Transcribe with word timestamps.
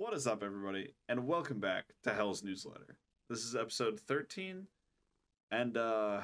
What 0.00 0.14
is 0.14 0.26
up, 0.26 0.42
everybody, 0.42 0.94
and 1.10 1.26
welcome 1.26 1.60
back 1.60 1.84
to 2.04 2.14
Hell's 2.14 2.42
Newsletter. 2.42 2.96
This 3.28 3.44
is 3.44 3.54
episode 3.54 4.00
13, 4.00 4.66
and 5.50 5.76
uh, 5.76 6.22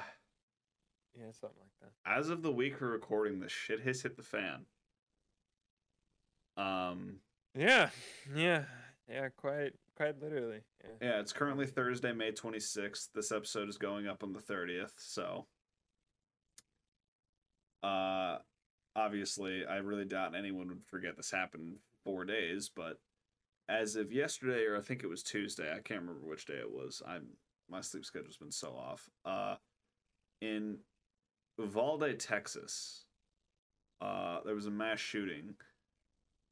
Yeah, 1.15 1.27
something 1.33 1.59
like 1.61 1.93
that. 1.93 2.11
as 2.11 2.31
of 2.31 2.41
the 2.41 2.51
week 2.51 2.81
we're 2.81 2.89
recording, 2.89 3.39
the 3.39 3.51
shit 3.51 3.83
has 3.83 4.01
hit 4.01 4.17
the 4.17 4.23
fan. 4.23 4.65
Um, 6.57 7.17
Yeah, 7.55 7.91
yeah, 8.35 8.65
yeah. 9.11 9.29
Quite, 9.37 9.75
quite 9.95 10.23
literally. 10.23 10.63
Yeah. 10.83 11.09
yeah, 11.09 11.21
it's 11.21 11.35
currently 11.35 11.67
Thursday, 11.67 12.15
May 12.15 12.33
26th. 12.33 13.09
This 13.15 13.31
episode 13.31 13.69
is 13.69 13.77
going 13.77 14.07
up 14.07 14.23
on 14.23 14.33
the 14.33 14.41
30th, 14.41 14.95
so 14.97 15.45
uh, 17.83 18.39
obviously, 18.97 19.67
I 19.67 19.77
really 19.77 20.07
doubt 20.07 20.35
anyone 20.35 20.69
would 20.69 20.87
forget 20.87 21.19
this 21.19 21.31
happened 21.31 21.77
four 22.05 22.25
days, 22.25 22.71
but 22.75 22.97
as 23.69 23.97
of 23.97 24.13
yesterday, 24.13 24.65
or 24.65 24.77
I 24.77 24.81
think 24.81 25.03
it 25.03 25.09
was 25.09 25.23
Tuesday, 25.23 25.71
I 25.71 25.81
can't 25.81 26.01
remember 26.01 26.27
which 26.27 26.47
day 26.47 26.55
it 26.55 26.71
was. 26.71 27.03
I'm 27.07 27.27
my 27.69 27.81
sleep 27.81 28.05
schedule's 28.05 28.37
been 28.37 28.53
so 28.53 28.69
off. 28.69 29.09
Uh, 29.25 29.57
in 30.41 30.79
Uvalde, 31.59 32.19
Texas, 32.19 33.05
uh, 34.01 34.39
there 34.45 34.55
was 34.55 34.67
a 34.67 34.71
mass 34.71 35.01
shooting 35.01 35.55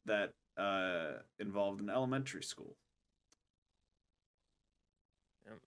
that 0.06 0.32
uh, 0.58 1.18
involved 1.38 1.80
an 1.80 1.90
elementary 1.90 2.42
school. 2.42 2.76
Yep. 5.46 5.58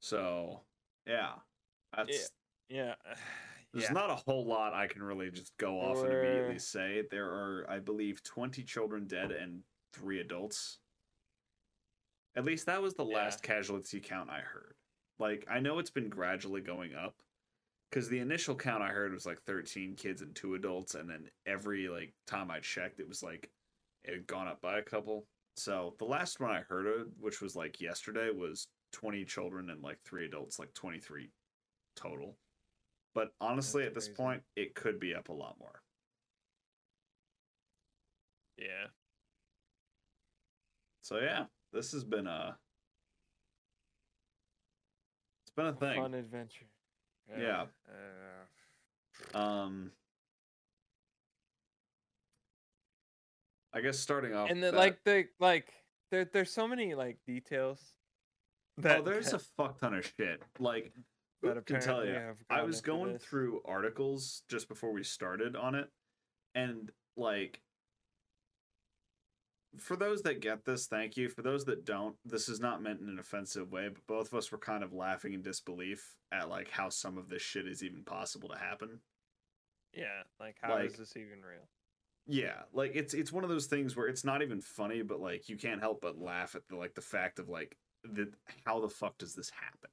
So, 0.00 0.60
yeah, 1.06 1.32
that's 1.96 2.30
Yeah. 2.68 2.94
there's 3.72 3.84
yeah. 3.84 3.92
not 3.92 4.10
a 4.10 4.16
whole 4.16 4.46
lot 4.46 4.74
I 4.74 4.86
can 4.86 5.02
really 5.02 5.30
just 5.30 5.56
go 5.56 5.80
off 5.80 5.98
and 6.04 6.12
immediately 6.12 6.58
say. 6.58 7.04
There 7.10 7.26
are, 7.26 7.66
I 7.68 7.78
believe, 7.78 8.22
20 8.22 8.62
children 8.64 9.06
dead 9.06 9.30
and 9.30 9.62
three 9.92 10.20
adults. 10.20 10.80
At 12.34 12.44
least 12.44 12.66
that 12.66 12.82
was 12.82 12.94
the 12.94 13.04
Yeah. 13.04 13.16
last 13.16 13.42
casualty 13.42 14.00
count 14.00 14.30
I 14.30 14.40
heard. 14.40 14.76
Like, 15.18 15.44
I 15.48 15.60
know 15.60 15.78
it's 15.78 15.90
been 15.90 16.08
gradually 16.08 16.60
going 16.60 16.94
up 16.94 17.22
because 17.90 18.08
the 18.08 18.20
initial 18.20 18.56
count 18.56 18.82
I 18.82 18.88
heard 18.90 19.12
was 19.12 19.26
like 19.26 19.42
13 19.42 19.96
kids 19.96 20.22
and 20.22 20.34
two 20.34 20.54
adults, 20.54 20.94
and 20.94 21.08
then 21.10 21.30
every 21.46 21.88
like 21.88 22.14
time 22.26 22.50
I 22.50 22.60
checked, 22.60 23.00
it 23.00 23.08
was 23.08 23.22
like 23.22 23.52
it 24.04 24.14
had 24.14 24.26
gone 24.26 24.48
up 24.48 24.60
by 24.60 24.78
a 24.78 24.82
couple. 24.82 25.28
So 25.56 25.96
the 25.98 26.06
last 26.06 26.40
one 26.40 26.50
I 26.50 26.62
heard 26.62 26.86
of, 26.86 27.12
which 27.18 27.40
was 27.40 27.56
like 27.56 27.80
yesterday, 27.80 28.30
was 28.30 28.68
20 28.92 29.24
children 29.24 29.70
and 29.70 29.82
like 29.82 30.00
three 30.02 30.24
adults, 30.24 30.58
like 30.58 30.72
23 30.74 31.32
total. 31.96 32.38
But 33.14 33.34
honestly, 33.40 33.82
That's 33.82 33.88
at 33.88 33.94
this 33.94 34.16
point, 34.16 34.42
it 34.56 34.74
could 34.74 35.00
be 35.00 35.14
up 35.14 35.28
a 35.28 35.32
lot 35.32 35.58
more. 35.58 35.82
Yeah. 38.56 38.86
So 41.10 41.18
yeah, 41.18 41.46
this 41.72 41.90
has 41.90 42.04
been 42.04 42.28
a 42.28 42.56
it's 45.42 45.54
been 45.56 45.66
a 45.66 45.70
A 45.70 45.74
thing. 45.74 46.00
Fun 46.00 46.14
adventure. 46.14 46.66
Yeah. 47.36 47.64
Uh, 49.34 49.38
Um 49.38 49.90
I 53.72 53.80
guess 53.80 53.98
starting 53.98 54.34
off 54.34 54.50
and 54.50 54.62
the, 54.62 54.70
that- 54.70 54.76
like 54.76 55.02
the 55.04 55.26
like 55.40 55.72
there 56.12 56.24
there's 56.24 56.52
so 56.52 56.68
many 56.68 56.94
like 56.94 57.18
details. 57.26 57.80
That 58.78 59.00
oh, 59.00 59.02
there's 59.02 59.32
a 59.32 59.38
fuck 59.38 59.78
ton 59.78 59.94
of 59.94 60.10
shit. 60.16 60.42
Like 60.58 60.92
that 61.42 61.58
I 61.58 61.60
can 61.60 61.80
tell 61.80 62.04
you, 62.04 62.18
I 62.48 62.62
was 62.62 62.80
going 62.80 63.14
this. 63.14 63.24
through 63.24 63.62
articles 63.64 64.42
just 64.48 64.68
before 64.68 64.92
we 64.92 65.02
started 65.02 65.56
on 65.56 65.74
it, 65.74 65.88
and 66.54 66.90
like, 67.16 67.60
for 69.78 69.96
those 69.96 70.22
that 70.22 70.40
get 70.40 70.64
this, 70.64 70.86
thank 70.86 71.16
you. 71.16 71.28
For 71.28 71.42
those 71.42 71.64
that 71.66 71.84
don't, 71.84 72.16
this 72.24 72.48
is 72.48 72.60
not 72.60 72.82
meant 72.82 73.00
in 73.00 73.08
an 73.08 73.18
offensive 73.18 73.70
way, 73.70 73.88
but 73.88 74.06
both 74.06 74.32
of 74.32 74.38
us 74.38 74.50
were 74.50 74.58
kind 74.58 74.82
of 74.82 74.92
laughing 74.92 75.32
in 75.32 75.42
disbelief 75.42 76.16
at 76.32 76.48
like 76.48 76.70
how 76.70 76.88
some 76.88 77.16
of 77.18 77.28
this 77.28 77.42
shit 77.42 77.66
is 77.66 77.82
even 77.82 78.02
possible 78.02 78.48
to 78.48 78.58
happen. 78.58 79.00
Yeah, 79.92 80.22
like 80.38 80.56
how 80.60 80.76
is 80.78 80.92
like- 80.92 80.98
this 80.98 81.16
even 81.16 81.42
real? 81.42 81.68
Yeah, 82.26 82.62
like 82.72 82.92
it's 82.94 83.14
it's 83.14 83.32
one 83.32 83.42
of 83.44 83.50
those 83.50 83.66
things 83.66 83.96
where 83.96 84.06
it's 84.06 84.24
not 84.24 84.42
even 84.42 84.60
funny, 84.60 85.02
but 85.02 85.20
like 85.20 85.48
you 85.48 85.56
can't 85.56 85.80
help 85.80 86.00
but 86.00 86.18
laugh 86.18 86.54
at 86.54 86.62
the 86.68 86.76
like 86.76 86.94
the 86.94 87.00
fact 87.00 87.38
of 87.38 87.48
like 87.48 87.76
the 88.04 88.30
how 88.64 88.80
the 88.80 88.88
fuck 88.88 89.18
does 89.18 89.34
this 89.34 89.50
happen? 89.50 89.90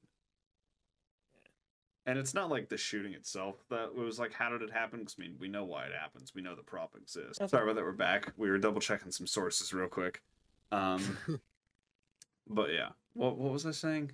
And 2.08 2.18
it's 2.18 2.34
not 2.34 2.50
like 2.50 2.70
the 2.70 2.78
shooting 2.78 3.14
itself 3.14 3.58
that 3.70 3.90
it 3.90 3.96
was 3.96 4.18
like 4.18 4.34
how 4.34 4.50
did 4.50 4.62
it 4.62 4.72
happen? 4.72 5.00
Because 5.00 5.18
I 5.20 5.24
mean 5.24 5.36
we 5.40 5.48
know 5.50 5.66
why 5.66 5.86
it 5.86 5.92
happens. 5.94 6.34
We 6.34 6.42
know 6.42 6.56
the 6.56 6.64
prop 6.64 6.96
exists. 6.96 7.38
That's 7.38 7.52
Sorry 7.52 7.64
about 7.64 7.76
that. 7.76 7.84
We're 7.84 7.92
back. 7.92 8.32
We 8.38 8.50
were 8.50 8.58
double 8.58 8.80
checking 8.82 9.12
some 9.12 9.28
sources 9.28 9.74
real 9.74 9.88
quick. 9.90 10.24
Um, 10.72 11.18
but 12.48 12.72
yeah, 12.74 12.90
what 13.14 13.38
what 13.38 13.52
was 13.52 13.66
I 13.66 13.72
saying? 13.72 14.14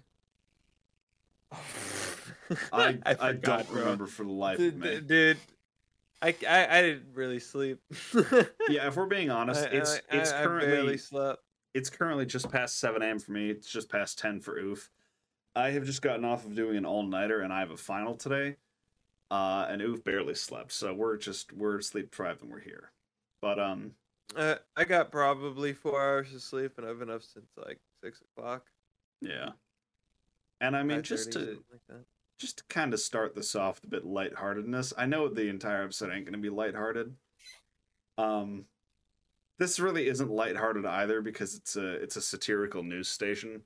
I 2.72 2.98
I, 3.06 3.14
forgot, 3.14 3.42
don't 3.42 3.70
bro. 3.70 3.82
remember 3.82 4.08
for 4.08 4.24
the 4.24 4.32
life 4.32 4.58
Dude, 4.58 4.74
of 4.76 4.80
me. 4.80 5.00
dude, 5.02 5.38
I, 6.22 6.36
I 6.48 6.80
I 6.80 6.82
didn't 6.82 7.08
really 7.14 7.40
sleep. 7.40 7.80
Yeah, 8.70 8.88
if 8.88 8.96
we're 8.96 9.06
being 9.06 9.30
honest, 9.30 9.66
it's 9.72 9.96
I- 10.12 10.18
it's 10.18 10.32
I- 10.32 10.42
I 10.42 10.44
currently 10.46 10.98
slept. 10.98 11.44
it's 11.74 11.90
currently 11.90 12.26
just 12.26 12.50
past 12.52 12.80
7 12.80 13.02
a.m. 13.02 13.20
for 13.20 13.34
me. 13.34 13.50
It's 13.50 13.70
just 13.72 13.90
past 13.90 14.18
10 14.20 14.40
for 14.42 14.58
Oof. 14.58 14.90
I 15.56 15.72
have 15.72 15.86
just 15.86 16.02
gotten 16.02 16.26
off 16.26 16.46
of 16.46 16.56
doing 16.56 16.78
an 16.78 16.86
all 16.86 17.04
nighter 17.04 17.42
and 17.42 17.54
I 17.54 17.60
have 17.60 17.72
a 17.72 17.78
final 17.78 18.16
today. 18.16 18.56
Uh, 19.32 19.66
and 19.68 19.82
Oof 19.82 20.04
barely 20.04 20.36
slept, 20.36 20.72
so 20.72 20.94
we're 20.94 21.18
just 21.18 21.52
we're 21.54 21.82
sleep 21.82 22.12
deprived 22.12 22.44
and 22.44 22.52
we're 22.52 22.60
here. 22.60 22.92
But 23.42 23.60
um, 23.60 23.94
Uh, 24.36 24.56
I 24.78 24.84
got 24.84 25.12
probably 25.12 25.74
four 25.74 26.00
hours 26.00 26.34
of 26.36 26.42
sleep, 26.44 26.74
and 26.78 26.86
I've 26.86 27.00
been 27.00 27.10
up 27.10 27.24
since 27.24 27.50
like 27.58 27.80
six 28.04 28.22
o'clock. 28.22 28.68
yeah. 29.22 29.50
And 30.62 30.78
I 30.78 30.84
mean, 30.84 31.02
just 31.02 31.32
to 31.32 31.64
like 31.72 32.02
just 32.38 32.60
to 32.60 32.64
kind 32.70 32.94
of 32.94 33.00
start 33.00 33.34
this 33.34 33.56
off 33.56 33.78
with 33.82 33.86
a 33.86 33.96
bit 33.96 34.06
lightheartedness. 34.06 34.94
I 34.98 35.08
know 35.08 35.28
the 35.28 35.50
entire 35.50 35.84
episode 35.84 36.12
ain't 36.14 36.26
gonna 36.26 36.38
be 36.38 36.50
lighthearted. 36.50 37.16
Um, 38.20 38.66
this 39.58 39.80
really 39.80 40.08
isn't 40.10 40.30
lighthearted 40.30 40.86
either 40.86 41.22
because 41.22 41.56
it's 41.56 41.76
a 41.76 41.94
it's 41.94 42.18
a 42.18 42.22
satirical 42.22 42.84
news 42.84 43.10
station. 43.10 43.64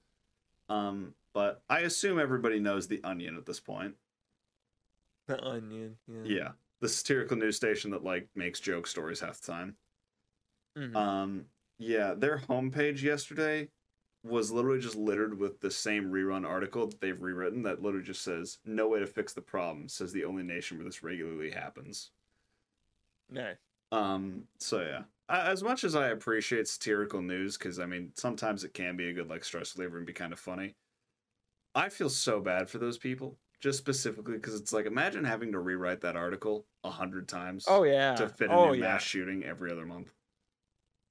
Um, 0.69 1.13
but 1.33 1.61
I 1.69 1.81
assume 1.81 2.19
everybody 2.19 2.59
knows 2.59 2.87
the 2.87 3.01
Onion 3.03 3.37
at 3.37 3.45
this 3.45 3.59
point. 3.59 3.95
The 5.27 5.43
onion. 5.43 5.97
Yeah. 6.07 6.21
Yeah, 6.23 6.49
the 6.79 6.87
satirical 6.89 7.37
news 7.37 7.55
station 7.57 7.91
that 7.91 8.03
like 8.03 8.27
makes 8.35 8.59
joke 8.59 8.87
stories 8.87 9.19
half 9.19 9.41
the 9.41 9.51
time. 9.51 9.75
Mhm. 10.77 10.95
Um, 10.95 11.45
yeah, 11.79 12.13
their 12.13 12.37
homepage 12.37 13.01
yesterday 13.01 13.69
was 14.23 14.51
literally 14.51 14.79
just 14.79 14.95
littered 14.95 15.37
with 15.37 15.59
the 15.59 15.71
same 15.71 16.11
rerun 16.11 16.45
article 16.45 16.87
that 16.87 16.99
they've 16.99 17.21
rewritten 17.21 17.63
that 17.63 17.81
literally 17.81 18.05
just 18.05 18.21
says 18.23 18.59
no 18.65 18.87
way 18.87 18.99
to 18.99 19.07
fix 19.07 19.33
the 19.33 19.41
problem 19.41 19.87
says 19.87 20.11
the 20.11 20.25
only 20.25 20.43
nation 20.43 20.77
where 20.77 20.85
this 20.85 21.03
regularly 21.03 21.49
happens 21.49 22.11
nice. 23.29 23.55
um 23.91 24.43
so 24.59 24.81
yeah 24.81 25.03
as 25.29 25.63
much 25.63 25.83
as 25.83 25.95
i 25.95 26.07
appreciate 26.09 26.67
satirical 26.67 27.21
news 27.21 27.57
because 27.57 27.79
i 27.79 27.85
mean 27.85 28.11
sometimes 28.15 28.63
it 28.63 28.73
can 28.73 28.95
be 28.95 29.09
a 29.09 29.13
good 29.13 29.27
like 29.29 29.43
stress 29.43 29.75
reliever 29.77 29.97
and 29.97 30.07
be 30.07 30.13
kind 30.13 30.33
of 30.33 30.39
funny 30.39 30.75
i 31.75 31.89
feel 31.89 32.09
so 32.09 32.39
bad 32.41 32.69
for 32.69 32.77
those 32.77 32.97
people 32.97 33.39
just 33.59 33.77
specifically 33.79 34.35
because 34.35 34.59
it's 34.59 34.73
like 34.73 34.85
imagine 34.85 35.23
having 35.23 35.51
to 35.51 35.59
rewrite 35.59 36.01
that 36.01 36.15
article 36.15 36.67
a 36.83 36.91
hundred 36.91 37.27
times 37.27 37.65
Oh 37.67 37.83
yeah. 37.83 38.15
to 38.15 38.29
fit 38.29 38.51
a 38.53 38.53
oh 38.53 38.59
new 38.59 38.73
yeah. 38.73 38.81
mass 38.81 39.03
shooting 39.03 39.43
every 39.43 39.71
other 39.71 39.85
month 39.85 40.13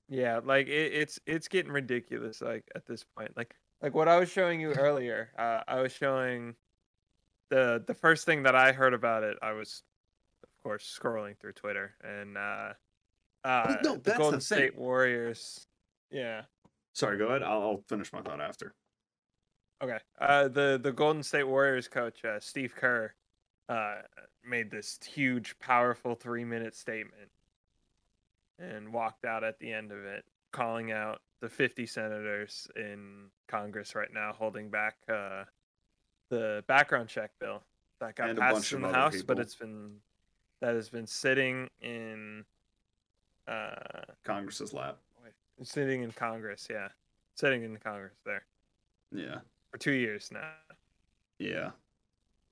Yeah, 0.09 0.41
like 0.43 0.69
it, 0.69 0.93
it's 0.94 1.19
it's 1.27 1.48
getting 1.48 1.72
ridiculous. 1.72 2.41
Like 2.41 2.69
at 2.75 2.87
this 2.87 3.04
point, 3.04 3.37
like 3.37 3.56
like 3.83 3.94
what 3.94 4.09
I 4.09 4.19
was 4.19 4.31
showing 4.31 4.60
you 4.60 4.72
earlier. 4.72 5.33
Uh, 5.37 5.62
I 5.66 5.81
was 5.81 5.93
showing 5.93 6.56
the 7.50 7.84
the 7.87 7.94
first 7.94 8.27
thing 8.27 8.44
that 8.44 8.54
I 8.56 8.72
heard 8.72 8.94
about 8.94 9.25
it. 9.25 9.38
I 9.43 9.53
was, 9.53 9.84
of 10.44 10.50
course, 10.62 10.98
scrolling 11.00 11.38
through 11.38 11.54
Twitter 11.54 11.97
and 12.03 12.38
uh, 12.38 12.75
uh, 13.47 13.77
no, 13.83 13.95
the 13.95 14.01
that's 14.01 14.19
Golden. 14.19 14.41
State 14.41 14.77
Warriors. 14.77 15.67
Yeah. 16.11 16.43
sorry 16.93 17.19
go 17.19 17.27
ahead 17.27 17.43
i'll, 17.43 17.63
I'll 17.63 17.84
finish 17.89 18.13
my 18.13 18.22
thought 18.22 18.41
after 18.41 18.75
Okay. 19.83 19.98
Uh, 20.19 20.48
the 20.48 20.81
the 20.83 20.93
Golden 20.93 21.22
State 21.22 21.47
Warriors 21.47 21.89
coach 21.89 22.25
uh, 22.25 22.41
Steve 22.41 22.75
Kerr 22.75 23.13
uh, 23.69 23.97
made 24.45 24.71
this 24.71 24.98
huge, 25.04 25.59
powerful 25.59 26.15
three 26.15 26.45
minute 26.45 26.75
statement 26.75 27.31
and 28.59 28.93
walked 28.93 29.25
out 29.25 29.45
at 29.45 29.59
the 29.59 29.71
end 29.71 29.93
of 29.93 30.04
it, 30.04 30.25
calling 30.53 30.93
out 30.93 31.21
the 31.43 31.48
50 31.48 31.84
senators 31.84 32.66
in 32.77 33.27
Congress 33.48 33.95
right 33.95 34.13
now 34.13 34.33
holding 34.33 34.71
back 34.71 34.97
uh, 35.10 35.45
the 36.31 36.65
background 36.66 37.09
check 37.09 37.31
bill 37.39 37.63
that 38.01 38.15
got 38.15 38.31
And 38.31 38.39
passed 38.39 38.72
in 38.72 38.81
the 38.81 38.89
House, 38.89 39.21
but 39.22 39.39
it's 39.39 39.54
been 39.54 39.97
that 40.63 40.75
has 40.75 40.89
been 40.89 41.07
sitting 41.07 41.69
in 41.83 42.47
uh, 43.48 44.03
congress's 44.25 44.72
lap 44.72 44.98
sitting 45.63 46.03
in 46.03 46.13
Congress. 46.13 46.66
Yeah, 46.71 46.89
sitting 47.34 47.63
in 47.63 47.77
Congress 47.78 48.15
there 48.25 48.45
yeah 49.13 49.39
for 49.71 49.78
two 49.78 49.93
years 49.93 50.31
now. 50.33 50.51
Yeah. 51.39 51.71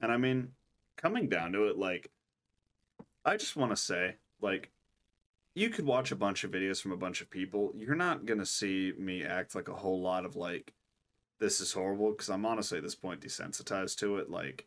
And 0.01 0.13
I 0.13 0.17
mean, 0.17 0.49
coming 0.97 1.29
down 1.29 1.53
to 1.53 1.65
it, 1.65 1.79
like, 1.79 2.11
I 3.25 3.37
just 3.37 3.57
want 3.57 3.73
to 3.73 3.77
say, 3.77 4.17
like, 4.41 4.71
you 5.55 5.71
could 5.71 5.87
watch 5.87 6.13
a 6.13 6.17
bunch 6.17 6.45
of 6.45 6.51
videos 6.51 6.83
from 6.83 6.93
a 6.93 6.97
bunch 6.97 7.21
of 7.21 7.31
people. 7.31 7.73
You're 7.77 7.95
not 7.95 8.27
gonna 8.27 8.45
see 8.45 8.93
me 8.99 9.25
act 9.25 9.55
like 9.55 9.69
a 9.69 9.75
whole 9.75 10.01
lot 10.01 10.25
of 10.25 10.37
like, 10.37 10.75
this 11.39 11.61
is 11.61 11.73
horrible 11.73 12.11
because 12.11 12.29
I'm 12.29 12.45
honestly 12.45 12.79
at 12.79 12.85
this 12.85 12.95
point 12.95 13.21
desensitized 13.21 13.97
to 13.99 14.19
it. 14.19 14.31
Like, 14.31 14.67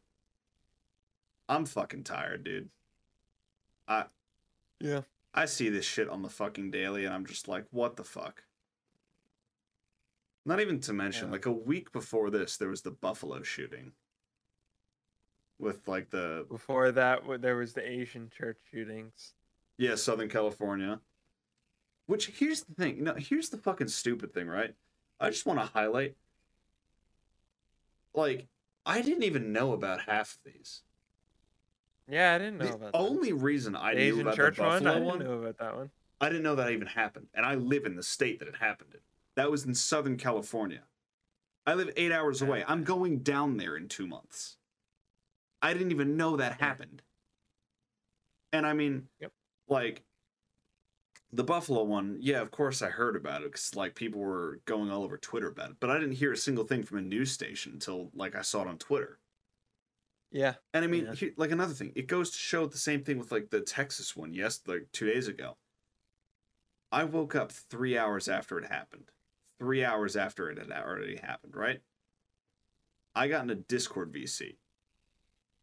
I'm 1.49 1.65
fucking 1.65 2.03
tired, 2.03 2.43
dude. 2.43 2.69
I 3.87 4.05
Yeah. 4.79 5.01
I 5.37 5.45
see 5.45 5.69
this 5.69 5.85
shit 5.85 6.09
on 6.09 6.23
the 6.23 6.29
fucking 6.29 6.71
daily, 6.71 7.05
and 7.05 7.13
I'm 7.13 7.27
just 7.27 7.47
like, 7.47 7.65
what 7.69 7.95
the 7.95 8.03
fuck. 8.03 8.43
Not 10.45 10.59
even 10.61 10.79
to 10.79 10.93
mention, 10.93 11.27
Yeah. 11.27 11.33
like 11.33 11.45
a 11.45 11.51
week 11.51 11.91
before 11.91 12.31
this, 12.31 12.57
there 12.57 12.69
was 12.69 12.81
the 12.81 12.89
Buffalo 12.89 13.43
shooting. 13.43 13.91
With 15.59 15.87
like 15.87 16.09
the 16.09 16.47
Before 16.49 16.91
that, 16.91 17.21
there 17.39 17.55
was 17.55 17.73
the 17.73 17.87
Asian 17.87 18.31
church 18.31 18.57
shootings. 18.71 19.35
Yeah, 19.77 19.93
Southern 19.93 20.27
California. 20.27 21.01
Which 22.07 22.27
here's 22.29 22.63
the 22.63 22.73
thing. 22.73 23.03
No, 23.03 23.13
here's 23.13 23.49
the 23.49 23.57
fucking 23.57 23.89
stupid 23.89 24.33
thing, 24.33 24.47
right? 24.47 24.73
I 25.19 25.29
just 25.29 25.45
want 25.45 25.59
to 25.59 25.65
highlight. 25.67 26.15
Like, 28.15 28.47
I 28.87 29.01
didn't 29.03 29.23
even 29.23 29.53
know 29.53 29.73
about 29.73 30.01
half 30.01 30.33
of 30.35 30.51
these. 30.51 30.81
Yeah, 32.07 32.33
I 32.33 32.37
didn't 32.37 32.57
know 32.57 32.65
the 32.67 32.73
about 32.75 32.93
that. 32.93 32.97
only 32.97 33.33
reason 33.33 33.75
I 33.75 33.93
The 33.95 33.99
knew 34.01 34.13
Asian 34.13 34.21
about 34.21 34.35
church 34.35 34.55
the 34.57 34.63
one. 34.63 34.83
Buffalo 34.83 34.89
I 34.89 34.93
didn't 34.93 35.05
one, 35.05 35.19
know 35.19 35.33
about 35.33 35.57
that 35.57 35.75
one. 35.75 35.91
I 36.19 36.29
didn't 36.29 36.43
know 36.43 36.55
that 36.55 36.71
even 36.71 36.87
happened, 36.87 37.27
and 37.33 37.45
I 37.45 37.55
live 37.55 37.85
in 37.85 37.95
the 37.95 38.03
state 38.03 38.39
that 38.39 38.47
it 38.47 38.55
happened 38.55 38.91
in. 38.93 38.99
That 39.35 39.51
was 39.51 39.65
in 39.65 39.75
Southern 39.75 40.17
California. 40.17 40.83
I 41.65 41.73
live 41.75 41.91
eight 41.97 42.11
hours 42.11 42.41
away. 42.41 42.63
I'm 42.67 42.83
going 42.83 43.19
down 43.19 43.57
there 43.57 43.75
in 43.75 43.87
two 43.87 44.07
months. 44.07 44.57
I 45.61 45.73
didn't 45.73 45.91
even 45.91 46.17
know 46.17 46.37
that 46.37 46.59
happened. 46.61 47.01
And 48.53 48.65
I 48.65 48.73
mean, 48.73 49.09
Yep. 49.19 49.31
like 49.67 50.03
the 51.33 51.43
Buffalo 51.43 51.83
one, 51.83 52.17
yeah, 52.21 52.41
of 52.41 52.51
course 52.51 52.81
I 52.81 52.89
heard 52.89 53.15
about 53.15 53.41
it 53.41 53.51
because 53.51 53.75
like 53.75 53.95
people 53.95 54.21
were 54.21 54.61
going 54.65 54.89
all 54.89 55.03
over 55.03 55.17
Twitter 55.17 55.49
about 55.49 55.71
it, 55.71 55.77
but 55.79 55.89
I 55.89 55.99
didn't 55.99 56.15
hear 56.15 56.31
a 56.31 56.37
single 56.37 56.63
thing 56.65 56.83
from 56.83 56.99
a 56.99 57.01
news 57.01 57.31
station 57.31 57.73
until 57.73 58.09
like 58.15 58.35
I 58.35 58.41
saw 58.41 58.61
it 58.61 58.67
on 58.67 58.77
Twitter. 58.77 59.19
Yeah. 60.31 60.55
And 60.73 60.83
I 60.83 60.87
mean, 60.87 61.05
Yeah. 61.05 61.15
here- 61.15 61.33
like 61.37 61.51
another 61.51 61.73
thing, 61.73 61.93
it 61.95 62.07
goes 62.07 62.31
to 62.31 62.37
show 62.37 62.65
the 62.65 62.77
same 62.77 63.03
thing 63.03 63.17
with 63.17 63.31
like 63.31 63.49
the 63.49 63.61
Texas 63.61 64.15
one. 64.15 64.33
Yes, 64.33 64.61
like 64.67 64.91
two 64.91 65.05
days 65.05 65.27
ago. 65.27 65.57
I 66.91 67.03
woke 67.03 67.35
up 67.35 67.51
three 67.51 67.97
hours 67.97 68.27
after 68.27 68.57
it 68.57 68.65
happened. 68.65 69.11
Three 69.59 69.83
hours 69.83 70.15
after 70.15 70.49
it 70.49 70.57
had 70.57 70.71
already 70.71 71.17
happened, 71.17 71.55
right? 71.55 71.81
I 73.15 73.27
got 73.27 73.41
into 73.41 73.55
Discord 73.55 74.11
VC, 74.11 74.57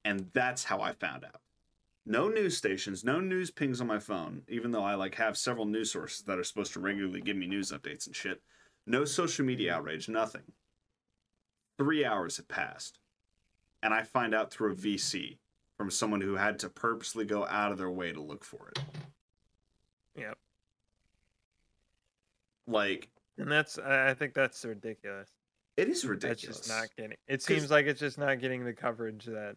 and 0.05 0.31
that's 0.33 0.65
how 0.65 0.81
I 0.81 0.93
found 0.93 1.25
out. 1.25 1.41
No 2.05 2.29
news 2.29 2.57
stations, 2.57 3.05
no 3.05 3.21
news 3.21 3.51
pings 3.51 3.81
on 3.81 3.87
my 3.87 3.99
phone, 3.99 4.43
even 4.49 4.73
though 4.73 4.85
I 4.85 4.95
like 4.95 5.15
have 5.15 5.39
several 5.39 5.65
news 5.65 5.93
sources 5.93 6.23
that 6.25 6.39
are 6.39 6.45
supposed 6.45 6.73
to 6.75 6.81
regularly 6.81 7.21
give 7.21 7.37
me 7.37 7.47
news 7.47 7.71
updates 7.71 8.07
and 8.07 8.15
shit. 8.15 8.43
No 8.87 9.05
social 9.05 9.45
media 9.45 9.71
mm-hmm. 9.71 9.81
outrage, 9.81 10.09
nothing. 10.09 10.53
Three 11.79 12.05
hours 12.05 12.37
had 12.37 12.49
passed 12.49 12.99
and 13.85 13.93
I 13.95 14.03
find 14.03 14.35
out 14.35 14.51
through 14.51 14.73
a 14.73 14.75
VC 14.75 15.37
from 15.77 15.91
someone 15.91 16.21
who 16.21 16.35
had 16.35 16.59
to 16.61 16.69
purposely 16.71 17.25
go 17.27 17.47
out 17.47 17.71
of 17.71 17.79
their 17.79 17.91
way 17.91 18.13
to 18.13 18.21
look 18.21 18.43
for 18.45 18.71
it. 18.75 18.83
Yep. 20.17 20.39
Like 22.67 23.11
And 23.39 23.51
that's 23.53 23.79
I 23.79 24.15
think 24.15 24.33
that's 24.35 24.65
ridiculous. 24.65 25.29
it 25.77 25.89
is 25.89 26.03
That's 26.03 26.05
ridiculous. 26.11 26.59
just 26.59 26.69
not 26.69 26.89
getting. 26.97 27.17
It 27.29 27.43
seems 27.43 27.71
like 27.71 27.87
it's 27.87 28.01
just 28.01 28.19
not 28.19 28.41
getting 28.41 28.65
the 28.65 28.73
coverage 28.73 29.27
that. 29.27 29.57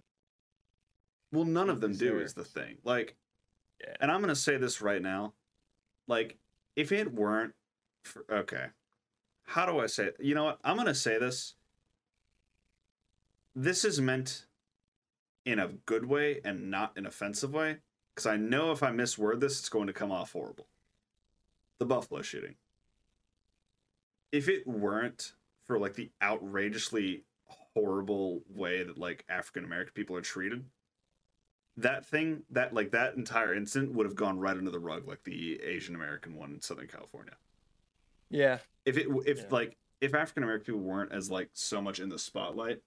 well, 1.32 1.46
none 1.46 1.70
of 1.70 1.80
them 1.82 1.94
do 1.96 2.20
is 2.20 2.34
the 2.34 2.44
thing. 2.44 2.78
Like, 2.84 3.16
Yeah. 3.80 3.96
and 4.02 4.12
I'm 4.12 4.20
gonna 4.22 4.36
say 4.36 4.58
this 4.58 4.82
right 4.82 5.02
now, 5.02 5.34
like 6.08 6.38
if 6.76 6.92
it 6.92 7.12
weren't, 7.14 7.54
for, 8.04 8.26
okay, 8.30 8.68
how 9.44 9.66
do 9.66 9.80
I 9.80 9.86
say 9.88 10.08
it? 10.08 10.18
You 10.20 10.36
know 10.36 10.44
what? 10.46 10.60
I'm 10.66 10.76
gonna 10.76 10.94
say 10.96 11.18
this. 11.18 11.54
This 13.60 13.84
is 13.84 14.00
meant 14.00 14.46
in 15.44 15.58
a 15.58 15.70
good 15.88 16.06
way 16.06 16.42
and 16.46 16.70
not 16.70 16.96
an 16.96 17.08
offensive 17.08 17.56
way, 17.56 17.78
because 18.14 18.28
I 18.28 18.38
know 18.38 18.72
if 18.72 18.84
I 18.84 18.92
misword 18.92 19.40
this, 19.40 19.58
it's 19.58 19.68
going 19.68 19.88
to 19.88 19.94
come 19.94 20.12
off 20.12 20.34
horrible. 20.34 20.68
The 21.80 21.86
Buffalo 21.88 22.22
shooting. 22.22 22.54
If 24.32 24.48
it 24.48 24.68
weren't 24.68 25.34
for 25.66 25.80
like 25.80 25.96
the 25.96 26.12
outrageously 26.22 27.24
horrible 27.48 28.44
way 28.48 28.84
that 28.84 29.00
like 29.00 29.26
African 29.28 29.64
American 29.64 29.94
people 29.96 30.16
are 30.16 30.22
treated, 30.22 30.64
that 31.78 32.06
thing, 32.06 32.44
that 32.52 32.76
like 32.76 32.92
that 32.92 33.16
entire 33.16 33.56
incident 33.56 33.92
would 33.96 34.06
have 34.06 34.16
gone 34.16 34.38
right 34.38 34.56
under 34.56 34.70
the 34.70 34.78
rug, 34.78 35.08
like 35.08 35.24
the 35.24 35.60
Asian 35.64 35.96
American 35.96 36.36
one 36.36 36.52
in 36.52 36.62
Southern 36.62 36.88
California. 36.88 37.34
Yeah. 38.30 38.60
If 38.86 39.00
it, 39.00 39.08
if 39.26 39.40
Yeah. 39.40 39.46
like, 39.50 39.78
if 40.00 40.14
African 40.14 40.44
American 40.44 40.76
people 40.76 40.82
weren't 40.82 41.12
as 41.12 41.32
like 41.32 41.50
so 41.54 41.82
much 41.82 42.00
in 42.00 42.10
the 42.10 42.20
spotlight 42.20 42.82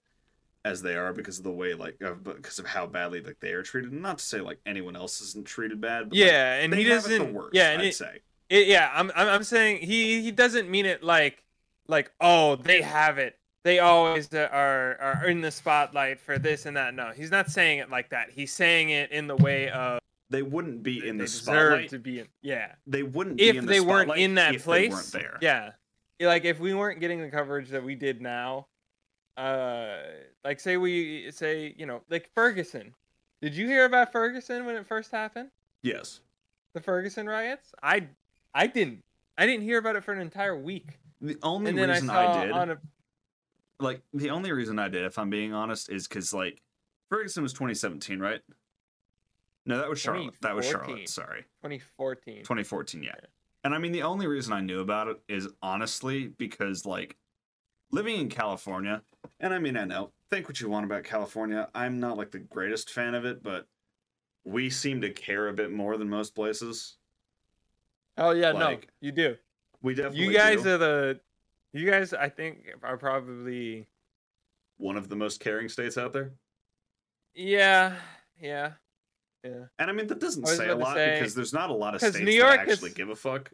as 0.64 0.82
they 0.82 0.94
are 0.96 1.12
because 1.12 1.38
of 1.38 1.44
the 1.44 1.50
way 1.50 1.74
like 1.74 1.96
uh, 2.04 2.12
because 2.12 2.58
of 2.58 2.66
how 2.66 2.86
badly 2.86 3.20
like 3.22 3.38
they 3.40 3.52
are 3.52 3.62
treated. 3.62 3.92
Not 3.92 4.18
to 4.18 4.24
say 4.24 4.40
like 4.40 4.58
anyone 4.66 4.96
else 4.96 5.20
isn't 5.20 5.46
treated 5.46 5.80
bad. 5.80 6.10
But, 6.10 6.18
like, 6.18 6.26
Yeah, 6.26 6.54
and 6.56 6.72
they 6.72 6.82
he 6.84 6.88
have 6.90 7.04
it 7.06 7.08
the 7.08 7.18
doesn't. 7.18 7.34
worst, 7.34 7.54
yeah, 7.54 7.70
and 7.70 7.82
I'd 7.82 7.88
it, 7.88 7.94
say. 7.94 8.20
it, 8.50 8.66
yeah, 8.66 8.90
I'm, 8.94 9.10
I'm 9.16 9.28
I'm 9.28 9.42
saying 9.44 9.78
he 9.78 10.20
he 10.22 10.30
doesn't 10.30 10.68
mean 10.70 10.86
it 10.86 11.02
like 11.02 11.42
like 11.88 12.12
oh 12.20 12.56
they 12.56 12.82
have 12.82 13.18
it. 13.18 13.36
They 13.62 13.78
always 13.78 14.32
are 14.34 14.96
are 15.00 15.26
in 15.26 15.40
the 15.42 15.50
spotlight 15.50 16.20
for 16.20 16.38
this 16.38 16.64
and 16.66 16.76
that. 16.76 16.94
No, 16.94 17.10
he's 17.14 17.30
not 17.30 17.50
saying 17.50 17.78
it 17.78 17.90
like 17.90 18.10
that. 18.10 18.30
He's 18.30 18.52
saying 18.52 18.90
it 18.90 19.10
in 19.12 19.26
the 19.26 19.36
way 19.36 19.68
of 19.70 19.98
They 20.30 20.42
wouldn't 20.42 20.82
be 20.82 21.06
in 21.06 21.18
the 21.18 21.26
spotlight. 21.26 21.90
to 21.90 21.98
be 21.98 22.20
in. 22.20 22.28
Yeah, 22.42 22.72
They 22.86 23.02
wouldn't 23.02 23.36
be 23.36 23.48
if 23.48 23.56
in 23.56 23.66
the 23.66 23.70
they 23.72 23.80
weren't 23.80 24.16
in 24.16 24.34
that 24.36 24.58
place, 24.60 24.88
They 24.90 24.94
weren't 24.94 25.12
there. 25.12 25.38
Yeah, 25.42 25.72
Like 26.26 26.44
if 26.46 26.58
we 26.60 26.72
weren't 26.74 27.00
getting 27.00 27.20
the 27.20 27.28
coverage 27.30 27.68
that 27.70 27.84
we 27.84 27.94
did 27.96 28.22
now, 28.22 28.66
uh, 29.40 29.96
like 30.44 30.60
say 30.60 30.76
we 30.76 31.30
say 31.30 31.74
you 31.76 31.86
know 31.86 32.02
like 32.10 32.30
Ferguson. 32.34 32.94
Did 33.40 33.54
you 33.54 33.66
hear 33.66 33.86
about 33.86 34.12
Ferguson 34.12 34.66
when 34.66 34.76
it 34.76 34.86
first 34.86 35.10
happened? 35.10 35.50
Yes. 35.82 36.20
The 36.74 36.80
Ferguson 36.80 37.26
riots? 37.26 37.72
I 37.82 38.08
I 38.54 38.66
didn't. 38.66 39.02
I 39.38 39.46
didn't 39.46 39.62
hear 39.62 39.78
about 39.78 39.96
it 39.96 40.04
for 40.04 40.12
an 40.12 40.20
entire 40.20 40.56
week. 40.56 40.98
The 41.22 41.38
only 41.42 41.72
reason 41.72 42.10
I 42.10 42.26
I 42.26 42.44
did, 42.44 42.52
on 42.52 42.70
a 42.70 42.78
like, 43.78 44.02
the 44.12 44.30
only 44.30 44.52
reason 44.52 44.78
I 44.78 44.88
did, 44.88 45.04
if 45.04 45.18
I'm 45.18 45.30
being 45.30 45.54
honest, 45.54 45.90
is 45.90 46.06
because 46.06 46.34
like 46.34 46.60
Ferguson 47.08 47.42
was 47.42 47.52
2017, 47.54 48.20
right? 48.20 48.40
No, 49.66 49.78
that 49.78 49.88
was 49.88 50.00
Charlotte. 50.00 50.34
That 50.42 50.54
was 50.54 50.66
Charlotte. 50.66 51.08
Sorry, 51.08 51.42
2014. 51.62 52.38
2014. 52.40 53.02
Yeah. 53.02 53.10
Yeah. 53.14 53.26
And 53.64 53.74
I 53.74 53.78
mean, 53.78 53.92
the 53.92 54.02
only 54.02 54.26
reason 54.26 54.52
I 54.52 54.60
knew 54.60 54.80
about 54.80 55.08
it 55.08 55.20
is 55.28 55.48
honestly 55.62 56.28
because 56.28 56.86
like 56.86 57.16
living 57.90 58.16
in 58.20 58.28
California, 58.28 59.02
and 59.40 59.52
I 59.54 59.58
mean, 59.58 59.76
I 59.76 59.84
know, 59.84 60.10
think 60.30 60.48
what 60.48 60.60
you 60.60 60.68
want 60.68 60.84
about 60.86 61.04
California. 61.04 61.68
I'm 61.74 62.00
not 62.00 62.16
like 62.16 62.30
the 62.30 62.38
greatest 62.38 62.90
fan 62.90 63.14
of 63.14 63.24
it, 63.24 63.42
but 63.42 63.66
we 64.44 64.70
seem 64.70 65.00
to 65.02 65.10
care 65.10 65.48
a 65.48 65.52
bit 65.52 65.70
more 65.72 65.96
than 65.96 66.08
most 66.08 66.34
places. 66.34 66.96
Oh 68.16 68.30
yeah, 68.32 68.50
Like, 68.52 68.80
no, 68.82 68.86
you 69.00 69.12
do. 69.12 69.36
We 69.82 69.94
definitely 69.94 70.26
You 70.26 70.32
guys 70.32 70.62
do. 70.62 70.74
are 70.74 70.78
the. 70.78 71.20
You 71.72 71.88
guys, 71.88 72.12
I 72.12 72.28
think, 72.28 72.68
are 72.82 72.96
probably. 72.96 73.86
one 74.78 74.96
of 74.96 75.08
the 75.08 75.16
most 75.16 75.40
caring 75.40 75.68
states 75.68 75.96
out 75.98 76.12
there. 76.12 76.32
Yeah, 77.34 77.94
yeah, 78.40 78.72
yeah. 79.44 79.64
And 79.78 79.88
I 79.90 79.92
mean, 79.92 80.06
that 80.08 80.18
doesn't 80.20 80.46
say 80.46 80.68
a 80.68 80.74
lot 80.74 80.96
say- 80.96 81.18
because 81.18 81.34
there's 81.34 81.52
not 81.52 81.70
a 81.70 81.74
lot 81.74 81.94
of 81.94 82.00
states 82.00 82.18
New 82.18 82.30
York 82.32 82.56
that 82.56 82.68
actually 82.68 82.88
is- 82.90 82.94
give 82.94 83.08
a 83.10 83.16
fuck. 83.16 83.50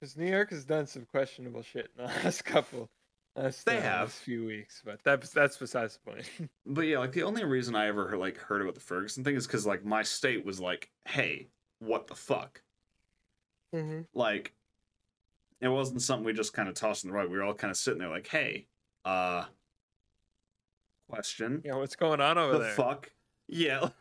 Because 0.00 0.16
New 0.16 0.30
York 0.30 0.50
has 0.50 0.64
done 0.64 0.86
some 0.86 1.04
questionable 1.04 1.62
shit 1.62 1.90
in 1.98 2.04
the 2.06 2.10
last 2.24 2.44
couple. 2.44 2.88
Last, 3.36 3.64
They 3.64 3.78
uh, 3.78 3.82
have. 3.82 4.08
last 4.08 4.18
few 4.22 4.44
weeks, 4.44 4.82
but 4.84 5.02
that's 5.04 5.30
that's 5.30 5.56
besides 5.56 5.98
the 6.04 6.10
point. 6.10 6.30
But 6.66 6.82
yeah, 6.82 6.98
like 6.98 7.12
the 7.12 7.22
only 7.22 7.44
reason 7.44 7.74
I 7.74 7.86
ever 7.86 8.08
heard, 8.08 8.18
like 8.18 8.36
heard 8.36 8.62
about 8.62 8.74
the 8.74 8.80
Ferguson 8.80 9.24
thing 9.24 9.36
is 9.36 9.46
because 9.46 9.66
like 9.66 9.84
my 9.84 10.02
state 10.02 10.44
was 10.44 10.60
like, 10.60 10.90
"Hey, 11.06 11.48
what 11.78 12.06
the 12.06 12.14
fuck?" 12.14 12.60
mm-hmm. 13.74 14.02
Like, 14.14 14.52
it 15.60 15.68
wasn't 15.68 16.02
something 16.02 16.24
we 16.24 16.32
just 16.32 16.52
kind 16.52 16.68
of 16.68 16.74
tossed 16.74 17.04
in 17.04 17.10
the 17.10 17.16
rug. 17.16 17.30
We 17.30 17.38
were 17.38 17.44
all 17.44 17.54
kind 17.54 17.70
of 17.70 17.76
sitting 17.76 18.00
there 18.00 18.08
like, 18.08 18.26
"Hey, 18.26 18.66
uh, 19.04 19.44
question, 21.08 21.62
Yeah, 21.64 21.76
what's 21.76 21.96
going 21.96 22.20
on 22.20 22.38
over 22.38 22.52
there? 22.52 22.58
the 22.58 22.64
there? 22.66 22.74
fuck?" 22.74 23.10
Yeah. 23.48 23.88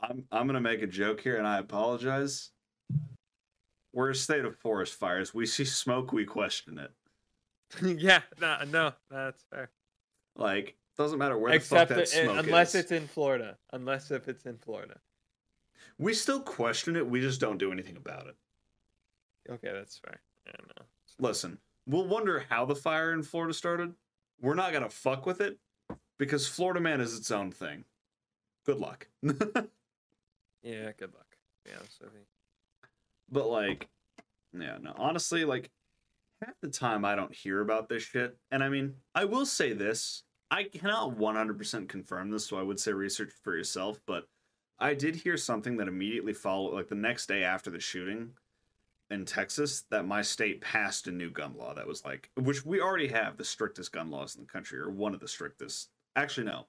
I'm 0.00 0.24
I'm 0.30 0.46
gonna 0.46 0.60
make 0.60 0.82
a 0.82 0.86
joke 0.86 1.20
here, 1.20 1.36
and 1.36 1.46
I 1.46 1.58
apologize. 1.58 2.50
We're 3.92 4.10
a 4.10 4.14
state 4.14 4.44
of 4.44 4.56
forest 4.58 4.94
fires. 4.94 5.32
We 5.32 5.46
see 5.46 5.64
smoke, 5.64 6.12
we 6.12 6.24
question 6.24 6.78
it. 6.78 6.90
yeah, 7.82 8.20
no, 8.40 8.58
no, 8.70 8.92
that's 9.10 9.44
fair. 9.50 9.70
Like, 10.36 10.76
doesn't 10.96 11.18
matter 11.18 11.36
where 11.38 11.52
Except 11.52 11.88
the 11.88 11.94
fuck 11.96 12.04
that 12.06 12.10
that- 12.10 12.24
smoke 12.24 12.44
unless 12.46 12.74
is. 12.74 12.82
it's 12.82 12.92
in 12.92 13.06
Florida, 13.08 13.56
unless 13.72 14.10
if 14.10 14.28
it's 14.28 14.46
in 14.46 14.58
Florida. 14.58 15.00
We 15.98 16.14
still 16.14 16.40
question 16.40 16.96
it. 16.96 17.06
We 17.08 17.20
just 17.20 17.40
don't 17.40 17.58
do 17.58 17.70
anything 17.72 17.96
about 17.96 18.26
it. 18.26 18.36
Okay, 19.50 19.70
that's 19.72 19.98
fair. 19.98 20.20
Yeah, 20.46 20.52
no. 20.78 20.84
Listen, 21.18 21.58
we'll 21.86 22.06
wonder 22.06 22.44
how 22.48 22.64
the 22.64 22.74
fire 22.74 23.12
in 23.12 23.22
Florida 23.22 23.54
started. 23.54 23.94
We're 24.40 24.54
not 24.54 24.72
gonna 24.72 24.90
fuck 24.90 25.26
with 25.26 25.40
it 25.40 25.58
because 26.18 26.48
Florida 26.48 26.80
man 26.80 27.00
is 27.00 27.16
its 27.16 27.30
own 27.30 27.50
thing. 27.52 27.84
Good 28.66 28.78
luck. 28.78 29.06
Yeah, 30.62 30.92
good 30.98 31.12
luck. 31.12 31.36
Yeah, 31.66 31.74
so 31.98 32.06
But 33.30 33.48
like, 33.48 33.88
yeah, 34.58 34.78
no, 34.80 34.94
honestly, 34.96 35.44
like 35.44 35.70
half 36.42 36.54
the 36.60 36.68
time 36.68 37.04
I 37.04 37.14
don't 37.14 37.34
hear 37.34 37.60
about 37.60 37.88
this 37.88 38.02
shit. 38.02 38.36
And 38.50 38.62
I 38.62 38.68
mean, 38.68 38.94
I 39.14 39.24
will 39.24 39.46
say 39.46 39.72
this. 39.72 40.22
I 40.50 40.64
cannot 40.64 41.16
100% 41.16 41.88
confirm 41.88 42.30
this, 42.30 42.46
so 42.46 42.58
I 42.58 42.62
would 42.62 42.78
say 42.78 42.92
research 42.92 43.32
for 43.42 43.56
yourself, 43.56 44.00
but 44.06 44.28
I 44.78 44.94
did 44.94 45.16
hear 45.16 45.36
something 45.36 45.76
that 45.78 45.88
immediately 45.88 46.32
followed, 46.32 46.74
like 46.74 46.88
the 46.88 46.94
next 46.94 47.26
day 47.26 47.42
after 47.44 47.70
the 47.70 47.80
shooting 47.80 48.30
in 49.10 49.24
Texas, 49.24 49.84
that 49.90 50.06
my 50.06 50.22
state 50.22 50.60
passed 50.60 51.06
a 51.06 51.12
new 51.12 51.30
gun 51.30 51.54
law 51.56 51.74
that 51.74 51.86
was 51.86 52.04
like, 52.04 52.30
which 52.36 52.64
we 52.64 52.80
already 52.80 53.08
have 53.08 53.36
the 53.36 53.44
strictest 53.44 53.92
gun 53.92 54.10
laws 54.10 54.34
in 54.36 54.42
the 54.42 54.46
country, 54.48 54.78
or 54.78 54.90
one 54.90 55.14
of 55.14 55.20
the 55.20 55.28
strictest. 55.28 55.90
Actually, 56.16 56.46
no, 56.46 56.66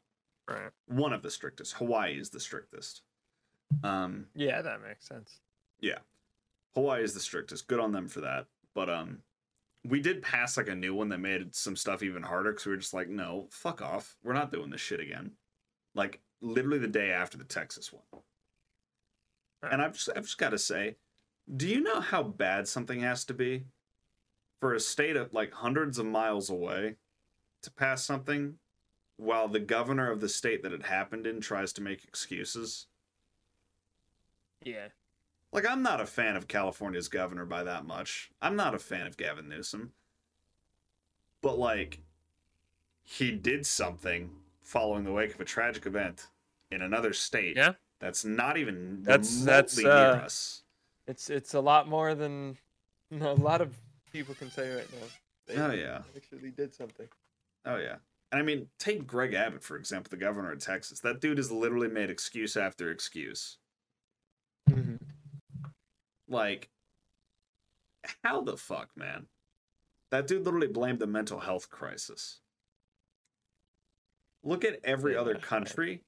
Right. 0.48 0.72
one 0.88 1.14
of 1.14 1.22
the 1.22 1.32
strictest. 1.32 1.74
Hawaii 1.74 2.18
is 2.20 2.30
the 2.30 2.40
strictest. 2.40 3.02
Um, 3.84 4.28
Yeah, 4.36 4.62
that 4.62 4.82
makes 4.82 5.08
sense. 5.08 5.40
Yeah. 5.80 6.00
Hawaii 6.76 7.04
is 7.04 7.14
the 7.14 7.20
strictest. 7.20 7.68
Good 7.68 7.80
on 7.80 7.92
them 7.92 8.08
for 8.08 8.22
that. 8.22 8.48
But 8.74 8.90
um, 8.90 9.20
we 9.88 10.02
did 10.02 10.22
pass 10.22 10.58
like 10.58 10.68
a 10.68 10.76
new 10.76 10.94
one 10.94 11.10
that 11.10 11.20
made 11.20 11.56
some 11.56 11.76
stuff 11.76 12.02
even 12.02 12.24
harder 12.24 12.52
because 12.52 12.66
we 12.66 12.72
were 12.72 12.78
just 12.78 12.94
like, 12.94 13.10
no, 13.10 13.48
fuck 13.52 13.82
off. 13.82 14.18
We're 14.24 14.34
not 14.34 14.52
doing 14.52 14.70
this 14.70 14.82
shit 14.82 15.00
again. 15.00 15.32
Like 15.94 16.22
literally 16.42 16.80
the 16.80 16.88
day 16.88 17.12
after 17.12 17.38
the 17.38 17.44
Texas 17.44 17.94
one. 17.94 18.22
And 19.72 19.82
I've 19.82 19.94
just, 19.94 20.10
I've 20.16 20.24
just 20.24 20.38
got 20.38 20.50
to 20.50 20.60
say, 20.60 20.96
do 21.56 21.68
you 21.68 21.82
know 21.82 22.00
how 22.00 22.24
bad 22.24 22.68
something 22.68 23.02
has 23.02 23.26
to 23.26 23.34
be 23.34 23.66
for 24.60 24.74
a 24.74 24.80
state 24.80 25.16
of 25.16 25.34
like 25.34 25.52
hundreds 25.52 26.00
of 26.00 26.06
miles 26.06 26.50
away 26.50 26.96
to 27.62 27.72
pass 27.72 28.04
something 28.04 28.56
while 29.18 29.48
the 29.48 29.60
governor 29.60 30.12
of 30.12 30.20
the 30.20 30.30
state 30.30 30.64
that 30.64 30.74
it 30.74 30.84
happened 30.84 31.28
in 31.28 31.42
tries 31.42 31.74
to 31.74 31.82
make 31.82 32.04
excuses? 32.04 32.88
Yeah. 34.64 34.88
Like, 35.52 35.66
I'm 35.70 35.82
not 35.82 36.02
a 36.02 36.06
fan 36.06 36.36
of 36.36 36.48
California's 36.48 37.08
governor 37.08 37.46
by 37.46 37.64
that 37.64 37.86
much. 37.86 38.30
I'm 38.42 38.56
not 38.56 38.76
a 38.76 38.80
fan 38.80 39.08
of 39.08 39.16
Gavin 39.18 39.48
Newsom. 39.48 39.94
But, 41.42 41.58
like, 41.58 42.00
he 43.04 43.32
did 43.32 43.66
something 43.66 44.32
following 44.62 45.04
the 45.06 45.12
wake 45.14 45.34
of 45.34 45.40
a 45.40 45.46
tragic 45.46 45.86
event 45.86 46.28
in 46.72 46.82
another 46.82 47.14
state 47.14 47.56
Yeah. 47.56 47.74
that's 48.00 48.26
not 48.26 48.58
even 48.58 49.04
That's- 49.04 49.32
remotely 49.42 49.46
that's, 49.46 49.78
near 49.78 49.92
uh, 49.92 50.16
us. 50.26 50.64
It's 51.08 51.30
it's 51.30 51.54
a 51.54 51.60
lot 51.60 51.88
more 51.88 52.16
than 52.16 52.58
a 53.22 53.34
lot 53.36 53.62
of 53.62 53.76
people 54.12 54.34
can 54.34 54.50
say 54.50 54.74
right 54.74 54.92
now. 54.92 55.08
They 55.46 55.56
Oh, 55.62 55.72
yeah. 55.72 56.02
actually 56.16 56.50
did 56.50 56.74
something. 56.74 57.08
Oh, 57.66 57.78
yeah. 57.78 57.98
And 58.32 58.42
I 58.42 58.44
mean, 58.44 58.68
take 58.80 59.06
Greg 59.06 59.36
Abbott, 59.36 59.64
for 59.64 59.78
example, 59.78 60.10
the 60.10 60.18
governor 60.18 60.52
of 60.52 60.60
Texas. 60.60 61.00
That 61.02 61.22
dude 61.22 61.38
has 61.38 61.52
literally 61.52 61.88
made 61.88 62.10
excuse 62.10 62.58
after 62.58 62.90
excuse. 62.90 63.60
Mm-hmm. 64.68 64.96
Like, 66.28 66.70
how 68.24 68.42
the 68.42 68.58
fuck, 68.58 68.90
man? 68.96 69.28
That 70.12 70.28
dude 70.28 70.44
literally 70.46 70.68
blamed 70.68 71.00
the 71.00 71.08
mental 71.08 71.40
health 71.40 71.70
crisis. 71.70 72.40
Look 74.44 74.64
at 74.64 74.80
every 74.84 75.14
Yeah, 75.14 75.22
other 75.22 75.36
country 75.36 76.04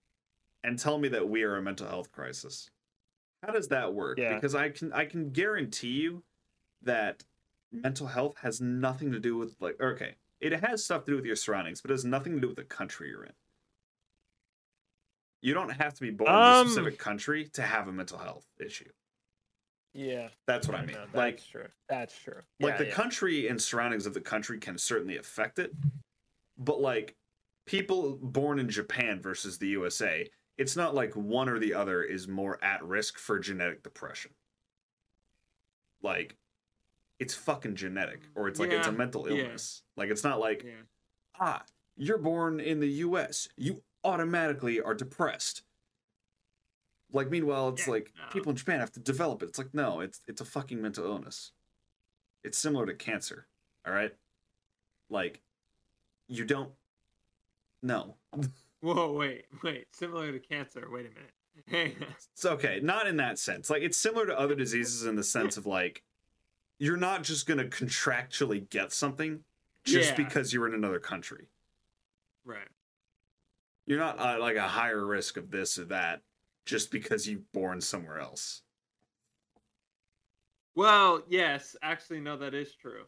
and 0.63 0.77
tell 0.77 0.97
me 0.97 1.07
that 1.09 1.27
we 1.27 1.43
are 1.43 1.55
a 1.57 1.61
mental 1.61 1.87
health 1.87 2.11
crisis. 2.11 2.69
How 3.43 3.51
does 3.51 3.67
that 3.69 3.93
work? 3.93 4.17
Yeah. 4.19 4.35
Because 4.35 4.55
I 4.55 4.69
can 4.69 4.93
I 4.93 5.05
can 5.05 5.31
guarantee 5.31 6.01
you 6.01 6.23
that 6.83 7.23
mental 7.71 8.07
health 8.07 8.37
has 8.41 8.61
nothing 8.61 9.11
to 9.11 9.19
do 9.19 9.37
with 9.37 9.55
like 9.59 9.79
okay, 9.81 10.15
it 10.39 10.51
has 10.53 10.83
stuff 10.83 11.05
to 11.05 11.11
do 11.11 11.15
with 11.15 11.25
your 11.25 11.35
surroundings, 11.35 11.81
but 11.81 11.91
it 11.91 11.95
has 11.95 12.05
nothing 12.05 12.35
to 12.35 12.39
do 12.39 12.47
with 12.47 12.57
the 12.57 12.63
country 12.63 13.09
you're 13.09 13.23
in. 13.23 13.33
You 15.41 15.53
don't 15.53 15.69
have 15.69 15.93
to 15.95 16.01
be 16.01 16.09
born 16.11 16.29
in 16.29 16.35
a 16.35 16.39
Um, 16.39 16.67
specific 16.67 16.97
country 16.99 17.47
to 17.53 17.61
have 17.61 17.87
a 17.87 17.91
mental 17.91 18.17
health 18.17 18.45
issue. 18.59 18.89
Yeah. 19.97 20.27
That's 20.45 20.67
what 20.67 20.77
I 20.77 20.81
no, 20.81 20.87
mean. 20.87 20.95
that's 20.97 21.15
like 21.15 21.41
true. 21.51 21.65
That's 21.89 22.17
true. 22.17 22.41
like 22.59 22.73
Yeah, 22.73 22.77
the 22.77 22.85
yeah. 22.85 22.91
country 22.93 23.47
and 23.47 23.59
surroundings 23.61 24.05
of 24.05 24.13
the 24.13 24.21
country 24.21 24.59
can 24.59 24.77
certainly 24.77 25.17
affect 25.17 25.57
it 25.59 25.73
but 26.59 26.79
like 26.81 27.15
people 27.65 28.17
born 28.21 28.57
in 28.59 28.67
japan 28.69 29.21
versus 29.21 29.57
the 29.59 29.67
usa 29.67 30.27
it's 30.57 30.75
not 30.75 30.95
like 30.95 31.13
one 31.15 31.47
or 31.49 31.59
the 31.59 31.73
other 31.73 32.01
is 32.03 32.27
more 32.27 32.57
at 32.63 32.83
risk 32.83 33.17
for 33.19 33.37
genetic 33.37 33.83
depression 33.83 34.31
like 36.01 36.35
it's 37.19 37.33
fucking 37.33 37.75
genetic 37.75 38.21
or 38.35 38.47
it's 38.47 38.59
like 38.59 38.71
it's 38.71 38.87
a 38.87 38.91
Yeah, 38.91 38.97
mental 38.97 39.29
yeah. 39.29 39.43
illness 39.43 39.83
like 39.95 40.09
it's 40.09 40.23
not 40.23 40.39
like 40.39 40.63
Yeah. 40.63 40.71
ah 41.39 41.63
you're 41.95 42.17
born 42.19 42.59
in 42.59 42.79
the 42.79 42.89
us 42.89 43.47
you 43.57 43.81
automatically 44.03 44.79
are 44.81 44.93
depressed 44.93 45.63
like 47.13 47.29
meanwhile 47.29 47.69
it's 47.69 47.85
Yeah, 47.87 47.93
like 47.93 48.13
no. 48.17 48.29
people 48.31 48.49
in 48.51 48.55
japan 48.57 48.79
have 48.79 48.91
to 48.93 48.99
develop 48.99 49.41
it 49.43 49.49
it's 49.49 49.57
like 49.57 49.73
no 49.73 50.01
it's 50.01 50.21
it's 50.27 50.41
a 50.41 50.45
fucking 50.45 50.81
mental 50.81 51.05
illness 51.05 51.51
it's 52.43 52.57
similar 52.57 52.85
to 52.85 52.93
cancer 52.93 53.47
all 53.85 53.93
right 53.93 54.13
like 55.09 55.41
you 56.27 56.43
don't 56.45 56.71
no 57.81 58.15
Whoa, 58.79 59.11
wait, 59.11 59.45
wait. 59.63 59.87
Similar 59.91 60.31
to 60.31 60.39
cancer. 60.39 60.87
Wait 60.91 61.07
a 61.07 61.09
minute. 61.09 61.31
Hey, 61.65 61.95
it's 62.33 62.45
okay 62.45 62.79
not 62.83 63.07
in 63.07 63.17
that 63.17 63.39
sense 63.39 63.71
like 63.71 63.81
it's 63.81 63.97
similar 63.97 64.27
to 64.27 64.39
other 64.39 64.53
diseases 64.53 65.05
in 65.05 65.15
the 65.15 65.23
sense 65.23 65.57
of 65.57 65.65
like 65.65 66.03
you're 66.77 66.95
not 66.97 67.23
just 67.23 67.47
gonna 67.47 67.63
contractually 67.65 68.69
get 68.69 68.93
something 68.93 69.39
just 69.83 70.11
Yeah. 70.11 70.15
because 70.17 70.53
you're 70.53 70.67
in 70.67 70.75
another 70.75 70.99
country 70.99 71.47
right. 72.45 72.67
you're 73.87 73.97
not 73.97 74.19
uh, 74.19 74.37
like 74.39 74.55
a 74.57 74.67
higher 74.67 75.03
risk 75.03 75.35
of 75.37 75.49
this 75.49 75.79
or 75.79 75.85
that 75.85 76.21
just 76.67 76.91
because 76.91 77.27
you're 77.27 77.39
born 77.53 77.81
somewhere 77.81 78.19
else 78.19 78.61
Well, 80.75 81.23
yes, 81.27 81.75
actually, 81.81 82.19
no, 82.19 82.37
that 82.37 82.53
is 82.53 82.75
true. 82.75 83.03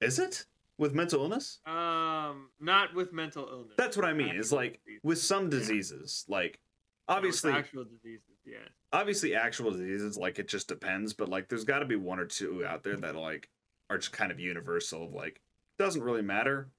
is 0.00 0.18
it 0.18 0.46
with 0.78 0.94
mental 0.94 1.20
illness 1.22 1.58
Um, 1.66 2.50
not 2.60 2.94
with 2.94 3.12
mental 3.12 3.46
illness. 3.50 3.74
that's 3.76 3.96
what 3.96 4.06
i 4.06 4.12
mean 4.12 4.34
is 4.36 4.52
like 4.52 4.80
disease. 4.84 5.00
with 5.02 5.18
some 5.18 5.50
diseases 5.50 6.24
like 6.28 6.60
No, 7.08 7.16
obviously 7.16 7.52
actual 7.52 7.84
diseases. 7.84 8.22
Yeah. 8.46 8.58
obviously 8.92 9.34
actual 9.34 9.72
diseases 9.72 10.16
like 10.16 10.38
it 10.38 10.46
just 10.48 10.68
depends 10.68 11.12
but 11.12 11.28
like 11.28 11.48
there's 11.48 11.64
got 11.64 11.80
to 11.80 11.84
be 11.84 11.96
one 11.96 12.18
or 12.20 12.26
two 12.26 12.64
out 12.64 12.82
there 12.84 12.96
that 12.96 13.16
like 13.16 13.48
are 13.90 13.98
just 13.98 14.12
kind 14.12 14.30
of 14.30 14.38
universal 14.38 15.04
of 15.04 15.12
like 15.14 15.40
doesn't 15.78 16.02
really 16.02 16.22
matter 16.22 16.70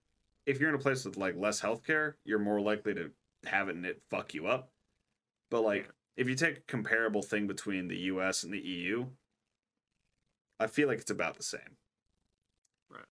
if 0.45 0.59
you're 0.59 0.69
in 0.69 0.75
a 0.75 0.79
place 0.79 1.03
with 1.05 1.17
like 1.17 1.35
less 1.35 1.61
healthcare 1.61 2.13
you're 2.23 2.39
more 2.39 2.61
likely 2.61 2.93
to 2.95 3.11
have 3.45 3.67
it 3.69 3.75
and 3.75 3.85
it 3.85 4.01
fuck 4.09 4.33
you 4.33 4.47
up 4.47 4.71
but 5.49 5.61
like 5.61 5.89
if 6.17 6.27
you 6.27 6.35
take 6.35 6.57
a 6.57 6.61
comparable 6.61 7.21
thing 7.21 7.47
between 7.47 7.87
the 7.87 7.95
us 7.97 8.43
and 8.43 8.53
the 8.53 8.59
eu 8.59 9.05
i 10.59 10.67
feel 10.67 10.87
like 10.87 10.99
it's 10.99 11.11
about 11.11 11.37
the 11.37 11.43
same 11.43 11.77
Right. 12.89 13.03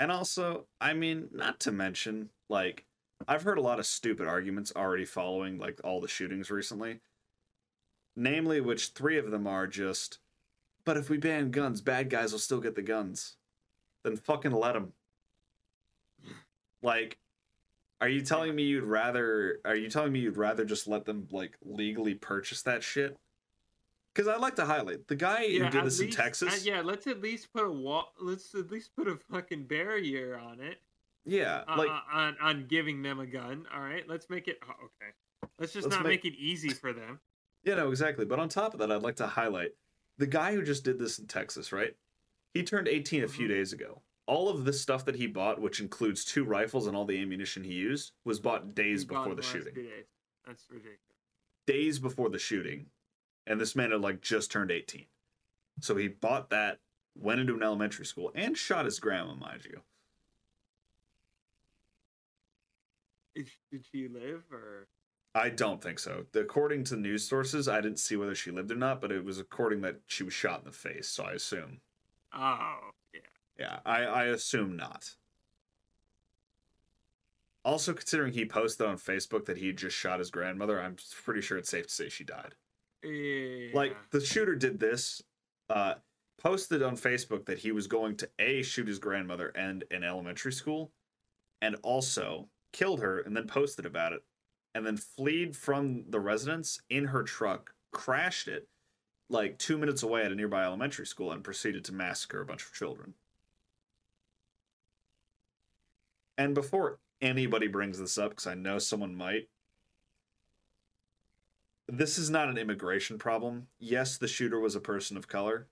and 0.00 0.10
also 0.10 0.66
i 0.80 0.92
mean 0.94 1.28
not 1.32 1.60
to 1.60 1.72
mention 1.72 2.30
like 2.48 2.84
I've 3.26 3.42
heard 3.42 3.58
a 3.58 3.62
lot 3.62 3.78
of 3.78 3.86
stupid 3.86 4.28
arguments 4.28 4.72
already 4.76 5.04
following 5.04 5.58
like 5.58 5.80
all 5.82 6.00
the 6.00 6.08
shootings 6.08 6.50
recently. 6.50 7.00
Namely, 8.14 8.60
which 8.60 8.88
three 8.88 9.18
of 9.18 9.30
them 9.30 9.46
are 9.46 9.66
just, 9.66 10.18
but 10.84 10.96
if 10.96 11.08
we 11.08 11.18
ban 11.18 11.50
guns, 11.50 11.80
bad 11.80 12.10
guys 12.10 12.32
will 12.32 12.38
still 12.38 12.60
get 12.60 12.74
the 12.74 12.82
guns. 12.82 13.36
Then 14.02 14.16
fucking 14.16 14.52
let 14.52 14.74
them. 14.74 14.92
Like, 16.82 17.18
are 18.00 18.08
you 18.08 18.20
telling 18.22 18.54
me 18.54 18.62
you'd 18.64 18.84
rather? 18.84 19.60
Are 19.64 19.74
you 19.76 19.88
telling 19.90 20.12
me 20.12 20.20
you'd 20.20 20.36
rather 20.36 20.64
just 20.64 20.86
let 20.86 21.04
them 21.04 21.26
like 21.30 21.56
legally 21.64 22.14
purchase 22.14 22.62
that 22.62 22.82
shit? 22.82 23.16
Because 24.14 24.28
I'd 24.28 24.40
like 24.40 24.56
to 24.56 24.64
highlight 24.64 25.06
the 25.08 25.16
guy 25.16 25.46
who 25.48 25.68
did 25.70 25.84
this 25.84 26.00
in 26.00 26.06
least- 26.06 26.18
uh, 26.18 26.22
Texas. 26.22 26.66
yeah, 26.66 26.80
let's 26.80 27.06
at 27.06 27.20
least 27.20 27.52
put 27.52 27.64
a 27.64 27.70
wall. 27.70 28.12
Let's 28.20 28.54
at 28.54 28.70
least 28.70 28.94
put 28.96 29.06
a 29.08 29.16
fucking 29.30 29.64
barrier 29.64 30.36
on 30.38 30.60
it. 30.60 30.78
yeah, 31.24 31.62
uh, 31.68 31.76
like 31.76 31.88
uh, 31.90 32.00
on 32.12 32.36
on 32.40 32.66
giving 32.68 33.02
them 33.02 33.20
a 33.20 33.26
gun. 33.26 33.66
All 33.74 33.80
right, 33.80 34.08
let's 34.08 34.28
make 34.30 34.48
it 34.48 34.58
oh, 34.68 34.72
okay. 34.84 35.12
Let's 35.58 35.72
just 35.72 35.86
Let's 35.86 35.96
not 35.96 36.04
make- 36.04 36.24
make... 36.24 36.34
it 36.34 36.38
easy 36.38 36.70
for 36.70 36.92
them. 36.92 37.20
Yeah, 37.64 37.74
no, 37.74 37.90
exactly. 37.90 38.24
But 38.24 38.38
on 38.38 38.48
top 38.48 38.72
of 38.74 38.80
that, 38.80 38.90
I'd 38.92 39.02
like 39.02 39.16
to 39.16 39.26
highlight 39.26 39.72
the 40.16 40.26
guy 40.26 40.54
who 40.54 40.62
just 40.62 40.84
did 40.84 40.98
this 40.98 41.18
in 41.18 41.26
Texas, 41.26 41.72
right? 41.72 41.94
He 42.54 42.62
turned 42.62 42.88
18 42.88 43.24
a 43.24 43.28
few 43.28 43.46
Mhm. 43.46 43.50
days 43.50 43.72
ago. 43.72 44.00
All 44.28 44.50
of 44.50 44.66
this 44.66 44.78
stuff 44.78 45.06
that 45.06 45.16
he 45.16 45.26
bought, 45.26 45.58
which 45.58 45.80
includes 45.80 46.22
two 46.22 46.44
rifles 46.44 46.86
and 46.86 46.94
all 46.94 47.06
the 47.06 47.18
ammunition 47.18 47.64
he 47.64 47.72
used, 47.72 48.12
was 48.26 48.38
bought 48.38 48.74
days 48.74 49.06
bought 49.06 49.24
before 49.24 49.34
the 49.34 49.42
shooting. 49.42 49.72
days. 49.72 50.04
That's 50.46 50.64
ridiculous. 50.70 50.98
Days 51.66 51.98
before 51.98 52.28
the 52.28 52.38
shooting. 52.38 52.86
And 53.46 53.58
this 53.58 53.74
man 53.74 53.90
had 53.90 54.02
like 54.02 54.20
just 54.20 54.52
turned 54.52 54.70
18. 54.70 55.06
So 55.80 55.96
he 55.96 56.08
bought 56.08 56.50
that, 56.50 56.78
went 57.16 57.40
into 57.40 57.54
an 57.54 57.62
elementary 57.62 58.04
school, 58.04 58.30
and 58.34 58.56
shot 58.56 58.84
his 58.84 59.00
grandma, 59.00 59.34
mind 59.34 59.64
you. 59.64 59.80
Is, 63.34 63.48
did 63.72 63.84
she 63.90 64.08
live 64.08 64.42
or? 64.52 64.88
I 65.34 65.48
don't 65.48 65.82
think 65.82 65.98
so. 66.00 66.26
According 66.34 66.84
to 66.84 66.96
news 66.96 67.26
sources, 67.26 67.66
I 67.66 67.80
didn't 67.80 68.00
see 68.00 68.16
whether 68.16 68.34
she 68.34 68.50
lived 68.50 68.72
or 68.72 68.76
not, 68.76 69.00
but 69.00 69.10
it 69.10 69.24
was 69.24 69.38
according 69.38 69.80
that 69.82 70.00
she 70.06 70.22
was 70.22 70.34
shot 70.34 70.58
in 70.58 70.64
the 70.66 70.72
face, 70.72 71.08
so 71.08 71.24
I 71.24 71.32
assume. 71.32 71.80
Oh, 72.34 72.90
yeah. 73.58 73.78
I, 73.84 74.04
I 74.04 74.24
assume 74.26 74.76
not. 74.76 75.14
Also, 77.64 77.92
considering 77.92 78.32
he 78.32 78.44
posted 78.44 78.86
on 78.86 78.96
Facebook 78.96 79.44
that 79.46 79.58
he 79.58 79.72
just 79.72 79.96
shot 79.96 80.20
his 80.20 80.30
grandmother, 80.30 80.80
I'm 80.80 80.96
pretty 81.24 81.42
sure 81.42 81.58
it's 81.58 81.68
safe 81.68 81.86
to 81.88 81.92
say 81.92 82.08
she 82.08 82.24
died. 82.24 82.54
Yeah. 83.02 83.70
Like 83.74 83.96
the 84.10 84.20
shooter 84.20 84.54
did 84.54 84.80
this, 84.80 85.22
uh, 85.68 85.94
posted 86.38 86.82
on 86.82 86.96
Facebook 86.96 87.44
that 87.46 87.58
he 87.58 87.72
was 87.72 87.86
going 87.86 88.16
to 88.16 88.28
a 88.38 88.62
shoot 88.62 88.88
his 88.88 88.98
grandmother 88.98 89.48
and 89.48 89.84
an 89.90 90.04
elementary 90.04 90.52
school, 90.52 90.92
and 91.60 91.76
also 91.82 92.48
killed 92.72 93.00
her, 93.00 93.20
and 93.20 93.36
then 93.36 93.46
posted 93.46 93.84
about 93.84 94.12
it, 94.12 94.22
and 94.74 94.86
then 94.86 94.96
fled 94.96 95.56
from 95.56 96.04
the 96.08 96.20
residence 96.20 96.80
in 96.88 97.06
her 97.06 97.22
truck, 97.22 97.74
crashed 97.92 98.48
it, 98.48 98.68
like 99.28 99.58
two 99.58 99.76
minutes 99.76 100.02
away 100.02 100.22
at 100.22 100.32
a 100.32 100.34
nearby 100.34 100.64
elementary 100.64 101.06
school, 101.06 101.32
and 101.32 101.44
proceeded 101.44 101.84
to 101.84 101.92
massacre 101.92 102.40
a 102.40 102.46
bunch 102.46 102.64
of 102.64 102.72
children. 102.72 103.14
And 106.38 106.54
before 106.54 107.00
anybody 107.20 107.66
brings 107.66 107.98
this 107.98 108.16
up, 108.16 108.30
because 108.30 108.46
I 108.46 108.54
know 108.54 108.78
someone 108.78 109.14
might, 109.14 109.48
this 111.88 112.16
is 112.16 112.30
not 112.30 112.48
an 112.48 112.56
immigration 112.56 113.18
problem. 113.18 113.66
Yes, 113.80 114.16
the 114.18 114.28
shooter 114.28 114.60
was 114.60 114.76
a 114.76 114.80
person 114.80 115.16
of 115.16 115.26
color. 115.26 115.66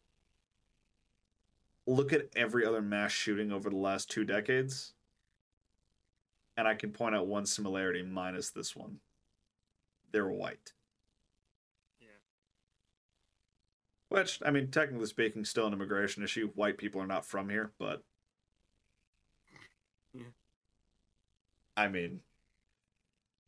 Look 1.86 2.12
at 2.12 2.30
every 2.34 2.66
other 2.66 2.82
mass 2.82 3.12
shooting 3.12 3.52
over 3.52 3.70
the 3.70 3.76
last 3.76 4.10
two 4.10 4.24
decades. 4.24 4.94
And 6.56 6.66
I 6.66 6.74
can 6.74 6.90
point 6.90 7.14
out 7.14 7.28
one 7.28 7.46
similarity 7.46 8.02
minus 8.02 8.50
this 8.50 8.74
one. 8.74 8.98
They're 10.10 10.26
white. 10.26 10.72
Yeah. 12.00 12.08
Which, 14.08 14.40
I 14.44 14.50
mean, 14.50 14.72
technically 14.72 15.06
speaking, 15.06 15.44
still 15.44 15.66
an 15.66 15.74
immigration 15.74 16.24
issue. 16.24 16.50
White 16.54 16.78
people 16.78 17.00
are 17.00 17.06
not 17.06 17.24
from 17.24 17.50
here, 17.50 17.70
but. 17.78 18.02
Yeah. 20.14 20.22
I 21.76 21.88
mean. 21.88 22.20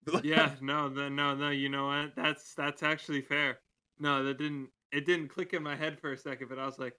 yeah, 0.23 0.55
no, 0.61 0.89
the, 0.89 1.11
no, 1.11 1.35
no. 1.35 1.51
You 1.51 1.69
know 1.69 1.87
what? 1.87 2.15
That's 2.17 2.55
that's 2.55 2.83
actually 2.83 3.23
fair. 3.23 3.59
No, 3.99 4.25
that 4.25 4.39
didn't. 4.39 4.69
It 4.93 5.05
didn't 5.05 5.29
click 5.29 5.53
in 5.53 5.63
my 5.63 5.77
head 5.77 5.99
for 6.01 6.13
a 6.13 6.17
second, 6.17 6.49
but 6.49 6.59
I 6.59 6.65
was 6.65 6.79
like, 6.79 6.95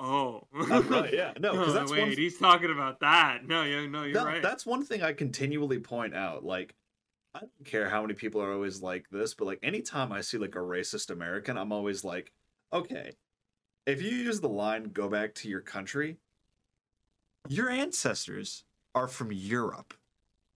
oh, 0.00 0.46
Uh, 0.54 0.82
right, 0.82 1.12
yeah. 1.12 1.32
No, 1.38 1.52
Oh, 1.52 1.72
that's 1.72 1.90
wait, 1.90 2.00
one 2.00 2.10
he's 2.12 2.38
talking 2.38 2.70
about 2.70 3.00
that. 3.00 3.46
No, 3.46 3.62
yeah, 3.62 3.86
no, 3.86 4.04
you're 4.04 4.14
No, 4.14 4.24
right. 4.24 4.42
That's 4.42 4.64
one 4.64 4.84
thing 4.84 5.02
I 5.02 5.12
continually 5.12 5.80
point 5.80 6.14
out. 6.14 6.44
Like, 6.44 6.74
I 7.34 7.40
don't 7.40 7.64
care 7.64 7.88
how 7.88 8.00
many 8.00 8.14
people 8.14 8.40
are 8.40 8.52
always 8.52 8.80
like 8.80 9.06
this, 9.10 9.34
but 9.34 9.46
like 9.46 9.58
anytime 9.62 10.12
I 10.12 10.20
see 10.20 10.38
like 10.38 10.54
a 10.54 10.60
racist 10.60 11.10
American, 11.10 11.58
I'm 11.58 11.72
always 11.72 12.04
like, 12.04 12.32
okay, 12.72 13.12
if 13.86 14.00
you 14.00 14.10
use 14.10 14.40
the 14.40 14.48
line 14.48 14.84
"go 14.84 15.08
back 15.08 15.34
to 15.36 15.48
your 15.48 15.60
country," 15.60 16.18
your 17.48 17.68
ancestors 17.68 18.64
are 18.94 19.08
from 19.08 19.32
Europe. 19.32 19.94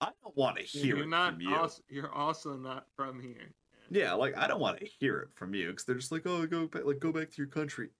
I 0.00 0.10
don't 0.22 0.36
want 0.36 0.56
to 0.58 0.62
hear 0.62 0.96
you're 0.96 1.04
it 1.04 1.08
not 1.08 1.34
from 1.34 1.40
you. 1.42 1.54
also 1.56 1.82
you're 1.88 2.12
also 2.12 2.56
not 2.56 2.86
from 2.94 3.20
here. 3.20 3.52
Yeah, 3.90 4.12
like 4.12 4.36
I 4.36 4.46
don't 4.46 4.60
want 4.60 4.78
to 4.80 4.86
hear 4.86 5.18
it 5.20 5.28
from 5.34 5.54
you 5.54 5.68
because 5.70 5.84
they're 5.84 5.96
just 5.96 6.12
like, 6.12 6.22
oh, 6.26 6.46
go 6.46 6.66
back, 6.66 6.84
like 6.84 7.00
go 7.00 7.10
back 7.12 7.30
to 7.30 7.36
your 7.38 7.46
country. 7.46 7.90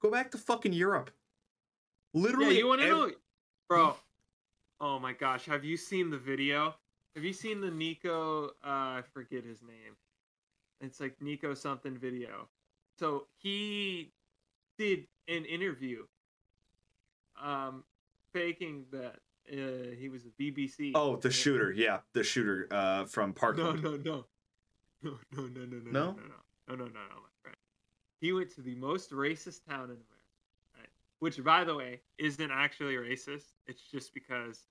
Go 0.00 0.10
back 0.10 0.30
to 0.30 0.38
fucking 0.38 0.72
Europe. 0.72 1.10
Yeah, 2.14 2.22
Literally, 2.22 2.58
you 2.58 2.66
want 2.66 2.80
to 2.80 2.86
know, 2.88 3.10
bro? 3.68 3.96
Oh 4.80 4.98
my 4.98 5.12
gosh, 5.12 5.44
have 5.44 5.64
you 5.64 5.76
seen 5.76 6.10
the 6.10 6.16
video? 6.18 6.74
Have 7.14 7.24
you 7.24 7.32
seen 7.32 7.60
the 7.60 7.70
Nico? 7.70 8.46
Uh, 8.64 8.98
I 8.98 9.02
forget 9.12 9.44
his 9.44 9.62
name. 9.62 9.96
It's 10.80 11.00
like 11.00 11.20
Nico 11.20 11.52
something 11.54 11.98
video. 11.98 12.48
So 12.98 13.26
he 13.36 14.12
did 14.78 15.06
an 15.28 15.44
interview, 15.44 16.04
um, 17.42 17.84
faking 18.32 18.84
that 18.92 19.16
uh, 19.52 19.94
he 19.98 20.08
was 20.08 20.22
a 20.26 20.42
BBC. 20.42 20.92
Oh, 20.94 21.16
the 21.16 21.30
shooter. 21.30 21.72
Yeah, 21.72 21.98
the 22.12 22.22
shooter 22.22 22.68
uh, 22.70 23.04
from 23.04 23.30
No, 23.30 23.34
Parkland. 23.34 23.82
no, 23.82 23.90
no, 23.96 23.96
no, 23.96 24.24
no, 25.02 25.18
no, 25.32 25.42
no, 25.46 25.64
no, 25.64 25.90
No? 25.90 25.90
no, 25.90 25.90
no, 25.90 26.12
no, 26.12 26.14
no, 26.68 26.74
no, 26.76 26.84
no, 26.84 26.84
my 26.84 27.30
friend. 27.42 27.56
He 28.20 28.32
went 28.32 28.54
to 28.54 28.60
the 28.60 28.74
most 28.74 29.10
racist 29.12 29.64
town 29.68 29.84
in 29.84 29.90
America, 29.90 30.04
right? 30.78 30.88
Which, 31.20 31.42
by 31.42 31.64
the 31.64 31.74
way, 31.74 32.00
isn't 32.18 32.50
actually 32.50 32.94
racist. 32.94 33.52
It's 33.66 33.82
just 33.82 34.14
because 34.14 34.66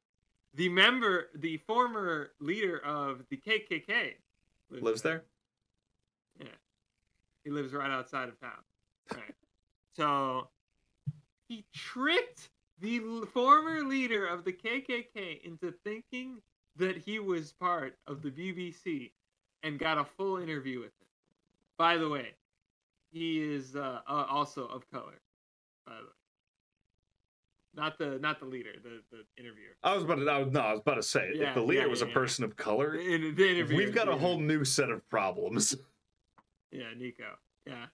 the 0.54 0.70
member, 0.70 1.28
the 1.36 1.58
former 1.58 2.32
leader 2.40 2.80
of 2.86 3.24
the 3.30 3.38
KKK, 3.38 4.14
Lives 4.72 5.02
there. 5.02 5.24
Yeah, 6.40 6.46
he 7.44 7.50
lives 7.50 7.74
right 7.74 7.90
outside 7.90 8.30
of 8.30 8.40
town. 8.40 8.52
Right. 9.12 9.34
so 9.96 10.48
he 11.48 11.66
tricked 11.74 12.50
the 12.82 13.28
former 13.34 13.84
leader 13.84 14.26
of 14.26 14.44
the 14.44 14.54
KKK 14.54 15.44
into 15.44 15.74
thinking 15.84 16.42
that 16.78 16.98
he 16.98 17.20
was 17.20 17.52
part 17.54 17.98
of 18.08 18.22
the 18.22 18.32
BBC 18.32 19.12
and 19.64 19.78
got 19.78 19.98
a 19.98 20.06
full 20.06 20.38
interview 20.38 20.80
with 20.80 20.88
him. 21.00 21.08
By 21.78 21.98
the 21.98 22.10
way, 22.10 22.30
he 23.12 23.42
is 23.42 23.76
uh, 23.76 24.00
uh, 24.08 24.26
also 24.30 24.66
of 24.68 24.90
color. 24.92 25.20
By 25.86 25.94
the 25.96 26.04
way, 26.04 26.10
not 27.76 27.98
the 27.98 28.20
not 28.20 28.40
the 28.40 28.46
leader, 28.46 28.72
the 28.84 29.02
the 29.12 29.24
interviewer. 29.38 29.76
I 29.84 29.94
was 29.94 30.04
about 30.04 30.16
to. 30.16 30.26
I 30.30 30.40
was, 30.40 30.52
no, 30.52 30.60
I 30.60 30.72
was 30.72 30.82
about 30.82 30.96
to 30.96 31.04
say 31.04 31.32
Yeah, 31.36 31.50
if 31.50 31.56
the 31.56 31.62
leader 31.62 31.82
yeah, 31.82 31.88
was 31.88 32.02
yeah, 32.02 32.08
a 32.08 32.12
person 32.12 32.44
of 32.44 32.56
color, 32.56 32.98
the 32.98 33.50
interviewer 33.50 33.78
we've 33.78 33.94
got 33.96 34.10
a 34.10 34.16
whole 34.16 34.40
new 34.40 34.64
set 34.66 34.90
of 34.90 35.08
problems. 35.10 35.76
Yeah, 36.72 36.94
Nico. 36.96 37.24
Yeah. 37.66 37.88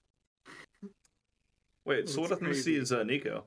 Wait, 1.86 2.10
so 2.10 2.20
what 2.20 2.30
ethnicity 2.30 2.40
crazy. 2.40 2.76
is 2.76 2.92
uh, 2.92 3.04
Nico? 3.04 3.44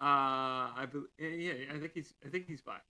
Uh, 0.00 0.74
I 0.76 0.86
bel 0.92 1.04
yeah, 1.18 1.52
I 1.74 1.78
think 1.78 1.92
he's 1.94 2.12
I 2.24 2.28
think 2.28 2.46
he's 2.46 2.60
black. 2.60 2.84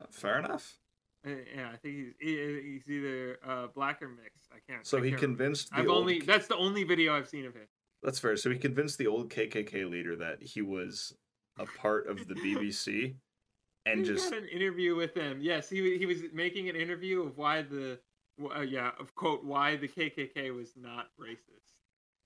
Uh, 0.00 0.06
Fair 0.10 0.38
enough. 0.38 0.78
Uh, 1.26 1.30
Yeah, 1.54 1.70
I 1.72 1.76
think 1.76 1.94
he's 1.96 2.12
he- 2.20 2.60
he's 2.72 2.88
either 2.90 3.38
uh 3.46 3.66
black 3.68 4.00
or 4.02 4.08
mixed. 4.08 4.48
I 4.52 4.58
can't. 4.72 4.86
So 4.86 4.98
I 4.98 5.04
he 5.04 5.10
can't 5.10 5.22
remember. 5.22 5.36
convinced 5.44 5.70
the 5.70 5.76
I've 5.78 5.88
old. 5.88 5.98
only 5.98 6.20
that's 6.20 6.46
the 6.46 6.56
only 6.56 6.84
video 6.84 7.14
I've 7.14 7.28
seen 7.28 7.44
of 7.46 7.54
him. 7.54 7.66
That's 8.02 8.18
fair. 8.18 8.36
So 8.36 8.50
he 8.50 8.58
convinced 8.58 8.98
the 8.98 9.06
old 9.06 9.30
KKK 9.30 9.88
leader 9.90 10.16
that 10.16 10.42
he 10.42 10.62
was 10.62 11.14
a 11.58 11.66
part 11.66 12.06
of 12.08 12.26
the 12.28 12.34
BBC, 12.34 13.14
and 13.86 14.00
He 14.00 14.04
just 14.06 14.32
had 14.32 14.42
an 14.44 14.48
interview 14.48 14.94
with 14.96 15.14
him. 15.14 15.38
Yes, 15.40 15.68
he 15.68 15.82
wa- 15.82 15.98
he 15.98 16.06
was 16.06 16.22
making 16.32 16.68
an 16.68 16.76
interview 16.76 17.22
of 17.22 17.36
why 17.36 17.62
the 17.62 18.00
wh- 18.42 18.56
uh, 18.56 18.62
yeah 18.62 18.92
of 18.98 19.14
quote 19.14 19.44
why 19.44 19.76
the 19.76 19.88
KKK 19.88 20.54
was 20.54 20.72
not 20.76 21.08
racist. 21.20 21.74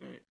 Right. 0.01 0.23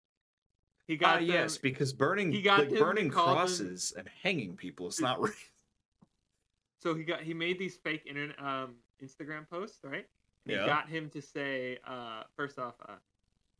He 0.88 0.95
ah 0.95 0.98
got 0.98 1.15
them- 1.19 1.26
yes, 1.30 1.58
because 1.58 1.93
burning 1.93 2.32
he 2.32 2.41
got 2.41 2.60
like 2.60 2.78
burning 2.80 3.06
them- 3.10 3.13
crosses 3.13 3.93
and 3.98 4.08
hanging 4.24 4.56
people 4.56 4.88
is 4.88 5.00
not 5.00 5.19
right. 5.21 5.34
So 6.82 6.93
he 6.93 7.04
got 7.04 7.21
he 7.21 7.34
made 7.34 7.58
these 7.58 7.78
fake 7.78 8.04
internet 8.06 8.39
um 8.39 8.76
Instagram 9.04 9.50
posts, 9.50 9.80
right? 9.84 10.06
And 10.45 10.56
Yeah. 10.56 10.62
He 10.62 10.67
got 10.67 10.88
him 10.89 11.10
to 11.10 11.21
say 11.21 11.80
uh 11.88 12.24
first 12.36 12.60
off 12.60 12.76
uh, 12.88 12.98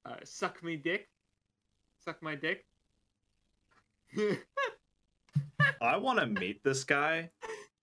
uh 0.06 0.18
suck 0.24 0.62
me 0.64 0.76
dick. 0.78 1.10
Suck 2.04 2.22
my 2.22 2.36
dick. 2.36 2.66
I 5.82 5.98
want 5.98 6.20
to 6.20 6.28
meet 6.28 6.64
this 6.64 6.84
guy 6.84 7.32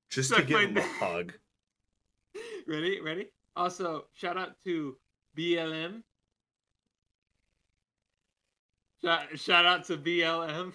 just 0.08 0.30
to 0.30 0.36
Suck 0.36 0.46
give 0.46 0.54
my 0.56 0.62
him 0.66 0.76
a 0.76 0.82
hug. 0.82 1.32
ready? 2.66 3.00
Ready? 3.00 3.28
Also, 3.56 4.06
shout 4.14 4.38
out 4.38 4.52
to 4.64 4.96
BLM. 5.36 6.02
Shout, 9.04 9.38
shout 9.38 9.64
out 9.66 9.84
to 9.86 9.96
BLM. 9.96 10.72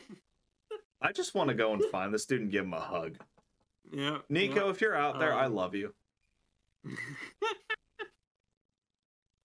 I 1.01 1.11
just 1.11 1.35
want 1.35 1.49
to 1.49 1.53
go 1.55 1.73
and 1.73 1.83
find 1.85 2.13
this 2.13 2.25
dude 2.25 2.41
and 2.41 2.51
give 2.51 2.65
him 2.65 2.73
a 2.73 2.79
hug. 2.79 3.17
yeah. 3.91 4.17
Nico, 4.29 4.69
if 4.69 4.81
you're 4.81 4.95
out 4.95 5.19
there, 5.19 5.33
I 5.33 5.45
Um, 5.45 5.53
love 5.53 5.75
you. 5.75 5.93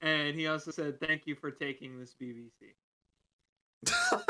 and 0.01 0.35
he 0.37 0.47
also 0.47 0.71
said, 0.71 0.99
"Thank 1.01 1.27
you 1.27 1.35
for 1.35 1.51
taking 1.51 1.99
this 1.99 2.15
BBC." 2.21 2.75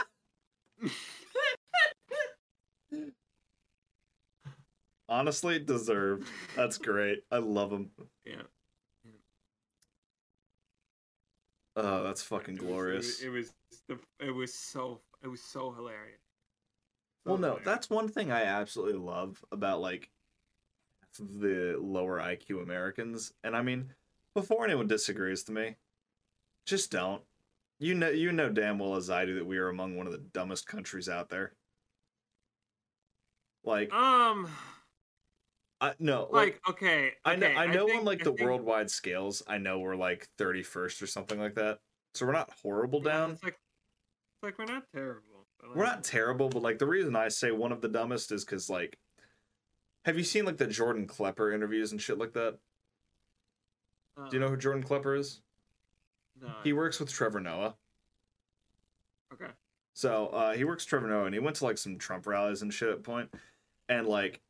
Honestly, 5.08 5.58
deserved. 5.58 6.28
That's 6.56 6.78
great. 6.78 7.24
I 7.30 7.38
love 7.38 7.70
him. 7.72 7.90
yeah. 8.24 8.42
Oh, 11.76 12.02
that's 12.02 12.22
fucking 12.22 12.56
glorious. 12.56 13.20
It 13.20 13.30
was, 13.30 13.48
it 13.48 13.88
was 13.88 14.02
the 14.20 14.26
it 14.26 14.30
was 14.30 14.54
so 14.54 15.00
it 15.22 15.28
was 15.28 15.42
so 15.42 15.72
hilarious. 15.72 16.20
Well, 17.24 17.38
no, 17.38 17.48
hilarious. 17.48 17.64
that's 17.64 17.90
one 17.90 18.08
thing 18.08 18.30
I 18.30 18.42
absolutely 18.42 18.98
love 18.98 19.42
about 19.52 19.80
like 19.80 20.10
the 21.18 21.78
lower 21.80 22.18
IQ 22.18 22.62
Americans. 22.62 23.32
And 23.42 23.56
I 23.56 23.62
mean, 23.62 23.94
before 24.34 24.64
anyone 24.64 24.88
disagrees 24.88 25.42
to 25.44 25.52
me, 25.52 25.76
just 26.66 26.90
don't. 26.90 27.22
You 27.78 27.94
know, 27.94 28.10
you 28.10 28.30
know 28.32 28.48
damn 28.48 28.78
well 28.78 28.94
as 28.94 29.10
I 29.10 29.24
do 29.24 29.34
that 29.36 29.46
we 29.46 29.58
are 29.58 29.68
among 29.68 29.96
one 29.96 30.06
of 30.06 30.12
the 30.12 30.18
dumbest 30.18 30.66
countries 30.66 31.08
out 31.08 31.30
there. 31.30 31.52
Like, 33.64 33.92
um 33.92 34.48
I 35.82 35.94
no, 35.98 36.28
like, 36.30 36.60
like 36.64 36.68
okay, 36.70 37.12
I 37.24 37.34
know, 37.34 37.48
I 37.48 37.66
know 37.66 37.86
think- 37.86 37.98
on 37.98 38.04
like 38.04 38.20
the 38.20 38.32
think- 38.32 38.40
worldwide 38.40 38.88
scales, 38.88 39.42
I 39.48 39.58
know 39.58 39.80
we're 39.80 39.96
like 39.96 40.28
thirty 40.38 40.62
first 40.62 41.02
or 41.02 41.08
something 41.08 41.40
like 41.40 41.56
that. 41.56 41.80
So 42.14 42.24
we're 42.24 42.32
not 42.32 42.50
horrible 42.62 43.02
yeah, 43.04 43.12
down. 43.12 43.30
It's 43.32 43.42
like 43.42 43.54
it's 43.54 44.42
like 44.44 44.58
we're 44.58 44.72
not 44.72 44.84
terrible. 44.94 45.46
but, 45.60 45.76
We're 45.76 45.84
like, 45.84 45.94
not 45.94 46.04
terrible, 46.04 46.48
but 46.48 46.62
like 46.62 46.78
the 46.78 46.86
reason 46.86 47.16
I 47.16 47.28
say 47.28 47.50
one 47.50 47.72
of 47.72 47.80
the 47.80 47.88
dumbest 47.88 48.30
is 48.30 48.44
because 48.44 48.70
like, 48.70 48.96
have 50.04 50.16
you 50.16 50.22
seen 50.22 50.44
like 50.44 50.56
the 50.56 50.68
Jordan 50.68 51.06
Klepper 51.06 51.50
interviews 51.52 51.90
and 51.90 52.00
shit 52.00 52.16
like 52.16 52.32
that? 52.34 52.58
Do 54.16 54.36
you 54.36 54.38
know 54.38 54.46
uh, 54.46 54.50
who 54.50 54.56
Jordan 54.58 54.84
Klepper 54.84 55.16
is? 55.16 55.40
No. 56.40 56.48
He 56.62 56.72
works 56.72 57.00
with 57.00 57.10
Trevor 57.10 57.40
Noah. 57.40 57.74
okay. 59.32 59.50
So 59.94 60.28
uh, 60.28 60.52
he 60.52 60.62
works 60.62 60.84
with 60.84 60.90
Trevor 60.90 61.08
Noah, 61.08 61.24
and 61.24 61.34
he 61.34 61.40
went 61.40 61.56
to 61.56 61.64
like 61.64 61.78
some 61.78 61.98
Trump 61.98 62.26
rallies 62.28 62.62
and 62.62 62.72
shit 62.72 62.88
at. 62.88 63.28
And 63.88 64.06
like. 64.06 64.40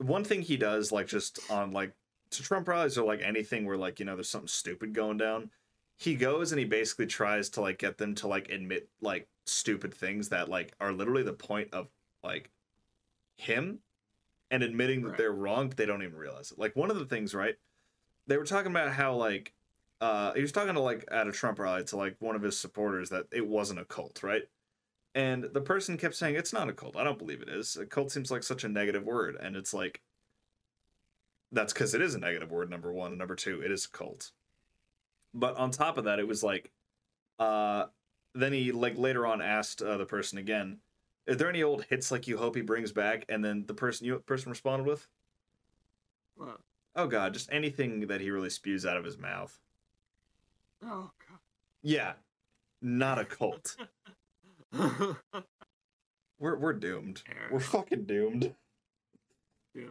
One 0.00 0.24
thing 0.24 0.42
he 0.42 0.56
does, 0.56 0.92
like 0.92 1.06
just 1.06 1.40
on 1.50 1.72
like 1.72 1.92
to 2.30 2.42
Trump 2.42 2.68
rallies 2.68 2.96
or 2.98 3.06
like 3.06 3.22
anything 3.22 3.66
where 3.66 3.76
like 3.76 3.98
you 4.00 4.06
know 4.06 4.16
there's 4.16 4.28
something 4.30 4.48
stupid 4.48 4.92
going 4.94 5.16
down, 5.18 5.50
he 5.98 6.14
goes 6.14 6.52
and 6.52 6.58
he 6.58 6.64
basically 6.64 7.06
tries 7.06 7.48
to 7.50 7.60
like 7.60 7.78
get 7.78 7.98
them 7.98 8.14
to 8.16 8.28
like 8.28 8.48
admit 8.50 8.88
like 9.00 9.28
stupid 9.46 9.92
things 9.94 10.28
that 10.30 10.48
like 10.48 10.74
are 10.80 10.92
literally 10.92 11.22
the 11.22 11.32
point 11.32 11.68
of 11.72 11.88
like 12.22 12.50
him 13.36 13.80
and 14.50 14.62
admitting 14.62 15.02
that 15.02 15.10
Right. 15.10 15.18
they're 15.18 15.32
wrong, 15.32 15.68
but 15.68 15.76
they 15.76 15.86
don't 15.86 16.02
even 16.02 16.16
realize 16.16 16.52
it. 16.52 16.58
Like 16.58 16.76
one 16.76 16.90
of 16.90 16.98
the 16.98 17.06
things, 17.06 17.34
right? 17.34 17.56
They 18.26 18.36
were 18.38 18.44
talking 18.46 18.70
about 18.70 18.92
how 18.92 19.14
like 19.14 19.54
uh 20.00 20.32
he 20.34 20.42
was 20.42 20.52
talking 20.52 20.74
to 20.74 20.80
like 20.80 21.06
at 21.10 21.28
a 21.28 21.32
Trump 21.32 21.58
rally 21.58 21.84
to 21.84 21.96
like 21.96 22.16
one 22.20 22.36
of 22.36 22.42
his 22.42 22.58
supporters 22.58 23.10
that 23.10 23.26
it 23.32 23.46
wasn't 23.46 23.80
a 23.80 23.84
cult, 23.84 24.22
right? 24.22 24.42
And 25.14 25.44
the 25.52 25.60
person 25.60 25.96
kept 25.96 26.14
saying 26.14 26.36
it's 26.36 26.52
not 26.52 26.68
a 26.68 26.72
cult. 26.72 26.96
I 26.96 27.02
don't 27.02 27.18
believe 27.18 27.42
it 27.42 27.48
is. 27.48 27.76
A 27.76 27.84
cult 27.84 28.12
seems 28.12 28.30
like 28.30 28.42
such 28.42 28.62
a 28.62 28.68
negative 28.68 29.04
word, 29.04 29.36
and 29.40 29.56
it's 29.56 29.74
like 29.74 30.00
that's 31.52 31.72
because 31.72 31.94
it 31.94 32.02
is 32.02 32.14
a 32.14 32.18
negative 32.18 32.50
word. 32.50 32.70
Number 32.70 32.92
one, 32.92 33.10
and 33.10 33.18
number 33.18 33.34
two, 33.34 33.60
it 33.60 33.72
is 33.72 33.86
a 33.86 33.90
cult. 33.90 34.30
But 35.34 35.56
on 35.56 35.70
top 35.70 35.98
of 35.98 36.04
that, 36.04 36.18
it 36.18 36.28
was 36.28 36.42
like, 36.42 36.70
uh, 37.38 37.86
then 38.34 38.52
he 38.52 38.70
like 38.70 38.96
later 38.96 39.26
on 39.26 39.42
asked 39.42 39.82
uh, 39.82 39.96
the 39.96 40.06
person 40.06 40.38
again, 40.38 40.78
"Are 41.28 41.34
there 41.34 41.48
any 41.48 41.62
old 41.62 41.84
hits 41.84 42.12
like 42.12 42.28
you 42.28 42.38
hope 42.38 42.54
he 42.54 42.62
brings 42.62 42.92
back?" 42.92 43.24
And 43.28 43.44
then 43.44 43.64
the 43.66 43.74
person 43.74 44.06
you 44.06 44.18
person 44.20 44.50
responded 44.50 44.86
with, 44.86 45.08
Well, 46.36 46.60
"Oh 46.94 47.08
God, 47.08 47.34
just 47.34 47.50
anything 47.50 48.06
that 48.06 48.20
he 48.20 48.30
really 48.30 48.50
spews 48.50 48.86
out 48.86 48.96
of 48.96 49.04
his 49.04 49.18
mouth." 49.18 49.58
oh 50.84 51.10
God. 51.28 51.38
Yeah, 51.82 52.12
not 52.80 53.18
a 53.18 53.24
cult. 53.24 53.76
we're 56.38 56.56
we're 56.58 56.72
doomed. 56.72 57.22
We're 57.50 57.60
fucking 57.60 58.04
doomed. 58.04 58.54
Yeah. 59.74 59.84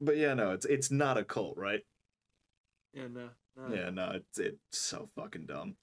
But 0.00 0.16
yeah, 0.16 0.34
no, 0.34 0.52
it's 0.52 0.66
it's 0.66 0.90
not 0.90 1.18
a 1.18 1.24
cult, 1.24 1.56
right? 1.56 1.80
Yeah, 2.92 3.08
no. 3.12 3.28
no 3.56 3.74
Yeah, 3.74 3.90
no, 3.90 4.12
it's 4.14 4.38
it's 4.38 4.78
so 4.78 5.08
fucking 5.14 5.46
dumb. 5.46 5.76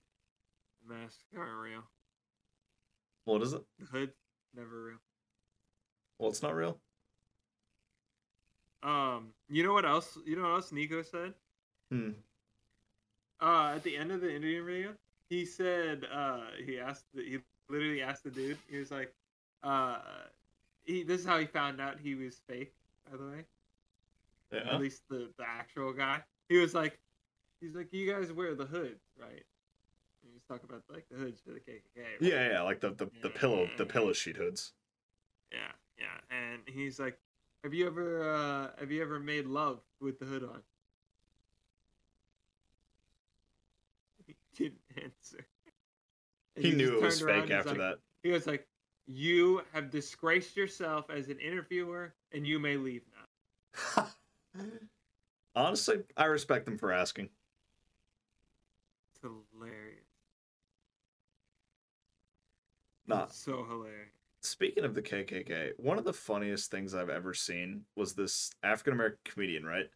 Masks 0.88 1.23
aren't 1.36 1.57
real. 1.57 1.83
What 3.25 3.41
is 3.41 3.53
it? 3.53 3.63
The 3.79 3.86
hood, 3.86 4.12
never 4.55 4.83
real. 4.83 4.97
Well, 6.17 6.29
it's 6.29 6.41
not 6.41 6.55
real. 6.55 6.79
Um, 8.83 9.29
you 9.49 9.63
know 9.63 9.73
what 9.73 9.86
else? 9.86 10.17
You 10.25 10.36
know 10.36 10.43
what 10.43 10.53
else 10.53 10.71
Nico 10.71 11.01
said? 11.01 11.33
Hmm. 11.91 12.12
Uh, 13.41 13.73
at 13.75 13.83
the 13.83 13.97
end 13.97 14.12
of 14.12 14.21
the 14.21 14.29
interview 14.29 14.63
video, 14.63 14.93
he 15.29 15.45
said, 15.45 16.05
uh, 16.12 16.41
he 16.65 16.79
asked, 16.79 17.05
the, 17.13 17.21
he 17.21 17.38
literally 17.69 18.01
asked 18.01 18.23
the 18.23 18.32
dude. 18.32 18.58
He 18.69 18.77
was 18.77 18.91
like, 18.91 19.13
uh, 19.63 19.97
he. 20.86 21.03
This 21.03 21.21
is 21.21 21.27
how 21.27 21.38
he 21.39 21.45
found 21.45 21.80
out 21.82 21.97
he 22.01 22.15
was 22.15 22.39
fake. 22.47 22.73
By 23.10 23.17
the 23.17 23.23
way, 23.25 23.45
Yeah. 24.51 24.73
at 24.75 24.82
least 24.82 25.03
the 25.10 25.30
the 25.38 25.43
actual 25.47 25.93
guy. 25.93 26.21
He 26.49 26.58
was 26.58 26.73
like, 26.73 26.99
he's 27.62 27.75
like, 27.75 27.91
you 27.93 28.12
guys 28.12 28.32
wear 28.32 28.56
the 28.56 28.65
hood, 28.65 28.97
right? 29.19 29.43
And 30.23 30.32
he 30.32 30.34
was 30.34 30.43
talking 30.47 30.67
about 30.69 30.84
like 30.89 31.06
the 31.10 31.17
hoods 31.17 31.41
for 31.41 31.51
the 31.51 31.60
KKK. 31.60 31.97
right? 31.97 32.21
Yeah, 32.21 32.51
yeah, 32.51 32.62
like 32.62 32.80
the, 32.80 32.91
the, 32.91 33.10
the 33.21 33.30
pillow 33.30 33.67
the 33.77 33.86
pillow 33.86 34.13
sheet 34.13 34.38
hoods. 34.38 34.73
Yeah, 35.51 35.71
yeah. 35.97 36.36
And 36.36 36.62
he's 36.67 36.99
like, 36.99 37.17
"Have 37.63 37.73
you 37.73 37.88
ever 37.88 38.34
uh 38.34 38.67
have 38.80 38.91
you 38.91 39.01
ever 39.01 39.19
made 39.19 39.45
love 39.45 39.80
with 40.01 40.19
the 40.19 40.25
hood 40.25 40.43
on?" 40.43 40.62
He 44.25 44.36
didn't 44.56 44.82
answer. 44.97 45.45
And 46.58 46.65
He 46.65 46.72
knew 46.74 46.98
it 46.98 47.02
was 47.04 47.22
fake 47.22 47.52
after 47.52 47.70
like- 47.70 47.78
that. 47.78 48.00
He 48.24 48.32
was 48.32 48.48
like, 48.48 48.67
"You 49.06 49.62
have 49.74 49.91
disgraced 49.91 50.58
yourself 50.58 51.10
as 51.12 51.30
an 51.30 51.39
interviewer, 51.39 52.15
and 52.32 52.46
you 52.48 52.58
may 52.58 52.78
leave 52.78 53.04
now." 53.96 54.08
Honestly, 55.56 56.04
I 56.17 56.26
respect 56.26 56.65
them 56.65 56.78
for 56.80 56.91
asking. 56.91 57.30
It's 59.12 59.22
hilarious. 59.22 60.04
Nah. 63.06 63.24
It's 63.26 63.38
so 63.38 63.63
hilarious. 63.63 64.10
Speaking 64.41 64.84
of 64.84 64.96
the 64.96 65.02
KKK, 65.02 65.74
one 65.78 65.98
of 66.00 66.04
the 66.06 66.13
funniest 66.13 66.72
things 66.72 66.93
I've 66.96 67.10
ever 67.10 67.34
seen 67.34 67.86
was 67.96 68.13
this 68.13 68.52
African 68.63 68.93
American 68.93 69.20
comedian, 69.26 69.65
right? 69.65 69.89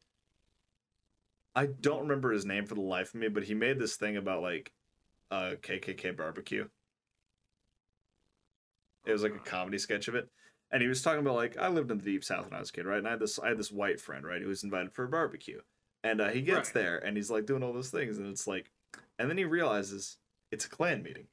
I 1.55 1.65
don't 1.65 2.01
remember 2.01 2.31
his 2.31 2.45
name 2.45 2.65
for 2.65 2.75
the 2.75 2.81
life 2.81 3.13
of 3.13 3.19
me, 3.19 3.27
but 3.29 3.43
he 3.43 3.53
made 3.55 3.79
this 3.79 3.95
thing 3.97 4.15
about 4.17 4.41
like 4.43 4.71
uh 5.31 5.55
KKK 5.61 6.15
barbecue. 6.15 6.67
It 9.05 9.11
was 9.11 9.23
like 9.23 9.35
a 9.35 9.39
comedy 9.39 9.77
sketch 9.77 10.07
of 10.07 10.15
it. 10.15 10.29
And 10.71 10.81
he 10.81 10.87
was 10.87 11.01
talking 11.01 11.19
about 11.19 11.35
like 11.35 11.57
I 11.57 11.67
lived 11.69 11.91
in 11.91 11.97
the 11.97 12.03
deep 12.03 12.23
south 12.23 12.45
when 12.45 12.53
I 12.53 12.59
was 12.59 12.69
a 12.69 12.73
kid, 12.73 12.85
right? 12.85 12.99
And 12.99 13.07
I 13.07 13.11
had 13.11 13.19
this 13.19 13.39
I 13.39 13.49
had 13.49 13.57
this 13.57 13.71
white 13.71 13.99
friend, 13.99 14.25
right, 14.25 14.41
who 14.41 14.47
was 14.47 14.63
invited 14.63 14.93
for 14.93 15.03
a 15.05 15.09
barbecue. 15.09 15.61
And 16.03 16.21
uh, 16.21 16.29
he 16.29 16.41
gets 16.41 16.69
Right. 16.69 16.73
there 16.83 16.97
and 17.05 17.17
he's 17.17 17.29
like 17.31 17.45
doing 17.45 17.63
all 17.63 17.73
those 17.73 17.89
things, 17.91 18.17
and 18.17 18.27
it's 18.27 18.47
like 18.47 18.71
and 19.19 19.29
then 19.29 19.37
he 19.37 19.45
realizes 19.45 20.17
it's 20.51 20.65
a 20.65 20.69
Klan 20.69 21.03
meeting. 21.03 21.27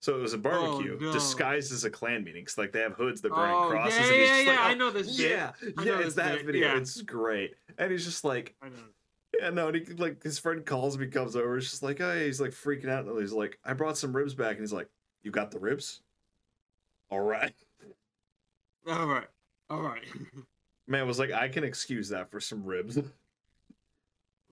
So 0.00 0.16
it 0.18 0.20
was 0.20 0.32
a 0.32 0.38
barbecue 0.38 0.98
no. 0.98 1.12
disguised 1.12 1.72
as 1.72 1.84
a 1.84 1.90
Klan 1.90 2.24
meeting. 2.24 2.44
Cause 2.44 2.58
like 2.58 2.72
they 2.72 2.80
have 2.80 2.94
hoods, 2.94 3.20
they're 3.20 3.30
burning 3.30 3.54
Oh, 3.56 3.68
crosses, 3.68 3.98
yeah, 4.00 4.06
and 4.06 4.14
he's 4.16 4.28
yeah, 4.30 4.34
just 4.36 4.46
like, 4.48 4.58
yeah, 4.58 4.64
I 4.66 4.72
"Oh, 4.72 4.74
know 4.74 4.90
this 4.90 5.16
bit. 5.16 5.30
Yeah, 5.30 5.52
I 5.78 5.84
yeah, 5.84 5.98
it's 6.00 6.14
that 6.16 6.36
bit, 6.38 6.46
video. 6.46 6.66
yeah. 6.68 6.76
It's 6.78 7.00
great. 7.02 7.54
And 7.78 7.92
he's 7.92 8.04
just 8.04 8.24
like, 8.24 8.56
Yeah, 9.42 9.50
no, 9.50 9.66
and 9.66 9.76
he 9.76 9.84
like 9.94 10.22
his 10.22 10.38
friend 10.38 10.64
calls 10.64 10.96
he 10.96 11.06
comes 11.08 11.34
over, 11.34 11.56
he's 11.56 11.68
just 11.68 11.82
like, 11.82 12.00
oh, 12.00 12.12
yeah, 12.12 12.26
he's 12.26 12.40
like 12.40 12.52
freaking 12.52 12.88
out. 12.88 13.06
And 13.06 13.20
he's 13.20 13.32
like, 13.32 13.58
I 13.64 13.72
brought 13.72 13.98
some 13.98 14.14
ribs 14.14 14.34
back, 14.34 14.52
and 14.52 14.60
he's 14.60 14.72
like, 14.72 14.88
You 15.24 15.32
got 15.32 15.50
the 15.50 15.58
ribs? 15.58 16.00
All 17.10 17.20
right. 17.20 17.52
All 18.86 19.06
right, 19.08 19.26
all 19.68 19.82
right. 19.82 20.04
Man 20.86 21.08
was 21.08 21.18
like, 21.18 21.32
I 21.32 21.48
can 21.48 21.64
excuse 21.64 22.08
that 22.10 22.30
for 22.30 22.40
some 22.40 22.64
ribs. 22.64 22.98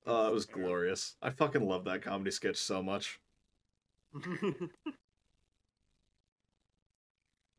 Oh, 0.07 0.27
it 0.29 0.33
was 0.33 0.47
glorious. 0.47 1.15
I 1.21 1.29
fucking 1.29 1.69
love 1.69 1.85
that 1.85 2.01
comedy 2.01 2.31
sketch 2.31 2.57
so 2.57 2.83
much. 2.83 3.21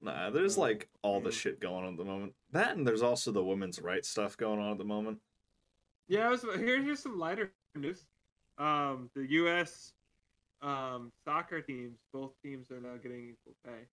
Nah, 0.01 0.31
there's 0.31 0.57
Oh, 0.57 0.61
like 0.61 0.89
all 1.03 1.21
the 1.21 1.29
mm. 1.29 1.33
shit 1.33 1.59
going 1.59 1.85
on 1.85 1.93
at 1.93 1.97
the 1.97 2.03
moment. 2.03 2.33
That 2.51 2.75
and 2.75 2.85
there's 2.85 3.03
also 3.03 3.31
the 3.31 3.43
women's 3.43 3.79
rights 3.79 4.09
stuff 4.09 4.35
going 4.35 4.59
on 4.59 4.71
at 4.71 4.79
the 4.79 4.83
moment. 4.83 5.19
Yeah, 6.11 6.27
I 6.27 6.29
was, 6.29 6.43
here's 6.57 6.99
some 6.99 7.17
lighter 7.17 7.53
news. 7.73 8.05
Um, 8.57 9.09
the 9.15 9.25
U.S. 9.31 9.93
Um, 10.61 11.09
soccer 11.23 11.61
teams, 11.61 11.99
both 12.11 12.31
teams 12.43 12.69
are 12.69 12.81
now 12.81 12.97
getting 13.01 13.29
equal 13.29 13.53
pay. 13.65 13.87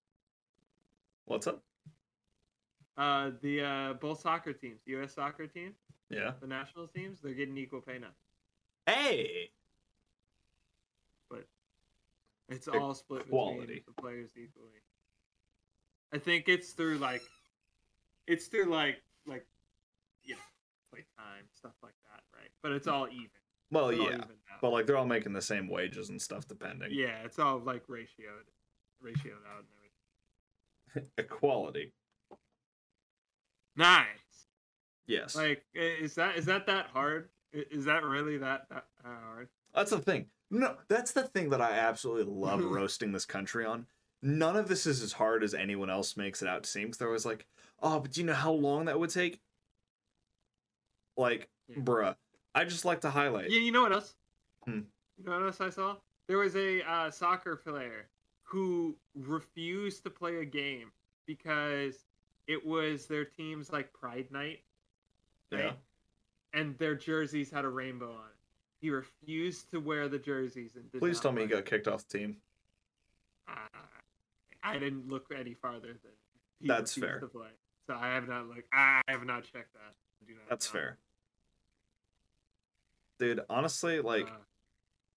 What's 1.26 1.46
up? 1.46 1.62
Uh, 2.96 3.30
the 3.40 3.60
uh, 3.62 3.92
both 4.00 4.20
soccer 4.20 4.52
teams, 4.52 4.80
U.S. 4.86 5.14
soccer 5.14 5.46
team, 5.46 5.74
Yeah. 6.10 6.32
the 6.40 6.48
national 6.48 6.88
teams, 6.88 7.20
they're 7.22 7.34
getting 7.34 7.56
equal 7.56 7.82
pay 7.82 8.00
now. 8.00 8.08
Hey. 8.92 9.50
But 11.30 11.46
it's 12.48 12.66
all 12.66 12.94
split 12.94 13.26
Equality. 13.26 13.60
between 13.60 13.82
the 13.86 14.02
players 14.02 14.30
equally. 14.36 14.82
I 16.12 16.18
think 16.18 16.48
it's 16.48 16.72
through 16.72 16.98
like, 16.98 17.22
it's 18.26 18.46
through 18.48 18.64
like 18.72 18.96
like, 19.24 19.46
yeah, 20.24 20.34
play 20.90 21.04
time 21.16 21.44
stuff 21.54 21.74
like? 21.80 21.92
But 22.62 22.72
it's 22.72 22.86
all 22.88 23.06
even. 23.08 23.28
Well, 23.70 23.90
It's 23.90 24.00
yeah, 24.00 24.14
out. 24.16 24.28
but 24.62 24.70
like 24.72 24.86
they're 24.86 24.96
all 24.96 25.06
making 25.06 25.32
the 25.32 25.42
same 25.42 25.68
wages 25.68 26.08
and 26.08 26.20
stuff, 26.20 26.46
depending. 26.48 26.88
yeah, 26.92 27.22
it's 27.24 27.38
all 27.38 27.58
like 27.58 27.86
ratioed, 27.86 28.48
ratioed 29.04 29.44
out 29.46 29.64
and 29.64 29.68
everything. 30.94 31.10
Equality. 31.18 31.92
Nice. 33.76 34.06
Yes. 35.06 35.36
Like, 35.36 35.64
is 35.74 36.14
that 36.16 36.36
is 36.36 36.46
that 36.46 36.66
that 36.66 36.86
hard? 36.92 37.28
Is 37.52 37.84
that 37.86 38.04
really 38.04 38.38
that 38.38 38.66
that 38.70 38.84
hard? 39.04 39.48
That's 39.74 39.90
the 39.90 39.98
thing. 40.00 40.26
No, 40.50 40.76
that's 40.88 41.12
the 41.12 41.22
thing 41.24 41.50
that 41.50 41.60
I 41.60 41.72
absolutely 41.72 42.32
love 42.32 42.64
roasting 42.64 43.12
this 43.12 43.24
country 43.26 43.64
on. 43.64 43.86
None 44.22 44.56
of 44.56 44.66
this 44.68 44.86
is 44.86 45.02
as 45.02 45.12
hard 45.12 45.44
as 45.44 45.54
anyone 45.54 45.90
else 45.90 46.16
makes 46.16 46.42
it 46.42 46.48
out 46.48 46.64
to 46.64 46.68
seem. 46.68 46.84
Because 46.86 46.98
they're 46.98 47.08
always 47.08 47.26
like, 47.26 47.46
"Oh, 47.80 48.00
but 48.00 48.12
do 48.12 48.20
you 48.20 48.26
know 48.26 48.34
how 48.34 48.52
long 48.52 48.86
that 48.86 48.98
would 48.98 49.10
take?" 49.10 49.40
Like, 51.16 51.48
Yeah. 51.68 51.76
bruh, 51.78 52.16
I 52.54 52.64
just 52.64 52.84
like 52.84 53.00
to 53.02 53.10
highlight. 53.10 53.50
Yeah, 53.50 53.60
you 53.60 53.72
know 53.72 53.82
what 53.82 53.92
else? 53.92 54.14
Hmm. 54.64 54.80
You 55.18 55.24
know 55.24 55.32
what 55.32 55.42
else 55.42 55.60
I 55.60 55.70
saw? 55.70 55.96
There 56.26 56.38
was 56.38 56.56
a 56.56 56.82
uh, 56.88 57.10
soccer 57.10 57.56
player 57.56 58.08
who 58.42 58.96
refused 59.14 60.02
to 60.04 60.10
play 60.10 60.36
a 60.36 60.44
game 60.44 60.90
because 61.26 62.04
it 62.46 62.64
was 62.64 63.06
their 63.06 63.24
team's 63.24 63.72
like 63.72 63.92
Pride 63.92 64.26
Night, 64.30 64.60
right? 65.52 65.64
Yeah. 65.64 65.72
And 66.54 66.76
their 66.78 66.94
jerseys 66.94 67.50
had 67.50 67.64
a 67.64 67.68
rainbow 67.68 68.10
on 68.10 68.14
it. 68.14 68.36
He 68.80 68.90
refused 68.90 69.70
to 69.70 69.80
wear 69.80 70.08
the 70.08 70.18
jerseys 70.18 70.76
and 70.76 70.90
Please 70.92 71.20
tell 71.20 71.32
me 71.32 71.42
he 71.42 71.48
got 71.48 71.64
kicked 71.64 71.88
off 71.88 72.06
the 72.08 72.18
team. 72.18 72.36
Uh, 73.48 73.52
I 74.62 74.78
didn't 74.78 75.08
look 75.08 75.26
any 75.36 75.54
farther 75.54 75.88
than 75.88 76.12
he 76.60 76.68
That's 76.68 76.94
fair. 76.94 77.20
to 77.20 77.26
play. 77.26 77.48
So 77.86 77.94
I 77.94 78.08
have 78.08 78.28
not 78.28 78.48
looked. 78.48 78.68
I 78.72 79.00
have 79.08 79.24
not 79.24 79.44
checked 79.44 79.72
that. 79.74 79.94
Not 80.28 80.48
That's 80.48 80.72
know. 80.72 80.80
fair. 80.80 80.98
Dude, 83.18 83.40
honestly, 83.50 84.00
like, 84.00 84.28
Uh, 84.28 84.36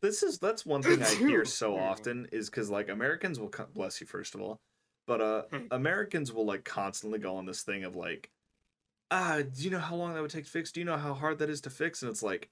This 0.02 0.24
is 0.24 0.40
that's 0.40 0.66
one 0.66 0.82
thing 0.82 1.02
I 1.04 1.14
hear 1.14 1.46
so 1.46 1.76
There 1.76 1.84
often 1.84 2.28
is 2.32 2.50
because 2.50 2.70
like 2.70 2.90
Americans 2.90 3.40
will 3.40 3.50
co- 3.50 3.68
bless 3.74 4.02
you 4.02 4.08
first 4.08 4.34
of 4.34 4.42
all, 4.42 4.60
but 5.06 5.22
uh 5.22 5.44
Americans 5.70 6.34
will 6.34 6.46
like 6.46 6.64
constantly 6.64 7.20
go 7.20 7.36
on 7.36 7.46
this 7.46 7.62
thing 7.62 7.84
of 7.84 7.96
like, 7.96 8.32
ah, 9.12 9.42
do 9.44 9.64
you 9.64 9.70
know 9.70 9.80
how 9.80 9.96
long 9.96 10.14
that 10.16 10.22
would 10.22 10.32
take 10.32 10.46
to 10.46 10.50
fix? 10.52 10.72
Do 10.72 10.80
you 10.80 10.86
know 10.86 10.98
how 10.98 11.14
hard 11.14 11.38
that 11.38 11.50
is 11.52 11.62
to 11.62 11.70
fix? 11.70 12.02
And 12.02 12.10
it's 12.10 12.24
like, 12.24 12.50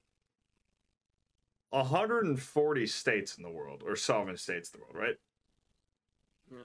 140 1.71 2.87
states 2.87 3.35
in 3.37 3.43
the 3.43 3.49
world 3.49 3.83
or 3.85 3.95
sovereign 3.95 4.37
states 4.37 4.71
in 4.73 4.79
the 4.79 4.83
world, 4.85 4.95
right? 4.95 5.17
Yeah. 6.51 6.57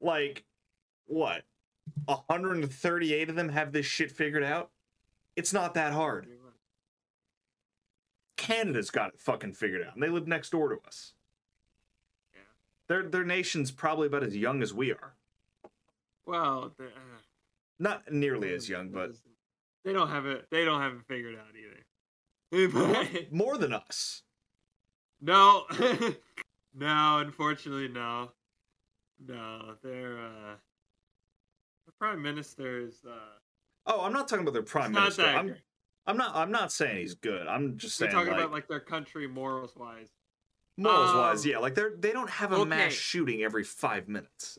Like, 0.00 0.44
what? 1.06 1.42
138 2.06 3.28
of 3.28 3.36
them 3.36 3.48
have 3.50 3.72
this 3.72 3.86
shit 3.86 4.10
figured 4.10 4.44
out. 4.44 4.70
It's 5.36 5.52
not 5.52 5.74
that 5.74 5.92
hard. 5.92 6.26
Canada's 8.36 8.90
got 8.90 9.08
it 9.14 9.20
fucking 9.20 9.52
figured 9.52 9.86
out, 9.86 9.94
and 9.94 10.02
they 10.02 10.08
live 10.08 10.26
next 10.26 10.50
door 10.50 10.68
to 10.70 10.76
us. 10.86 11.12
Yeah. 12.34 12.40
Their 12.88 13.02
their 13.04 13.24
nation's 13.24 13.70
probably 13.70 14.06
about 14.06 14.22
as 14.24 14.36
young 14.36 14.62
as 14.62 14.72
we 14.74 14.92
are. 14.92 15.14
Well, 16.26 16.72
uh, 16.80 16.84
Not 17.78 18.10
nearly 18.12 18.54
as 18.54 18.68
young, 18.68 18.90
but 18.90 19.12
they 19.84 19.92
don't 19.92 20.08
have 20.08 20.26
it. 20.26 20.46
They 20.50 20.64
don't 20.64 20.80
have 20.80 20.92
it 20.94 21.00
figured 21.08 21.36
out 21.36 21.54
either. 21.56 21.78
more, 23.30 23.56
than 23.56 23.72
us. 23.72 24.22
no, 25.22 25.64
no. 26.74 27.18
Unfortunately, 27.18 27.88
no, 27.88 28.30
no. 29.26 29.74
They're 29.82 30.18
uh, 30.18 30.54
the 31.86 31.92
prime 31.98 32.20
minister 32.22 32.78
is 32.80 33.00
uh, 33.08 33.14
Oh, 33.86 34.02
I'm 34.02 34.12
not 34.12 34.28
talking 34.28 34.42
about 34.42 34.52
their 34.54 34.62
prime 34.62 34.90
it's 34.90 34.94
not 34.94 35.02
minister. 35.02 35.22
that 35.22 35.36
I'm. 35.36 35.54
I'm 36.06 36.16
not. 36.16 36.34
I'm 36.34 36.50
not 36.50 36.72
saying 36.72 36.98
he's 36.98 37.14
good. 37.14 37.46
I'm 37.46 37.76
just 37.76 38.00
We're 38.00 38.06
saying 38.06 38.12
talking 38.16 38.32
like, 38.32 38.40
about 38.40 38.52
like 38.52 38.68
their 38.68 38.80
country 38.80 39.26
morals 39.28 39.74
wise. 39.76 40.08
morals 40.76 41.14
wise, 41.14 41.44
um, 41.44 41.50
yeah. 41.50 41.58
Like 41.58 41.74
they're 41.74 41.92
they 41.98 42.12
don't 42.12 42.30
have 42.30 42.52
a 42.52 42.56
okay. 42.56 42.68
mass 42.68 42.92
shooting 42.92 43.42
every 43.42 43.64
five 43.64 44.08
minutes. 44.08 44.58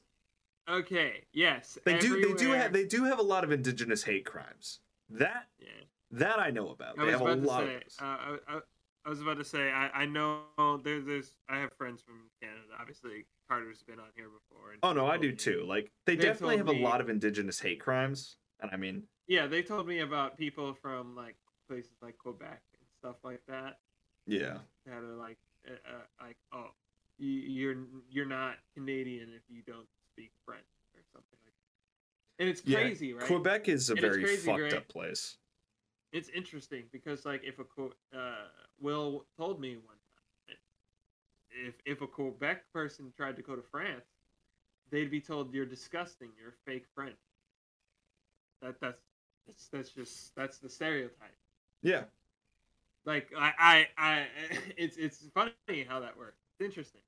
Okay. 0.69 1.25
Yes. 1.33 1.77
They 1.85 1.97
do. 1.97 2.21
They 2.21 2.33
do 2.33 2.51
have. 2.51 2.71
They 2.71 2.85
do 2.85 3.03
have 3.03 3.19
a 3.19 3.23
lot 3.23 3.43
of 3.43 3.51
indigenous 3.51 4.03
hate 4.03 4.25
crimes. 4.25 4.79
That 5.09 5.47
Yeah. 5.59 5.67
that 6.11 6.39
I 6.39 6.49
know 6.51 6.69
about. 6.69 6.97
I 6.97 7.01
They 7.05 7.11
was 7.11 7.11
have 7.13 7.21
a 7.21 7.23
about 7.25 7.41
to 7.41 7.47
lot 7.47 7.63
say. 7.65 7.75
of 7.75 7.81
those. 7.81 7.97
Uh, 7.99 8.05
I, 8.05 8.37
I, 8.47 8.59
I 9.05 9.09
was 9.09 9.21
about 9.21 9.37
to 9.37 9.43
say. 9.43 9.69
I, 9.69 9.89
I 9.89 10.05
know 10.05 10.39
there, 10.83 11.01
there's. 11.01 11.33
I 11.49 11.57
have 11.59 11.73
friends 11.73 12.01
from 12.01 12.29
Canada. 12.41 12.61
Obviously, 12.79 13.25
Carter's 13.49 13.83
been 13.83 13.99
on 13.99 14.05
here 14.15 14.29
before. 14.29 14.71
And 14.71 14.79
oh 14.83 14.93
no, 14.93 15.05
I 15.07 15.17
do 15.17 15.31
me- 15.31 15.35
too. 15.35 15.65
Like 15.67 15.91
they 16.05 16.15
they 16.15 16.23
definitely 16.23 16.57
have 16.57 16.67
told 16.67 16.77
a 16.77 16.81
lot 16.81 17.01
of 17.01 17.09
indigenous 17.09 17.59
hate 17.59 17.81
crimes, 17.81 18.37
and 18.61 18.71
I 18.71 18.77
mean, 18.77 19.03
Yeah, 19.27 19.47
they 19.47 19.63
told 19.63 19.87
me 19.87 19.99
about 19.99 20.37
people 20.37 20.73
from 20.73 21.15
like 21.15 21.35
places 21.67 21.93
like 22.01 22.17
Quebec 22.17 22.61
and 22.79 22.87
stuff 22.99 23.17
like 23.23 23.41
that 23.47 23.79
yeah. 24.25 24.57
that 24.85 24.95
are 24.97 25.15
like, 25.15 25.37
uh, 25.67 25.73
uh, 25.89 26.25
like, 26.25 26.37
oh, 26.53 26.69
you, 27.17 27.29
you're 27.29 27.75
you're 28.09 28.25
not 28.25 28.55
Canadian 28.73 29.29
if 29.35 29.43
you 29.49 29.61
don't 29.65 29.87
speak 30.11 30.31
French 30.45 30.63
or 30.95 31.01
something 31.13 31.39
like. 31.43 31.53
that. 32.37 32.43
And 32.43 32.49
it's 32.49 32.61
Yeah, 32.65 32.79
crazy, 32.79 33.13
right? 33.13 33.27
Quebec 33.27 33.69
is 33.69 33.89
a 33.89 33.95
And 33.95 34.01
very 34.01 34.23
crazy, 34.23 34.51
fucked 34.51 34.59
right? 34.59 34.73
up 34.73 34.87
place. 34.89 35.37
it's 36.11 36.29
interesting 36.29 36.83
because 36.91 37.25
like 37.25 37.41
if 37.43 37.59
a 37.59 37.63
uh, 38.17 38.47
Will 38.79 39.25
told 39.37 39.59
me 39.59 39.75
one 39.77 39.97
time 39.97 40.57
if 41.49 41.75
if 41.85 42.01
a 42.01 42.07
Quebec 42.07 42.63
person 42.73 43.13
tried 43.15 43.35
to 43.37 43.41
go 43.41 43.55
to 43.55 43.61
France, 43.61 44.05
they'd 44.91 45.11
be 45.11 45.21
told 45.21 45.53
you're 45.53 45.65
disgusting, 45.65 46.29
you're 46.39 46.53
fake 46.65 46.85
French. 46.95 47.17
That 48.61 48.79
that's 48.79 49.01
that's, 49.47 49.67
that's 49.67 49.89
just 49.89 50.35
that's 50.35 50.57
the 50.59 50.69
stereotype. 50.69 51.35
Yeah. 51.81 52.03
Like 53.05 53.29
I 53.37 53.53
I, 53.59 53.87
I 53.97 54.27
it's 54.77 54.97
it's 54.97 55.27
funny 55.33 55.85
how 55.87 55.99
that 55.99 56.17
works. 56.17 56.37
It's 56.59 56.65
interesting. 56.65 57.01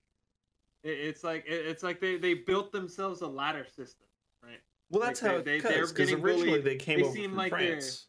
It, 0.83 0.89
it's 0.89 1.23
like 1.23 1.45
it, 1.47 1.65
it's 1.65 1.83
like 1.83 1.99
they 1.99 2.17
they 2.17 2.33
built 2.33 2.71
themselves 2.71 3.21
a 3.21 3.27
ladder 3.27 3.65
system, 3.65 4.07
right? 4.43 4.59
Well, 4.89 5.01
that's 5.01 5.19
they- 5.19 5.27
how 5.27 5.41
they- 5.41 5.57
it 5.57 5.63
they're. 5.63 5.87
Because 5.87 6.09
getting 6.09 6.23
originally 6.23 6.61
they 6.61 6.75
came 6.75 6.99
They 6.99 7.05
over 7.05 7.15
from 7.23 7.35
like 7.35 7.49
France. 7.51 8.07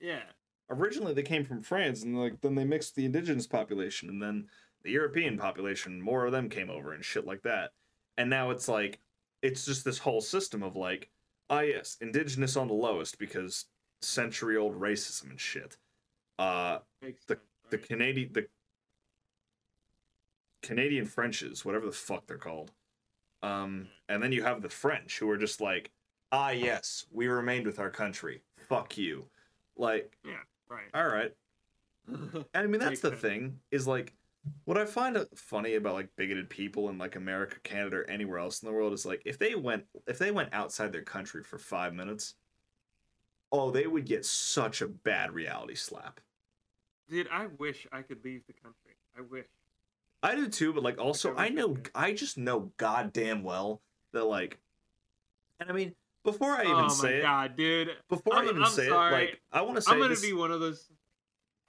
Yeah. 0.00 0.20
Originally 0.68 1.14
they 1.14 1.22
came 1.22 1.44
from 1.44 1.62
France, 1.62 2.02
and 2.02 2.18
like 2.18 2.40
then 2.40 2.54
they 2.56 2.64
mixed 2.64 2.96
the 2.96 3.04
indigenous 3.04 3.46
population, 3.46 4.08
and 4.08 4.20
then 4.20 4.48
the 4.82 4.90
European 4.90 5.38
population. 5.38 6.00
More 6.02 6.26
of 6.26 6.32
them 6.32 6.48
came 6.48 6.70
over 6.70 6.92
and 6.92 7.04
shit 7.04 7.24
like 7.24 7.42
that. 7.42 7.70
And 8.18 8.28
now 8.28 8.50
it's 8.50 8.68
like 8.68 8.98
it's 9.42 9.64
just 9.64 9.84
this 9.84 9.98
whole 9.98 10.20
system 10.20 10.62
of 10.62 10.74
like, 10.74 11.08
ah 11.50 11.60
yes, 11.60 11.96
indigenous 12.00 12.56
on 12.56 12.68
the 12.68 12.74
lowest 12.74 13.18
because 13.18 13.66
century 14.02 14.56
old 14.56 14.78
racism 14.80 15.30
and 15.30 15.40
shit. 15.40 15.76
Uh, 16.38 16.78
The- 17.26 17.38
the? 17.70 17.78
Canadian 17.78 18.32
the 18.32 18.46
Canadian 20.62 21.04
Frenches, 21.06 21.64
whatever 21.64 21.86
the 21.86 21.92
fuck 21.92 22.26
they're 22.26 22.38
called. 22.38 22.72
Um, 23.42 23.88
and 24.08 24.22
then 24.22 24.32
you 24.32 24.42
have 24.42 24.62
the 24.62 24.68
French 24.68 25.18
who 25.18 25.30
are 25.30 25.36
just 25.36 25.60
like, 25.60 25.90
ah, 26.32 26.50
yes, 26.50 27.06
we 27.12 27.28
remained 27.28 27.66
with 27.66 27.78
our 27.78 27.90
country. 27.90 28.42
Fuck 28.68 28.96
you. 28.98 29.26
Like, 29.76 30.16
yeah, 30.24 30.42
right. 30.68 30.88
all 30.94 31.06
right. 31.06 31.32
And 32.08 32.44
I 32.54 32.66
mean, 32.66 32.80
that's 32.80 33.00
the 33.00 33.10
thing 33.10 33.58
is 33.70 33.86
like, 33.86 34.14
what 34.64 34.76
I 34.78 34.84
find 34.84 35.16
uh, 35.16 35.24
funny 35.34 35.74
about 35.74 35.94
like 35.94 36.08
bigoted 36.16 36.50
people 36.50 36.88
in 36.88 36.98
like 36.98 37.16
America, 37.16 37.56
Canada, 37.62 37.98
or 37.98 38.10
anywhere 38.10 38.38
else 38.38 38.62
in 38.62 38.66
the 38.66 38.72
world 38.74 38.92
is 38.92 39.06
like 39.06 39.22
if 39.24 39.38
they 39.38 39.54
went 39.54 39.84
if 40.06 40.18
they 40.18 40.30
went 40.30 40.52
outside 40.52 40.92
their 40.92 41.02
country 41.02 41.42
for 41.42 41.58
five 41.58 41.94
minutes, 41.94 42.34
oh, 43.52 43.70
they 43.70 43.86
would 43.86 44.04
get 44.06 44.24
such 44.24 44.82
a 44.82 44.88
bad 44.88 45.32
reality 45.32 45.74
slap. 45.74 46.20
Dude, 47.08 47.28
I 47.32 47.46
wish 47.58 47.86
I 47.92 48.02
could 48.02 48.24
leave 48.24 48.42
the 48.46 48.52
country. 48.52 48.96
I 49.16 49.20
wish. 49.22 49.46
I 50.22 50.34
do 50.34 50.48
too, 50.48 50.72
but 50.72 50.82
like 50.82 50.98
also 50.98 51.34
I 51.34 51.44
I 51.44 51.46
I 51.46 51.48
know. 51.50 51.76
I 51.94 52.12
just 52.12 52.36
know 52.38 52.72
goddamn 52.76 53.42
well 53.42 53.80
that 54.12 54.24
like 54.24 54.58
and 55.60 55.70
I 55.70 55.72
mean 55.72 55.94
before 56.24 56.50
I 56.50 56.62
even 56.62 56.74
oh 56.74 56.88
say 56.88 57.10
my 57.10 57.14
it 57.18 57.22
god, 57.22 57.56
dude. 57.56 57.90
before 58.08 58.34
i 58.34 58.38
I'm- 58.38 58.48
even 58.48 58.62
I'm 58.62 58.70
say 58.70 58.88
sorry. 58.88 59.14
it 59.14 59.18
like 59.30 59.40
I 59.52 59.62
want 59.62 59.76
to 59.76 59.82
say 59.82 59.92
I'm 59.92 59.98
gonna 59.98 60.10
this, 60.10 60.22
be 60.22 60.32
one 60.32 60.50
of 60.50 60.60
those. 60.60 60.90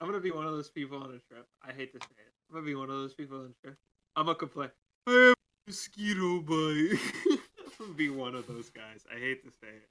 I'm 0.00 0.08
gonna 0.08 0.20
be 0.20 0.30
one 0.32 0.46
of 0.46 0.52
those 0.52 0.68
people 0.68 0.98
on 0.98 1.10
a 1.10 1.18
trip. 1.32 1.46
I 1.62 1.72
hate 1.72 1.92
to 1.92 2.00
say 2.00 2.14
it. 2.18 2.32
I'm 2.48 2.54
gonna 2.56 2.66
be 2.66 2.74
one 2.74 2.90
of 2.90 2.96
those 2.96 3.14
people 3.14 3.46
trip. 3.62 3.76
I'm 4.16 4.26
gonna 4.26 4.38
complain. 4.38 4.70
I 5.06 5.10
have 5.10 5.18
a 5.30 5.34
mosquito 5.66 6.40
bite. 6.40 6.98
I'm 7.30 7.38
gonna 7.78 7.94
be 7.94 8.08
one 8.10 8.34
of 8.34 8.46
those 8.46 8.70
guys. 8.70 9.04
I 9.14 9.18
hate 9.18 9.44
to 9.44 9.50
say 9.50 9.68
it. 9.68 9.88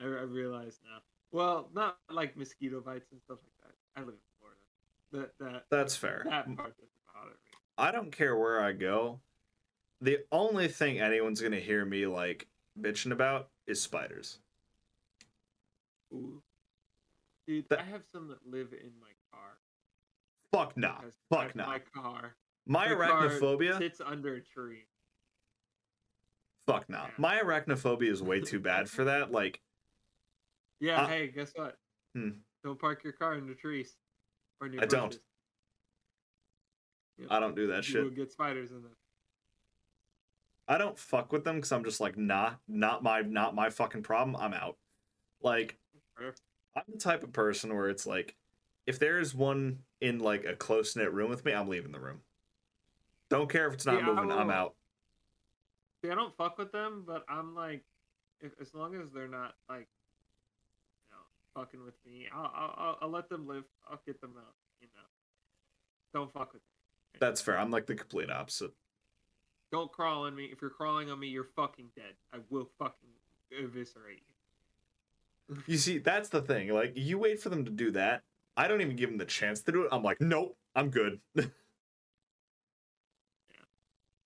I, 0.00 0.04
I 0.04 0.22
realize 0.22 0.78
now. 0.84 0.98
Well, 1.30 1.68
not 1.74 1.98
like 2.10 2.36
mosquito 2.36 2.80
bites 2.80 3.06
and 3.12 3.20
stuff 3.22 3.38
like 3.42 3.70
that. 3.70 4.00
I 4.00 4.04
live 4.04 4.14
in 4.14 4.20
Florida. 4.40 5.30
That 5.38 5.44
that 5.52 5.64
that's 5.70 5.96
fair. 5.96 6.22
that 6.24 6.44
part 6.56 6.76
doesn't 6.76 6.90
bother 7.14 7.30
me. 7.30 7.58
I 7.76 7.92
don't 7.92 8.10
care 8.10 8.36
where 8.36 8.60
I 8.60 8.72
go. 8.72 9.20
The 10.00 10.18
only 10.32 10.68
thing 10.68 11.00
anyone's 11.00 11.40
gonna 11.40 11.60
hear 11.60 11.84
me 11.84 12.06
like 12.06 12.46
bitching 12.80 13.12
about 13.12 13.48
is 13.66 13.80
spiders. 13.80 14.38
Ooh. 16.12 16.42
Dude, 17.46 17.68
That- 17.68 17.80
I 17.80 17.84
have 17.84 18.02
some 18.12 18.28
that 18.28 18.38
live 18.48 18.72
in 18.72 18.90
my. 19.00 19.08
Fuck 20.52 20.76
nah. 20.76 20.98
Fuck 21.30 21.54
nah. 21.54 21.66
My 21.66 21.80
car. 21.94 22.36
My 22.66 22.86
car 22.88 22.96
arachnophobia. 22.96 23.78
sits 23.78 24.00
under 24.04 24.34
a 24.34 24.40
tree. 24.40 24.84
Fuck 26.66 26.88
nah. 26.88 27.04
Yeah. 27.04 27.10
My 27.18 27.38
arachnophobia 27.38 28.10
is 28.10 28.22
way 28.22 28.40
too 28.40 28.60
bad 28.60 28.88
for 28.88 29.04
that. 29.04 29.30
Like 29.32 29.60
Yeah, 30.80 31.02
Uh, 31.02 31.06
hey, 31.08 31.28
guess 31.28 31.52
what? 31.54 31.76
Hmm. 32.14 32.30
Don't 32.64 32.78
park 32.78 33.04
your 33.04 33.12
car 33.12 33.34
in 33.34 33.46
the 33.46 33.54
trees. 33.54 33.96
Or 34.60 34.68
near 34.68 34.82
I 34.82 34.86
don't. 34.86 35.16
Yep. 37.18 37.28
I 37.30 37.40
don't 37.40 37.56
do 37.56 37.68
that 37.68 37.88
You 37.88 38.04
shit. 38.04 38.16
get 38.16 38.32
spiders 38.32 38.70
in 38.70 38.82
them. 38.82 38.96
I 40.66 40.76
don't 40.76 40.98
fuck 40.98 41.32
with 41.32 41.44
them 41.44 41.56
because 41.56 41.72
I'm 41.72 41.84
just 41.84 42.00
like 42.00 42.18
nah, 42.18 42.52
not 42.68 43.02
my 43.02 43.22
not 43.22 43.54
my 43.54 43.70
fucking 43.70 44.02
problem. 44.02 44.36
I'm 44.36 44.54
out. 44.54 44.76
Like. 45.42 45.78
I'm 46.76 46.84
the 46.92 46.98
type 46.98 47.24
of 47.24 47.32
person 47.32 47.74
where 47.74 47.88
it's 47.88 48.06
like, 48.06 48.36
if 48.86 48.98
there's 49.00 49.34
one 49.34 49.80
in 50.00 50.18
like 50.18 50.44
a 50.44 50.54
close 50.54 50.96
knit 50.96 51.12
room 51.12 51.30
with 51.30 51.44
me, 51.44 51.52
I'm 51.52 51.68
leaving 51.68 51.92
the 51.92 52.00
room. 52.00 52.20
Don't 53.28 53.50
care 53.50 53.68
if 53.68 53.74
it's 53.74 53.86
not 53.86 54.00
See, 54.00 54.06
moving. 54.06 54.32
I'm 54.32 54.50
out. 54.50 54.74
See, 56.02 56.10
I 56.10 56.14
don't 56.14 56.34
fuck 56.36 56.58
with 56.58 56.72
them, 56.72 57.04
but 57.06 57.24
I'm 57.28 57.54
like, 57.54 57.82
if, 58.40 58.52
as 58.60 58.72
long 58.74 58.94
as 58.94 59.10
they're 59.12 59.28
not 59.28 59.54
like, 59.68 59.88
you 61.02 61.10
know, 61.10 61.60
fucking 61.60 61.84
with 61.84 61.94
me, 62.06 62.26
I'll, 62.32 62.50
I'll, 62.54 62.74
I'll, 62.76 62.98
I'll 63.02 63.10
let 63.10 63.28
them 63.28 63.46
live. 63.46 63.64
I'll 63.90 64.00
get 64.06 64.20
them 64.20 64.34
out. 64.38 64.54
You 64.80 64.86
know, 64.94 65.02
don't 66.14 66.32
fuck 66.32 66.52
with 66.52 66.62
me. 66.62 67.18
That's 67.18 67.40
fair. 67.40 67.58
I'm 67.58 67.70
like 67.70 67.86
the 67.86 67.96
complete 67.96 68.30
opposite. 68.30 68.70
Don't 69.72 69.90
crawl 69.92 70.24
on 70.24 70.34
me. 70.34 70.44
If 70.44 70.62
you're 70.62 70.70
crawling 70.70 71.10
on 71.10 71.18
me, 71.18 71.26
you're 71.26 71.48
fucking 71.56 71.88
dead. 71.94 72.14
I 72.32 72.38
will 72.48 72.70
fucking 72.78 73.10
eviscerate 73.52 74.22
you. 75.48 75.56
You 75.66 75.78
see, 75.78 75.98
that's 75.98 76.28
the 76.28 76.40
thing. 76.40 76.68
Like, 76.68 76.92
you 76.94 77.18
wait 77.18 77.40
for 77.40 77.48
them 77.48 77.64
to 77.64 77.70
do 77.70 77.90
that. 77.90 78.22
I 78.58 78.66
don't 78.66 78.80
even 78.80 78.96
give 78.96 79.08
them 79.08 79.18
the 79.18 79.24
chance 79.24 79.62
to 79.62 79.72
do 79.72 79.82
it. 79.84 79.88
I'm 79.92 80.02
like, 80.02 80.20
nope, 80.20 80.56
I'm 80.74 80.90
good. 80.90 81.20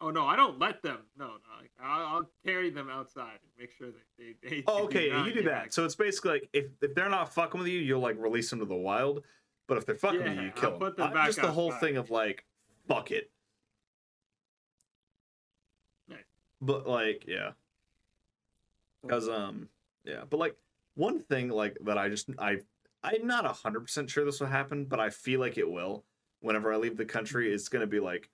Oh 0.00 0.10
no, 0.10 0.26
I 0.26 0.34
don't 0.34 0.58
let 0.58 0.82
them. 0.82 0.98
No, 1.16 1.26
no, 1.26 1.32
like, 1.60 1.70
I'll, 1.80 2.06
I'll 2.06 2.30
carry 2.44 2.70
them 2.70 2.90
outside 2.90 3.38
and 3.40 3.50
make 3.56 3.70
sure 3.70 3.86
that 3.86 4.02
they. 4.18 4.34
they 4.42 4.64
oh, 4.66 4.84
okay, 4.86 5.10
not 5.10 5.28
you 5.28 5.34
do 5.34 5.42
that. 5.44 5.50
back. 5.50 5.72
So 5.72 5.84
it's 5.84 5.94
basically 5.94 6.32
like 6.32 6.48
if 6.52 6.64
if 6.80 6.92
they're 6.94 7.08
not 7.08 7.32
fucking 7.32 7.60
with 7.60 7.68
you, 7.68 7.78
you'll 7.78 8.00
like 8.00 8.16
release 8.18 8.50
them 8.50 8.58
to 8.58 8.64
the 8.64 8.74
wild. 8.74 9.22
But 9.68 9.78
if 9.78 9.86
they're 9.86 9.94
fucking 9.94 10.24
with 10.24 10.34
you, 10.34 10.42
you 10.42 10.50
kill 10.50 10.64
I'll 10.64 10.70
them. 10.72 10.80
put 10.80 10.96
them 10.96 11.06
I'm 11.06 11.12
back 11.14 11.26
just 11.26 11.40
the 11.40 11.52
whole 11.52 11.72
outside. 11.72 11.86
thing 11.86 11.96
of 11.98 12.10
like, 12.10 12.44
fuck 12.88 13.12
it. 13.12 13.30
Nice. 16.08 16.18
But 16.60 16.88
like, 16.88 17.24
yeah. 17.28 17.50
Cause 19.06 19.28
um, 19.28 19.68
yeah. 20.04 20.22
But 20.28 20.38
like 20.40 20.56
one 20.94 21.20
thing 21.20 21.48
like 21.48 21.76
that 21.84 21.96
I 21.96 22.08
just 22.08 22.28
I 22.40 22.58
I'm 23.04 23.26
not 23.26 23.44
hundred 23.46 23.80
percent 23.80 24.10
sure 24.10 24.24
this 24.24 24.40
will 24.40 24.46
happen, 24.46 24.84
but 24.84 25.00
I 25.00 25.10
feel 25.10 25.40
like 25.40 25.58
it 25.58 25.70
will. 25.70 26.04
Whenever 26.40 26.72
I 26.72 26.76
leave 26.76 26.96
the 26.96 27.04
country, 27.04 27.52
it's 27.52 27.68
gonna 27.68 27.86
be 27.86 28.00
like, 28.00 28.30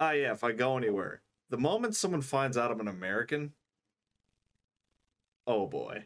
ah, 0.00 0.12
yeah. 0.12 0.32
If 0.32 0.44
I 0.44 0.52
go 0.52 0.76
anywhere, 0.76 1.22
the 1.50 1.58
moment 1.58 1.94
someone 1.96 2.22
finds 2.22 2.56
out 2.56 2.70
I'm 2.70 2.80
an 2.80 2.88
American, 2.88 3.52
oh 5.46 5.66
boy. 5.66 6.04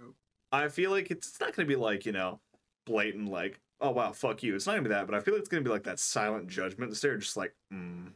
Oh. 0.00 0.14
I 0.50 0.68
feel 0.68 0.90
like 0.90 1.10
it's, 1.10 1.28
it's 1.28 1.40
not 1.40 1.54
gonna 1.54 1.68
be 1.68 1.76
like 1.76 2.06
you 2.06 2.12
know, 2.12 2.40
blatant 2.86 3.28
like, 3.28 3.60
oh 3.80 3.90
wow, 3.90 4.12
fuck 4.12 4.42
you. 4.42 4.54
It's 4.54 4.66
not 4.66 4.72
gonna 4.72 4.82
be 4.82 4.88
that, 4.90 5.06
but 5.06 5.14
I 5.14 5.20
feel 5.20 5.34
like 5.34 5.40
it's 5.40 5.48
gonna 5.48 5.62
be 5.62 5.70
like 5.70 5.84
that 5.84 5.98
silent 6.00 6.48
judgment 6.48 6.90
instead 6.90 7.12
of 7.12 7.20
just 7.20 7.36
like, 7.36 7.54
mm, 7.72 8.08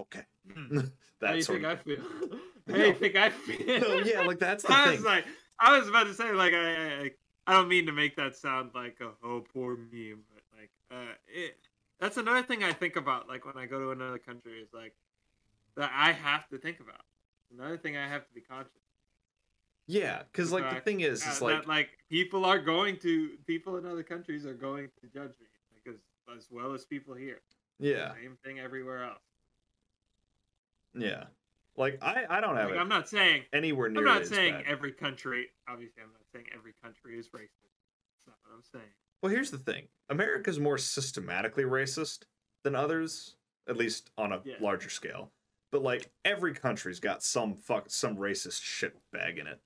okay, 0.00 0.22
Hmm. 0.52 0.78
that 1.20 1.26
How 1.26 1.32
do 1.32 1.38
you 1.38 1.44
think 1.44 1.64
of. 1.64 1.70
I 1.70 1.76
feel? 1.76 1.98
How 2.68 2.74
do 2.74 2.86
you 2.86 2.94
think 2.94 3.16
I 3.16 3.30
feel? 3.30 3.80
No, 3.80 3.98
yeah, 4.04 4.20
like 4.22 4.38
that's 4.38 4.64
the 4.64 4.72
I 4.72 4.84
thing. 4.86 4.96
was 4.96 5.04
like, 5.04 5.24
I 5.58 5.78
was 5.78 5.88
about 5.88 6.04
to 6.04 6.14
say, 6.14 6.32
like, 6.32 6.52
I, 6.54 6.74
I, 7.04 7.10
I- 7.46 7.52
don't 7.54 7.68
mean 7.68 7.86
to 7.86 7.92
make 7.92 8.16
that 8.16 8.36
sound 8.36 8.70
like, 8.74 8.98
a, 9.00 9.10
oh, 9.24 9.44
poor 9.52 9.76
me, 9.76 10.14
but 10.32 10.42
like, 10.58 10.70
uh, 10.90 11.12
it, 11.28 11.58
that's 12.00 12.16
another 12.16 12.42
thing 12.42 12.64
I 12.64 12.72
think 12.72 12.96
about, 12.96 13.28
like, 13.28 13.44
when 13.46 13.56
I 13.56 13.66
go 13.66 13.78
to 13.80 13.90
another 13.90 14.18
country, 14.18 14.60
is 14.60 14.68
like, 14.72 14.94
that 15.76 15.90
I 15.94 16.12
have 16.12 16.48
to 16.48 16.58
think 16.58 16.80
about. 16.80 17.00
Another 17.56 17.76
thing 17.76 17.96
I 17.96 18.08
have 18.08 18.26
to 18.26 18.34
be 18.34 18.40
conscious. 18.40 18.72
yeah, 19.86 20.22
because 20.30 20.50
like 20.52 20.68
the 20.74 20.80
thing 20.80 21.00
is, 21.00 21.24
uh, 21.26 21.30
is 21.30 21.40
like 21.42 21.60
that, 21.62 21.68
like 21.68 21.90
people 22.08 22.44
are 22.44 22.58
going 22.58 22.96
to 22.98 23.30
people 23.46 23.76
in 23.76 23.86
other 23.86 24.02
countries 24.02 24.44
are 24.46 24.54
going 24.54 24.88
to 25.00 25.06
judge 25.08 25.32
me, 25.40 25.46
like, 25.74 25.94
as, 25.94 26.36
as 26.36 26.46
well 26.50 26.72
as 26.72 26.84
people 26.84 27.14
here. 27.14 27.40
yeah, 27.78 28.12
Same 28.14 28.36
thing 28.44 28.58
everywhere 28.60 29.04
else. 29.04 29.18
yeah. 30.96 31.24
Like 31.76 31.98
I, 32.02 32.24
I 32.30 32.40
don't 32.40 32.56
have 32.56 32.66
Like, 32.70 32.76
it 32.76 32.80
I'm 32.80 32.88
not 32.88 33.08
saying 33.08 33.42
anywhere 33.52 33.88
near. 33.88 33.98
I'm 34.00 34.04
not 34.20 34.26
saying 34.26 34.54
bad. 34.54 34.64
every 34.66 34.92
country. 34.92 35.48
Obviously, 35.68 36.02
I'm 36.02 36.10
not 36.12 36.22
saying 36.32 36.46
every 36.54 36.72
country 36.82 37.18
is 37.18 37.26
racist. 37.28 37.50
That's 38.26 38.28
not 38.28 38.36
what 38.44 38.54
I'm 38.56 38.62
saying. 38.72 38.90
Well, 39.22 39.32
here's 39.32 39.50
the 39.50 39.58
thing: 39.58 39.88
America's 40.08 40.60
more 40.60 40.78
systematically 40.78 41.64
racist 41.64 42.24
than 42.62 42.74
others, 42.76 43.36
at 43.68 43.76
least 43.76 44.10
on 44.16 44.32
a 44.32 44.40
Yeah. 44.44 44.54
larger 44.60 44.88
scale. 44.88 45.32
But 45.72 45.82
like 45.82 46.10
every 46.24 46.54
country's 46.54 47.00
got 47.00 47.22
some 47.24 47.56
fuck 47.56 47.86
some 47.88 48.16
racist 48.16 48.62
shit 48.62 48.96
bag 49.12 49.38
in 49.38 49.48
it. 49.48 49.60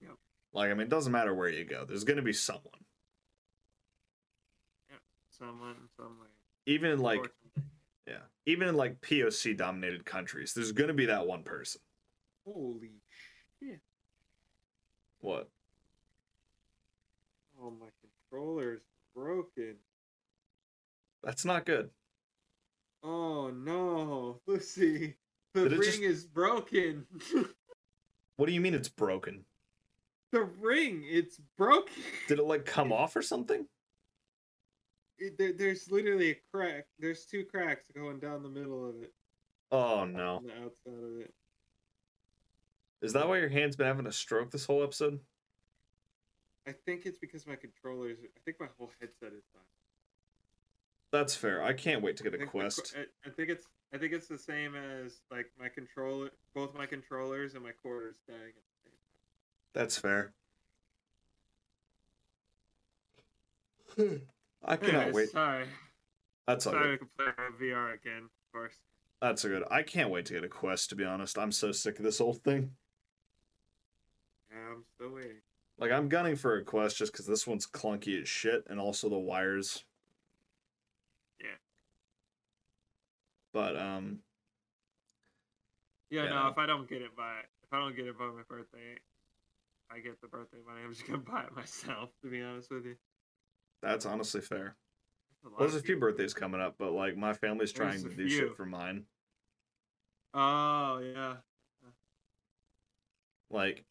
Yep. 0.00 0.12
Like 0.52 0.70
I 0.70 0.74
mean, 0.74 0.82
it 0.82 0.88
doesn't 0.90 1.10
matter 1.12 1.34
where 1.34 1.48
you 1.48 1.64
go. 1.64 1.84
There's 1.84 2.04
gonna 2.04 2.22
be 2.22 2.32
someone, 2.32 2.62
Someone, 5.36 5.74
somewhere. 5.96 6.28
even 6.66 6.92
in 6.92 7.00
like 7.00 7.18
or 7.18 7.24
something. 7.24 7.32
yeah, 7.42 7.43
even 8.46 8.68
in 8.68 8.76
like 8.76 9.00
POC 9.00 9.56
dominated 9.56 10.04
countries. 10.04 10.52
There's 10.54 10.72
gonna 10.72 10.94
be 10.94 11.06
that 11.06 11.26
one 11.26 11.42
person. 11.42 11.80
Holy 12.46 12.90
shit! 13.60 13.80
What? 15.20 15.48
Oh, 17.62 17.70
my 17.70 17.86
controller's 18.02 18.82
broken. 19.14 19.76
That's 21.22 21.44
not 21.44 21.64
good. 21.64 21.90
Oh 23.02 23.50
no, 23.50 24.40
Lucy, 24.46 25.16
the 25.54 25.68
ring 25.70 25.80
just- 25.82 26.00
is 26.00 26.24
broken. 26.24 27.06
What 28.36 28.46
do 28.46 28.52
you 28.52 28.60
mean 28.60 28.74
it's 28.74 28.88
broken? 28.88 29.44
the 30.32 30.42
ring, 30.42 31.04
it's 31.06 31.40
broken. 31.56 32.02
Did 32.26 32.40
it 32.40 32.44
like 32.44 32.64
come 32.64 32.92
off 32.92 33.14
or 33.14 33.22
something? 33.22 33.64
It- 35.18 35.38
there, 35.38 35.52
there's 35.52 35.90
literally 35.90 36.30
a 36.30 36.40
crack. 36.52 36.86
There's 36.98 37.24
two 37.24 37.44
cracks 37.44 37.86
going 37.94 38.18
down 38.18 38.42
the 38.42 38.48
middle 38.48 38.88
of 38.88 39.02
it, 39.02 39.12
Oh 39.70 40.04
no. 40.04 40.36
on 40.36 40.44
the 40.44 40.52
outside 40.54 41.04
of 41.04 41.20
it. 41.20 41.34
Is 43.02 43.12
that 43.12 43.28
why 43.28 43.38
your 43.38 43.48
hand's 43.48 43.76
been 43.76 43.86
having 43.86 44.06
a 44.06 44.12
stroke 44.12 44.50
this 44.50 44.64
whole 44.66 44.82
episode? 44.82 45.20
I 46.66 46.72
think 46.72 47.04
it's 47.04 47.18
because 47.18 47.46
my 47.46 47.56
controllers. 47.56 48.16
I 48.24 48.40
think 48.44 48.58
my 48.58 48.68
whole 48.78 48.90
headset 49.00 49.32
is 49.34 49.44
dying. 49.52 49.64
That's 51.10 51.36
fair. 51.36 51.62
I 51.62 51.74
can't 51.74 52.02
wait 52.02 52.16
to 52.16 52.22
get 52.22 52.32
I 52.32 52.36
a 52.36 52.38
think 52.38 52.50
the 52.52 52.58
quest. 52.58 52.94
I, 52.96 53.28
I 53.28 53.30
think 53.30 53.50
it's. 53.50 53.66
I 53.92 53.98
think 53.98 54.12
it's 54.14 54.26
the 54.26 54.38
same 54.38 54.74
as 54.74 55.20
like 55.30 55.46
my 55.60 55.68
controller. 55.68 56.30
Both 56.54 56.74
my 56.74 56.86
controllers 56.86 57.54
and 57.54 57.62
my 57.62 57.70
quarters 57.70 58.16
dying 58.26 58.40
at 58.40 58.54
the 58.54 58.80
same 58.84 58.92
time. 58.92 59.74
That's 59.74 59.98
fair. 59.98 60.32
I 64.64 64.76
cannot 64.76 64.94
Anyways, 64.94 65.14
wait. 65.14 65.30
Sorry. 65.30 65.64
That's 66.46 66.64
Sorry 66.64 66.98
good. 66.98 67.00
to 67.00 67.06
play 67.16 67.44
VR 67.60 67.94
again, 67.94 68.22
of 68.24 68.52
course. 68.52 68.74
That's 69.20 69.44
a 69.44 69.48
good. 69.48 69.64
I 69.70 69.82
can't 69.82 70.10
wait 70.10 70.26
to 70.26 70.34
get 70.34 70.44
a 70.44 70.48
quest. 70.48 70.90
To 70.90 70.96
be 70.96 71.04
honest, 71.04 71.38
I'm 71.38 71.52
so 71.52 71.72
sick 71.72 71.98
of 71.98 72.04
this 72.04 72.20
old 72.20 72.42
thing. 72.42 72.70
Yeah, 74.50 74.58
I'm 74.74 74.84
still 74.94 75.10
waiting. 75.14 75.40
Like 75.78 75.90
I'm 75.90 76.08
gunning 76.08 76.36
for 76.36 76.56
a 76.56 76.64
quest 76.64 76.96
just 76.98 77.12
because 77.12 77.26
this 77.26 77.46
one's 77.46 77.66
clunky 77.66 78.20
as 78.20 78.28
shit, 78.28 78.64
and 78.68 78.78
also 78.78 79.08
the 79.08 79.18
wires. 79.18 79.84
Yeah. 81.40 81.46
But 83.52 83.76
um, 83.76 84.18
Yeah, 86.10 86.24
Yeah. 86.24 86.30
no. 86.30 86.48
If 86.48 86.58
I 86.58 86.66
don't 86.66 86.88
get 86.88 87.02
it 87.02 87.16
by 87.16 87.38
if 87.62 87.72
I 87.72 87.78
don't 87.78 87.96
get 87.96 88.06
it 88.06 88.18
by 88.18 88.26
my 88.26 88.42
birthday, 88.48 88.98
I 89.90 89.98
get 90.00 90.20
the 90.20 90.28
birthday 90.28 90.58
money. 90.66 90.80
I'm 90.84 90.92
just 90.92 91.06
gonna 91.06 91.18
buy 91.18 91.44
it 91.44 91.56
myself. 91.56 92.10
To 92.22 92.28
be 92.30 92.42
honest 92.42 92.70
with 92.70 92.84
you. 92.84 92.96
That's 93.84 94.06
honestly 94.06 94.40
fair. 94.40 94.76
There's 95.58 95.74
a 95.74 95.80
few 95.80 95.98
birthdays 95.98 96.32
coming 96.34 96.60
up, 96.60 96.76
but 96.78 96.92
like 96.92 97.16
my 97.16 97.34
family's 97.34 97.72
trying 97.72 98.00
There's 98.00 98.14
to 98.14 98.22
do 98.22 98.28
few. 98.28 98.38
shit 98.38 98.56
for 98.56 98.64
mine. 98.64 99.04
Oh 100.32 100.98
yeah. 100.98 101.34
Like, 103.50 103.84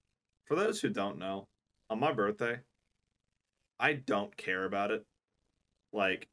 for 0.46 0.56
those 0.56 0.82
who 0.82 0.90
don't 0.90 1.20
know, 1.20 1.48
on 1.90 2.00
my 2.00 2.12
birthday, 2.12 2.60
I 3.80 3.94
don't 3.94 4.36
care 4.36 4.66
about 4.66 4.92
it. 4.92 5.06
Like, 5.94 6.28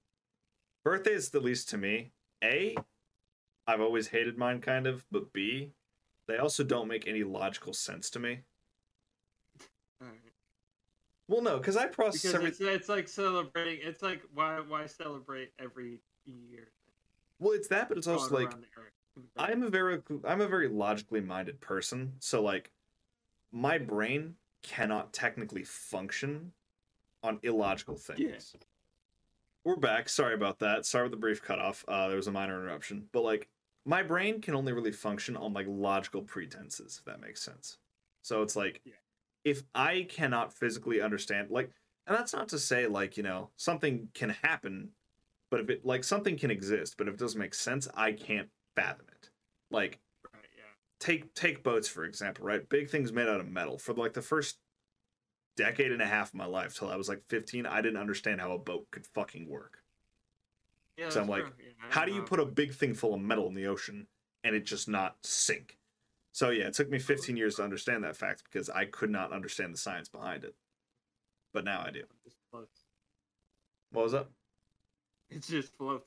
birthdays, 0.85 1.31
the 1.31 1.39
least 1.39 1.69
to 1.69 1.79
me, 1.79 2.13
A, 2.43 2.75
I've 3.67 3.81
always 3.81 4.09
hated 4.09 4.37
mine 4.37 4.61
kind 4.61 4.87
of, 4.87 5.05
but 5.13 5.33
B, 5.33 5.71
they 6.27 6.39
also 6.39 6.65
don't 6.65 6.89
make 6.89 7.07
any 7.07 7.23
logical 7.23 7.73
sense 7.73 8.11
to 8.11 8.19
me. 8.19 8.41
Well, 11.31 11.43
no, 11.43 11.59
because 11.59 11.77
I 11.77 11.87
process 11.87 12.33
Because 12.33 12.45
it's, 12.45 12.61
it's 12.61 12.89
like 12.89 13.07
celebrating. 13.07 13.79
It's 13.85 14.03
like 14.03 14.21
why 14.35 14.59
why 14.67 14.87
celebrate 14.87 15.53
every 15.61 16.01
year? 16.25 16.67
Well, 17.39 17.53
it's 17.53 17.69
that, 17.69 17.89
but 17.89 17.99
it's 17.99 18.09
also 18.09 18.35
like 18.35 18.49
around 18.49 18.65
the 18.65 18.81
earth? 18.81 19.27
I'm 19.37 19.63
a 19.63 19.69
very 19.69 20.03
I'm 20.25 20.41
a 20.41 20.49
very 20.49 20.67
logically 20.67 21.21
minded 21.21 21.61
person, 21.61 22.15
so 22.19 22.43
like 22.43 22.73
my 23.53 23.79
brain 23.79 24.35
cannot 24.63 25.13
technically 25.13 25.63
function 25.63 26.51
on 27.23 27.39
illogical 27.45 27.95
things. 27.95 28.19
Yeah. 28.19 28.61
We're 29.63 29.77
back. 29.77 30.09
Sorry 30.09 30.35
about 30.35 30.59
that. 30.59 30.85
Sorry 30.85 31.05
with 31.05 31.13
the 31.13 31.17
brief 31.17 31.45
cutoff. 31.45 31.85
Uh, 31.87 32.09
there 32.09 32.17
was 32.17 32.27
a 32.27 32.33
minor 32.33 32.61
interruption, 32.61 33.07
but 33.13 33.23
like 33.23 33.49
my 33.85 34.03
brain 34.03 34.41
can 34.41 34.57
only 34.57 34.73
really 34.73 34.91
function 34.91 35.37
on 35.37 35.53
like 35.53 35.67
logical 35.69 36.23
pretenses, 36.23 36.99
if 36.99 37.05
that 37.05 37.21
makes 37.21 37.41
sense. 37.41 37.79
So 38.23 38.43
it's 38.43 38.57
like 38.57 38.81
Yeah. 38.85 38.95
If 39.45 39.63
I 39.75 40.07
cannot 40.09 40.53
physically 40.53 41.01
understand, 41.01 41.51
like, 41.51 41.71
and 42.07 42.17
that's 42.17 42.33
not 42.33 42.49
to 42.49 42.59
say 42.59 42.87
like 42.87 43.17
you 43.17 43.23
know 43.23 43.51
something 43.57 44.09
can 44.15 44.31
happen, 44.31 44.91
but 45.51 45.61
if 45.61 45.71
it 45.71 45.85
like 45.85 46.05
something 46.05 46.37
can 46.37 46.51
exist, 46.51 46.97
but 46.99 47.09
if 47.09 47.15
it 47.15 47.21
doesn't 47.21 47.39
make 47.39 47.55
sense, 47.55 47.89
I 47.95 48.13
can't 48.13 48.49
fathom 48.77 49.07
it. 49.13 49.31
Like 49.71 50.01
Right. 50.33 50.45
Yeah. 50.57 50.65
take 50.99 51.35
take 51.35 51.63
boats 51.63 51.89
for 51.89 52.05
example, 52.05 52.45
right? 52.45 52.69
Big 52.69 52.91
things 52.91 53.13
made 53.13 53.29
out 53.29 53.41
of 53.41 53.49
metal. 53.49 53.79
For 53.79 53.95
like 53.95 54.13
the 54.13 54.23
first 54.23 54.59
decade 55.57 55.93
and 55.93 56.03
a 56.03 56.07
half 56.07 56.29
of 56.29 56.35
my 56.35 56.47
life 56.47 56.77
till 56.77 56.89
I 56.89 56.97
was 56.97 57.09
like 57.09 57.23
15, 57.29 57.67
I 57.67 57.81
didn't 57.81 57.99
understand 57.99 58.41
how 58.41 58.53
a 58.53 58.59
boat 58.59 58.87
could 58.91 59.07
fucking 59.07 59.49
work. 59.49 59.79
Yeah. 60.97 61.11
So 61.11 61.21
I'm 61.21 61.29
like. 61.29 61.45
Yeah, 61.59 61.67
How 61.89 62.05
do 62.05 62.13
you 62.13 62.23
put 62.23 62.41
a 62.41 62.47
big 62.47 62.73
thing 62.75 62.95
full 62.95 63.15
of 63.15 63.21
metal 63.21 63.49
in 63.49 63.55
the 63.55 63.67
ocean 63.67 64.07
and 64.45 64.55
it 64.55 64.65
just 64.65 64.89
not 64.89 65.17
sink? 65.25 65.79
So 66.33 66.51
yeah, 66.51 66.65
it 66.65 66.75
took 66.75 66.91
me 66.91 66.99
15 66.99 67.37
years 67.37 67.57
to 67.57 67.65
understand 67.65 68.05
that 68.05 68.17
fact 68.17 68.45
because 68.45 68.71
I 68.71 68.85
could 68.85 69.11
not 69.11 69.33
understand 69.33 69.75
the 69.75 69.79
science 69.79 70.09
behind 70.09 70.45
it. 70.45 70.55
But 71.53 71.65
now 71.65 71.83
I 71.85 71.91
do. 71.91 72.01
It 72.01 72.25
just 72.25 72.37
floats. 72.51 72.83
What 73.91 74.05
was 74.05 74.13
that? 74.13 74.29
It 75.31 75.43
just 75.43 75.77
floats. 75.77 76.07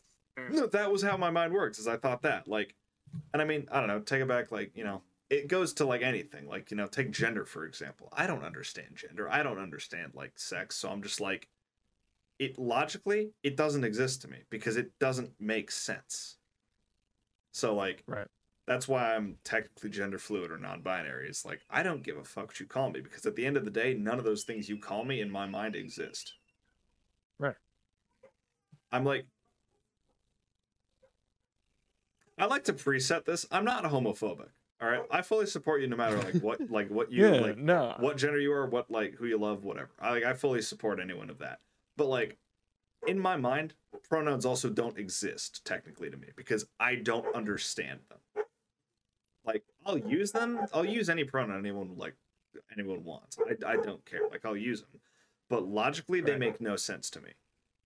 No, 0.50 0.68
that 0.68 0.92
was 0.92 1.04
how 1.04 1.18
my 1.18 1.30
mind 1.30 1.54
works. 1.54 1.80
Is 1.80 1.88
I 1.88 1.98
thought 1.98 2.22
that 2.24 2.48
like, 2.48 2.76
and 3.34 3.42
I 3.42 3.46
mean, 3.46 3.68
I 3.72 3.80
don't 3.80 3.88
know. 3.88 4.00
Take 4.00 4.22
it 4.22 4.28
back, 4.28 4.52
like 4.52 4.72
you 4.76 4.84
know, 4.84 5.02
it 5.30 5.48
goes 5.48 5.74
to 5.74 5.86
like 5.86 6.02
anything. 6.02 6.48
Like 6.48 6.72
you 6.72 6.78
know, 6.78 6.88
take 6.88 7.12
gender 7.12 7.46
for 7.46 7.66
example. 7.66 8.10
I 8.14 8.26
don't 8.26 8.44
understand 8.44 8.96
gender. 8.96 9.30
I 9.30 9.44
don't 9.44 9.60
understand 9.60 10.14
like 10.16 10.40
sex. 10.40 10.76
So 10.76 10.90
I'm 10.90 11.04
just 11.04 11.22
like, 11.22 11.50
it 12.40 12.58
logically 12.58 13.32
it 13.44 13.56
doesn't 13.56 13.84
exist 13.84 14.22
to 14.24 14.28
me 14.28 14.40
because 14.50 14.78
it 14.78 14.98
doesn't 15.00 15.32
make 15.40 15.70
sense. 15.70 16.38
So 17.52 17.76
like, 17.76 18.04
Right. 18.08 18.28
That's 18.66 18.88
why 18.88 19.16
I'm 19.16 19.38
technically 19.44 19.90
gender 19.90 20.18
fluid 20.18 20.52
or 20.52 20.58
non-binary. 20.58 21.28
It's 21.28 21.46
like 21.46 21.62
I 21.70 21.84
don't 21.84 22.04
give 22.04 22.18
a 22.18 22.24
fuck 22.24 22.48
what 22.48 22.60
you 22.60 22.66
call 22.66 22.92
me 22.92 23.02
because 23.02 23.26
at 23.26 23.36
the 23.36 23.46
end 23.46 23.58
of 23.58 23.66
the 23.66 23.72
day, 23.72 23.94
none 23.94 24.20
of 24.20 24.26
those 24.26 24.44
things 24.44 24.70
you 24.70 24.78
call 24.78 25.04
me 25.04 25.20
in 25.20 25.30
my 25.30 25.46
mind 25.46 25.76
exist. 25.76 26.34
Right. 27.40 27.56
I'm 28.92 29.04
like, 29.04 29.26
I 32.38 32.46
like 32.46 32.64
to 32.66 32.74
preset 32.74 33.26
this. 33.26 33.46
I'm 33.52 33.66
not 33.66 33.84
homophobic. 33.84 34.50
All 34.82 34.90
right, 34.90 35.02
I 35.10 35.22
fully 35.22 35.46
support 35.46 35.82
you 35.82 35.88
no 35.88 35.96
matter 35.96 36.18
like 36.18 36.36
what 36.44 36.60
like 36.70 36.90
what 36.90 37.12
you 37.12 37.26
yeah, 37.26 37.40
like 37.40 37.58
no. 37.58 37.96
what 38.00 38.18
gender 38.18 38.40
you 38.40 38.52
are, 38.52 38.66
what 38.66 38.92
like 38.92 39.16
who 39.16 39.26
you 39.26 39.38
love, 39.38 39.64
whatever. 39.64 39.92
I 40.00 40.12
like 40.12 40.24
I 40.24 40.34
fully 40.34 40.62
support 40.62 41.00
anyone 41.00 41.30
of 41.30 41.40
that. 41.40 41.60
But 41.96 42.08
like 42.08 42.38
in 43.08 43.20
my 43.20 43.38
mind, 43.38 43.76
pronouns 44.10 44.46
also 44.46 44.70
don't 44.70 44.98
exist 44.98 45.64
technically 45.66 46.10
to 46.10 46.18
me 46.18 46.28
because 46.36 46.66
I 46.80 46.96
don't 46.96 47.34
understand 47.36 48.00
them. 48.10 48.43
Like 49.46 49.64
I'll 49.86 49.98
use 49.98 50.32
them. 50.32 50.60
I'll 50.74 50.86
use 50.86 51.10
any 51.10 51.24
pronoun 51.24 51.58
anyone 51.60 51.96
like 51.98 52.16
anyone 52.72 53.04
wants. 53.04 53.38
I, 53.40 53.72
I 53.74 53.76
don't 53.78 54.04
care. 54.06 54.22
Like 54.32 54.46
I'll 54.46 54.58
use 54.58 54.82
them. 54.82 55.00
But 55.50 55.68
logically 55.68 56.22
they 56.22 56.32
Right. 56.32 56.40
make 56.40 56.62
no 56.62 56.76
sense 56.76 57.10
to 57.12 57.22
me. 57.22 57.32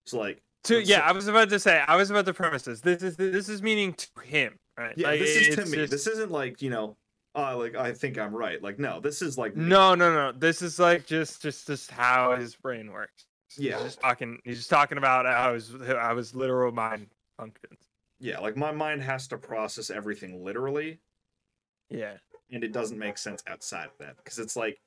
So 0.06 0.20
like 0.20 0.42
To, 0.66 0.82
yeah, 0.82 1.00
I 1.02 1.12
was 1.12 1.28
about 1.28 1.50
to 1.50 1.60
say. 1.60 1.84
I 1.88 1.96
was 1.96 2.10
about 2.12 2.26
the 2.26 2.34
premises. 2.34 2.82
this. 2.82 3.02
This 3.02 3.12
is 3.12 3.18
this 3.18 3.50
is 3.50 3.62
meaning 3.64 3.94
to 3.94 4.08
him, 4.24 4.60
right? 4.78 4.94
Yeah, 4.98 5.08
Like, 5.08 5.20
this 5.20 5.36
is 5.48 5.56
to 5.56 5.66
me. 5.66 5.78
just- 5.78 5.92
This 5.92 6.08
isn't 6.08 6.32
like, 6.32 6.62
you 6.62 6.70
know, 6.70 6.96
uh 7.36 7.56
like 7.58 7.76
I 7.76 7.94
think 7.94 8.18
I'm 8.18 8.36
right. 8.36 8.62
Like 8.62 8.78
no, 8.80 9.00
this 9.00 9.22
is 9.22 9.38
like 9.38 9.56
me. 9.56 9.66
No, 9.66 9.96
no, 9.96 10.14
no. 10.14 10.32
This 10.32 10.62
is 10.62 10.80
like 10.80 11.06
just 11.06 11.42
just 11.42 11.68
just 11.68 11.90
how 11.92 12.36
his 12.36 12.56
brain 12.56 12.92
works. 12.92 13.26
Yeah. 13.58 13.76
He's 13.76 13.84
just 13.86 14.00
talking. 14.02 14.40
He's 14.44 14.58
just 14.58 14.70
talking 14.70 14.98
about 14.98 15.26
how 15.26 15.54
his 15.56 15.74
how 15.88 16.16
his 16.18 16.36
literal 16.36 16.72
mind 16.72 17.08
functions. 17.38 17.80
Yeah, 18.20 18.40
like 18.40 18.56
my 18.58 18.72
mind 18.72 19.02
has 19.04 19.28
to 19.30 19.38
process 19.38 19.90
everything 19.92 20.44
literally 20.44 21.00
Yeah. 21.90 22.18
and 22.52 22.64
it 22.64 22.72
doesn't 22.74 22.98
make 23.00 23.18
sense 23.18 23.44
outside 23.48 23.86
of 23.86 23.98
that 24.00 24.18
because 24.18 24.40
it's 24.40 24.56
like 24.56 24.80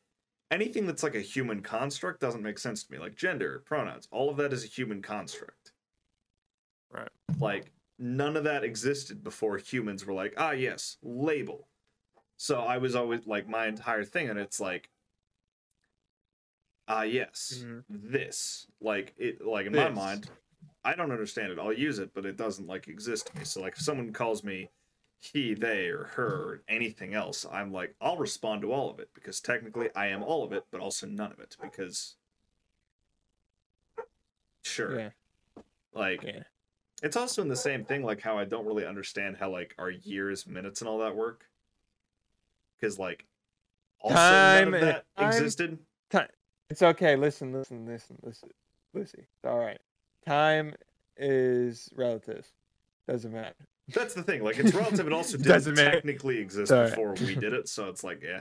anything 0.50 0.86
that's 0.86 1.02
like 1.02 1.14
a 1.14 1.20
human 1.20 1.60
construct 1.62 2.20
doesn't 2.20 2.42
make 2.42 2.58
sense 2.58 2.84
to 2.84 2.92
me 2.92 2.98
like 2.98 3.14
gender 3.16 3.62
pronouns 3.64 4.08
all 4.10 4.28
of 4.30 4.36
that 4.38 4.52
is 4.52 4.64
a 4.64 4.68
human 4.68 5.00
construct 5.02 5.72
Right. 6.92 7.08
like 7.38 7.70
none 7.98 8.36
of 8.36 8.44
that 8.44 8.64
existed 8.64 9.22
before 9.22 9.58
humans 9.58 10.04
were 10.04 10.12
like 10.14 10.34
ah 10.36 10.50
yes 10.52 10.96
label 11.02 11.68
so 12.36 12.60
i 12.62 12.78
was 12.78 12.96
always 12.96 13.26
like 13.26 13.48
my 13.48 13.66
entire 13.66 14.02
thing 14.04 14.28
and 14.28 14.38
it's 14.38 14.58
like 14.60 14.90
ah 16.88 17.02
yes 17.02 17.62
Mhm. 17.64 17.84
this 17.88 18.66
like 18.80 19.14
it 19.16 19.44
like 19.44 19.66
in 19.66 19.72
my 19.72 19.88
mind 19.90 20.30
i 20.84 20.94
don't 20.94 21.12
understand 21.12 21.52
it 21.52 21.58
i'll 21.58 21.72
use 21.72 21.98
it 22.00 22.12
but 22.14 22.26
it 22.26 22.36
doesn't 22.36 22.66
like 22.66 22.88
exist 22.88 23.26
to 23.28 23.38
me 23.38 23.44
so 23.44 23.60
like 23.60 23.74
if 23.74 23.80
someone 23.82 24.12
calls 24.12 24.42
me 24.42 24.68
he, 25.20 25.54
they, 25.54 25.88
or 25.88 26.04
her, 26.14 26.26
or 26.26 26.62
anything 26.68 27.12
else, 27.14 27.44
I'm 27.50 27.72
like, 27.72 27.94
I'll 28.00 28.16
respond 28.16 28.62
to 28.62 28.72
all 28.72 28.88
of 28.90 28.98
it 29.00 29.10
because 29.14 29.40
technically 29.40 29.88
I 29.94 30.06
am 30.08 30.22
all 30.22 30.42
of 30.42 30.52
it, 30.52 30.64
but 30.70 30.80
also 30.80 31.06
none 31.06 31.30
of 31.30 31.38
it 31.40 31.56
because. 31.60 32.16
Sure. 34.62 34.98
Yeah. 34.98 35.10
Like, 35.92 36.22
Yeah. 36.22 36.42
it's 37.02 37.16
also 37.16 37.42
in 37.42 37.48
the 37.48 37.56
same 37.56 37.84
thing, 37.84 38.02
like 38.04 38.20
how 38.20 38.38
I 38.38 38.44
don't 38.44 38.66
really 38.66 38.86
understand 38.86 39.36
how, 39.36 39.50
like, 39.50 39.74
our 39.78 39.90
years, 39.90 40.46
minutes, 40.46 40.80
and 40.80 40.88
all 40.88 40.98
that 40.98 41.14
work. 41.16 41.46
Because, 42.78 42.98
like, 42.98 43.26
also 44.00 44.14
Time 44.16 44.70
none 44.70 44.74
of 44.74 44.80
that 44.86 45.04
time- 45.16 45.28
existed. 45.28 45.78
It's 46.70 46.82
okay. 46.82 47.16
Listen, 47.16 47.52
listen, 47.52 47.84
listen, 47.84 48.16
listen, 48.22 48.48
Lucy. 48.94 49.18
It's 49.18 49.44
all 49.44 49.58
right. 49.58 49.80
Time 50.24 50.72
is 51.16 51.90
relative. 51.96 52.46
Doesn't 53.08 53.32
matter. 53.32 53.56
That's 53.88 54.14
the 54.14 54.22
thing. 54.22 54.44
Like, 54.44 54.58
it's 54.58 54.74
relative. 54.74 55.06
It 55.06 55.12
also 55.12 55.36
didn't 55.36 55.48
Doesn't 55.52 55.74
matter. 55.74 55.90
technically 55.92 56.38
exist 56.38 56.68
Sorry. 56.68 56.90
before 56.90 57.14
we 57.14 57.34
did 57.34 57.52
it. 57.52 57.68
So 57.68 57.88
it's 57.88 58.04
like, 58.04 58.22
yeah. 58.22 58.40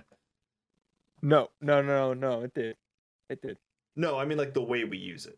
No, 1.22 1.50
no, 1.62 1.82
no, 1.82 2.14
no. 2.14 2.42
It 2.42 2.54
did. 2.54 2.76
It 3.30 3.42
did. 3.42 3.58
No, 3.96 4.18
I 4.18 4.26
mean, 4.26 4.38
like, 4.38 4.54
the 4.54 4.62
way 4.62 4.84
we 4.84 4.98
use 4.98 5.26
it. 5.26 5.38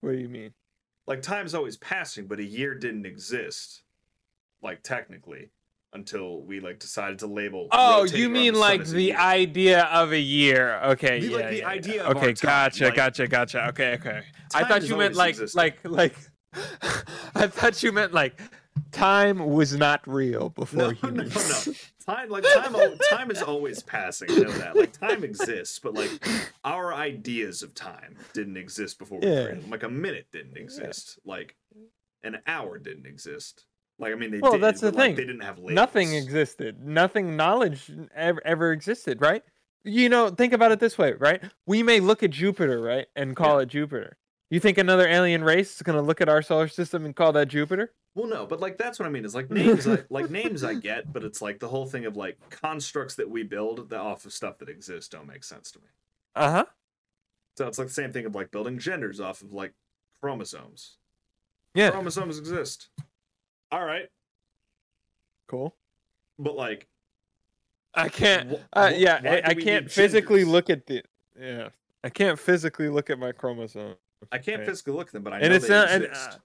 What 0.00 0.12
do 0.12 0.18
you 0.18 0.28
mean? 0.28 0.52
like 1.06 1.22
time's 1.22 1.54
always 1.54 1.78
passing 1.78 2.26
but 2.26 2.38
a 2.38 2.44
year 2.44 2.74
didn't 2.74 3.06
exist 3.06 3.82
like 4.60 4.82
technically 4.82 5.48
until 5.94 6.42
we 6.42 6.60
like 6.60 6.78
decided 6.78 7.18
to 7.18 7.26
label 7.26 7.66
Oh, 7.72 8.04
you 8.04 8.28
mean 8.28 8.52
like 8.54 8.84
the 8.84 9.14
idea 9.14 9.84
of 9.84 10.12
a 10.12 10.18
year? 10.20 10.78
Okay, 10.84 11.18
The- 11.20 11.26
yeah, 11.28 11.36
like, 11.38 11.48
the 11.48 11.56
yeah, 11.56 11.66
idea 11.68 11.94
yeah. 11.94 12.02
of 12.10 12.16
Okay, 12.18 12.26
our 12.26 12.32
time, 12.34 12.48
gotcha, 12.50 12.84
like- 12.84 12.94
gotcha, 12.94 13.26
gotcha. 13.26 13.68
Okay, 13.68 13.94
okay. 13.94 14.20
I 14.54 14.64
thought 14.64 14.82
you 14.86 14.96
meant 14.98 15.14
like, 15.14 15.30
existed. 15.30 15.56
like, 15.56 15.78
like. 15.88 16.14
I 17.34 17.46
thought 17.46 17.82
you 17.82 17.90
meant 17.90 18.12
like, 18.12 18.38
time 18.92 19.38
was 19.50 19.76
not 19.76 20.06
real 20.06 20.50
before 20.50 20.78
no, 20.78 20.86
no, 20.88 20.94
humans. 20.94 21.66
no. 21.66 21.74
Time, 22.14 22.30
like 22.30 22.44
time, 22.54 22.74
time 23.10 23.30
is 23.30 23.42
always 23.42 23.82
passing. 23.82 24.30
I 24.30 24.34
know 24.36 24.50
that. 24.52 24.76
Like 24.76 24.92
time 24.92 25.24
exists, 25.24 25.78
but 25.78 25.94
like 25.94 26.10
our 26.64 26.94
ideas 26.94 27.62
of 27.62 27.74
time 27.74 28.16
didn't 28.32 28.56
exist 28.56 28.98
before 28.98 29.18
we 29.20 29.26
Yeah. 29.26 29.42
created 29.44 29.64
them. 29.64 29.70
Like 29.70 29.82
a 29.82 29.88
minute 29.90 30.26
didn't 30.32 30.56
exist. 30.56 31.18
Like 31.24 31.54
an 32.22 32.38
hour 32.46 32.78
didn't 32.78 33.06
exist. 33.06 33.66
Like 33.98 34.12
I 34.12 34.16
mean, 34.16 34.30
they 34.30 34.38
Well, 34.40 34.52
did. 34.52 34.62
that's 34.62 34.80
the 34.80 34.90
but, 34.92 34.96
like, 34.98 35.06
thing. 35.08 35.16
They 35.16 35.24
didn't 35.32 35.42
have 35.44 35.58
labels. 35.58 35.72
Nothing 35.72 36.14
existed. 36.14 36.80
Nothing 36.82 37.36
knowledge 37.36 37.90
ever, 38.14 38.40
ever 38.44 38.72
existed, 38.72 39.20
right? 39.20 39.42
You 39.84 40.08
know, 40.08 40.30
think 40.30 40.52
about 40.52 40.72
it 40.72 40.80
this 40.80 40.96
way, 40.98 41.12
right? 41.12 41.42
We 41.66 41.82
may 41.82 42.00
look 42.00 42.22
at 42.22 42.30
Jupiter, 42.30 42.80
right, 42.80 43.06
and 43.16 43.36
call 43.36 43.58
it 43.58 43.66
Jupiter. 43.66 44.16
You 44.50 44.60
think 44.60 44.78
another 44.78 45.06
alien 45.06 45.44
race 45.44 45.76
is 45.76 45.82
going 45.82 45.96
to 45.96 46.02
look 46.02 46.20
at 46.20 46.28
our 46.28 46.40
solar 46.40 46.68
system 46.68 47.04
and 47.04 47.14
call 47.14 47.32
that 47.32 47.48
Jupiter? 47.48 47.92
Well, 48.14 48.26
no, 48.26 48.46
but 48.46 48.60
like 48.60 48.78
that's 48.78 48.98
what 48.98 49.06
I 49.06 49.10
mean. 49.10 49.24
Is 49.24 49.34
like 49.34 49.50
names, 49.50 49.86
I, 49.86 49.98
like 50.10 50.30
names 50.30 50.64
I 50.64 50.74
get, 50.74 51.12
but 51.12 51.22
it's 51.22 51.42
like 51.42 51.58
the 51.60 51.68
whole 51.68 51.86
thing 51.86 52.06
of 52.06 52.16
like 52.16 52.38
constructs 52.50 53.14
that 53.16 53.28
we 53.28 53.42
build 53.42 53.90
that 53.90 54.00
off 54.00 54.24
of 54.24 54.32
stuff 54.32 54.58
that 54.58 54.68
exists 54.68 55.08
don't 55.10 55.26
make 55.26 55.44
sense 55.44 55.70
to 55.72 55.78
me. 55.80 55.86
Uh 56.34 56.50
huh. 56.50 56.64
So 57.58 57.66
it's 57.68 57.78
like 57.78 57.88
the 57.88 57.94
same 57.94 58.12
thing 58.12 58.24
of 58.24 58.34
like 58.34 58.50
building 58.50 58.78
genders 58.78 59.20
off 59.20 59.42
of 59.42 59.52
like 59.52 59.74
chromosomes. 60.20 60.96
Yeah. 61.74 61.90
Chromosomes 61.90 62.38
exist. 62.38 62.88
All 63.70 63.84
right, 63.84 64.08
Cool. 65.46 65.74
but 66.38 66.56
like, 66.56 66.86
I 67.94 68.08
can't. 68.08 68.50
wh- 68.52 68.62
Uh, 68.72 68.92
yeah, 68.96 69.20
I, 69.22 69.50
I 69.50 69.54
can't 69.54 69.90
physically 69.90 70.38
genders? 70.40 70.52
look 70.52 70.70
at 70.70 70.86
the. 70.86 71.02
Yeah, 71.38 71.68
I 72.02 72.08
can't 72.08 72.38
physically 72.38 72.88
look 72.88 73.10
at 73.10 73.18
my 73.18 73.32
chromosome. 73.32 73.96
I 74.32 74.38
can't 74.38 74.58
right. 74.58 74.68
physically 74.68 74.94
look 74.94 75.08
at 75.08 75.12
them, 75.12 75.22
but 75.22 75.32
I 75.32 75.38
and 75.40 75.50
know 75.50 75.56
it's 75.56 75.68
they 75.68 75.74
not. 75.74 75.88
And, 75.88 76.04
exist. 76.04 76.30
uh, 76.30 76.36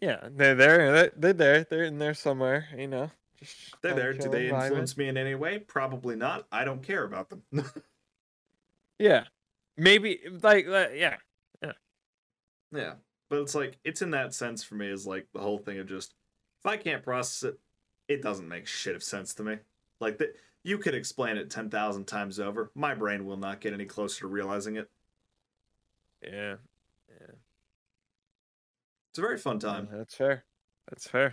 yeah, 0.00 0.28
they're 0.30 0.54
there. 0.54 1.10
They're, 1.16 1.32
there. 1.32 1.64
They're 1.64 1.84
in 1.84 1.98
there 1.98 2.14
somewhere. 2.14 2.68
You 2.76 2.88
know. 2.88 3.10
Just 3.38 3.76
They're 3.82 3.94
there. 3.94 4.12
Do 4.12 4.28
they 4.28 4.48
influence 4.48 4.96
me 4.96 5.08
in 5.08 5.16
any 5.16 5.34
way? 5.34 5.58
Probably 5.58 6.16
not. 6.16 6.46
I 6.52 6.64
don't 6.64 6.82
care 6.82 7.04
about 7.04 7.30
them. 7.30 7.42
Yeah. 9.00 9.24
Maybe 9.78 10.20
like 10.42 10.68
uh, 10.68 10.88
yeah. 10.94 11.16
Yeah. 12.70 12.92
But 13.30 13.40
it's 13.40 13.54
like 13.54 13.78
it's 13.82 14.02
in 14.02 14.10
that 14.10 14.34
sense 14.34 14.62
for 14.62 14.74
me 14.74 14.88
is 14.88 15.06
like 15.06 15.26
the 15.32 15.40
whole 15.40 15.58
thing 15.58 15.78
of 15.78 15.88
just 15.88 16.14
if 16.60 16.66
I 16.66 16.76
can't 16.76 17.02
process 17.02 17.48
it, 17.48 17.58
it 18.06 18.22
doesn't 18.22 18.46
make 18.46 18.66
shit 18.66 18.94
of 18.94 19.02
sense 19.02 19.34
to 19.34 19.42
me. 19.42 19.56
Like 20.00 20.18
that 20.18 20.36
you 20.62 20.76
could 20.76 20.94
explain 20.94 21.38
it 21.38 21.50
ten 21.50 21.70
thousand 21.70 22.04
times 22.04 22.38
over. 22.38 22.70
My 22.74 22.94
brain 22.94 23.24
will 23.24 23.38
not 23.38 23.60
get 23.60 23.72
any 23.72 23.86
closer 23.86 24.20
to 24.20 24.26
realizing 24.26 24.76
it. 24.76 24.90
Yeah. 26.22 26.56
It's 29.10 29.18
a 29.18 29.22
very 29.22 29.38
fun 29.38 29.58
time. 29.58 29.88
That's 29.92 30.14
fair. 30.14 30.44
That's 30.88 31.08
fair. 31.08 31.32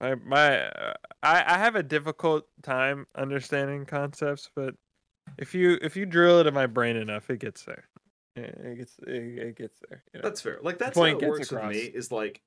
My 0.00 0.16
my 0.16 0.66
uh, 0.66 0.94
I 1.22 1.44
I 1.54 1.58
have 1.58 1.76
a 1.76 1.82
difficult 1.82 2.46
time 2.62 3.06
understanding 3.14 3.86
concepts, 3.86 4.50
but 4.54 4.74
if 5.38 5.54
you 5.54 5.78
if 5.82 5.96
you 5.96 6.04
drill 6.04 6.40
it 6.40 6.46
in 6.46 6.54
my 6.54 6.66
brain 6.66 6.96
enough, 6.96 7.30
it 7.30 7.38
gets 7.38 7.64
there. 7.64 7.88
It 8.36 8.78
gets 8.78 8.98
it, 9.06 9.12
it 9.12 9.56
gets 9.56 9.78
there. 9.88 10.02
You 10.12 10.18
know? 10.18 10.28
That's 10.28 10.40
fair. 10.40 10.58
Like 10.62 10.78
that's 10.78 10.98
point 10.98 11.20
how 11.20 11.26
it 11.26 11.28
works 11.28 11.52
with 11.52 11.64
me 11.64 11.78
is 11.78 12.10
like 12.10 12.42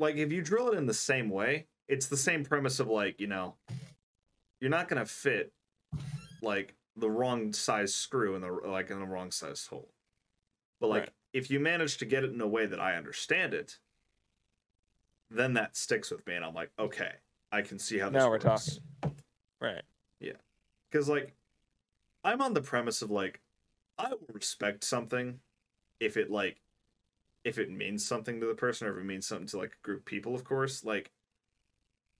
like 0.00 0.16
if 0.16 0.32
you 0.32 0.42
drill 0.42 0.72
it 0.72 0.76
in 0.76 0.86
the 0.86 0.94
same 0.94 1.30
way, 1.30 1.66
it's 1.88 2.08
the 2.08 2.16
same 2.16 2.44
premise 2.44 2.80
of 2.80 2.88
like, 2.88 3.20
you 3.20 3.28
know, 3.28 3.54
you're 4.60 4.70
not 4.70 4.88
gonna 4.88 5.06
fit 5.06 5.52
like 6.42 6.74
the 6.96 7.08
wrong 7.10 7.52
size 7.52 7.94
screw 7.94 8.34
in 8.34 8.42
the 8.42 8.50
like 8.50 8.90
in 8.90 8.98
the 8.98 9.06
wrong 9.06 9.30
size 9.30 9.66
hole. 9.66 9.92
But 10.80 10.88
like 10.88 11.02
Right. 11.02 11.10
If 11.36 11.50
you 11.50 11.60
manage 11.60 11.98
to 11.98 12.06
get 12.06 12.24
it 12.24 12.32
in 12.32 12.40
a 12.40 12.46
way 12.46 12.64
that 12.64 12.80
I 12.80 12.96
understand 12.96 13.52
it, 13.52 13.76
then 15.30 15.52
that 15.52 15.76
sticks 15.76 16.10
with 16.10 16.26
me 16.26 16.34
and 16.34 16.42
I'm 16.42 16.54
like, 16.54 16.70
okay, 16.78 17.12
I 17.52 17.60
can 17.60 17.78
see 17.78 17.98
how 17.98 18.08
this 18.08 18.22
Now 18.22 18.30
we're 18.30 18.38
works. 18.38 18.80
talking. 19.02 19.14
Right. 19.60 19.82
Yeah, 20.18 20.32
because, 20.90 21.10
like, 21.10 21.34
I'm 22.24 22.40
on 22.40 22.54
the 22.54 22.62
premise 22.62 23.02
of, 23.02 23.10
like, 23.10 23.42
I 23.98 24.08
will 24.08 24.32
respect 24.32 24.82
something 24.82 25.40
if 26.00 26.16
it, 26.16 26.30
like, 26.30 26.62
if 27.44 27.58
it 27.58 27.70
means 27.70 28.02
something 28.02 28.40
to 28.40 28.46
the 28.46 28.54
person 28.54 28.88
or 28.88 28.92
if 28.92 28.96
it 28.96 29.04
means 29.04 29.26
something 29.26 29.46
to, 29.48 29.58
like, 29.58 29.72
a 29.72 29.84
group 29.86 30.00
of 30.00 30.04
people, 30.06 30.34
of 30.34 30.42
course. 30.42 30.84
Like, 30.84 31.10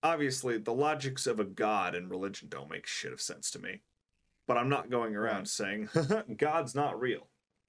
obviously, 0.03 0.59
the 0.59 0.73
logics 0.75 1.25
of 1.25 1.39
a 1.39 1.43
god 1.43 1.95
and 1.95 2.11
religion 2.11 2.49
don't 2.49 2.69
make 2.69 2.85
shit 2.85 3.13
of 3.13 3.19
sense 3.19 3.49
to 3.51 3.59
me. 3.59 3.81
But 4.47 4.57
I'm 4.57 4.69
not 4.69 4.91
going 4.91 5.15
around 5.15 5.39
Right. 5.39 5.47
saying, 5.47 5.89
God's 6.37 6.75
not 6.75 7.01
real. 7.01 7.27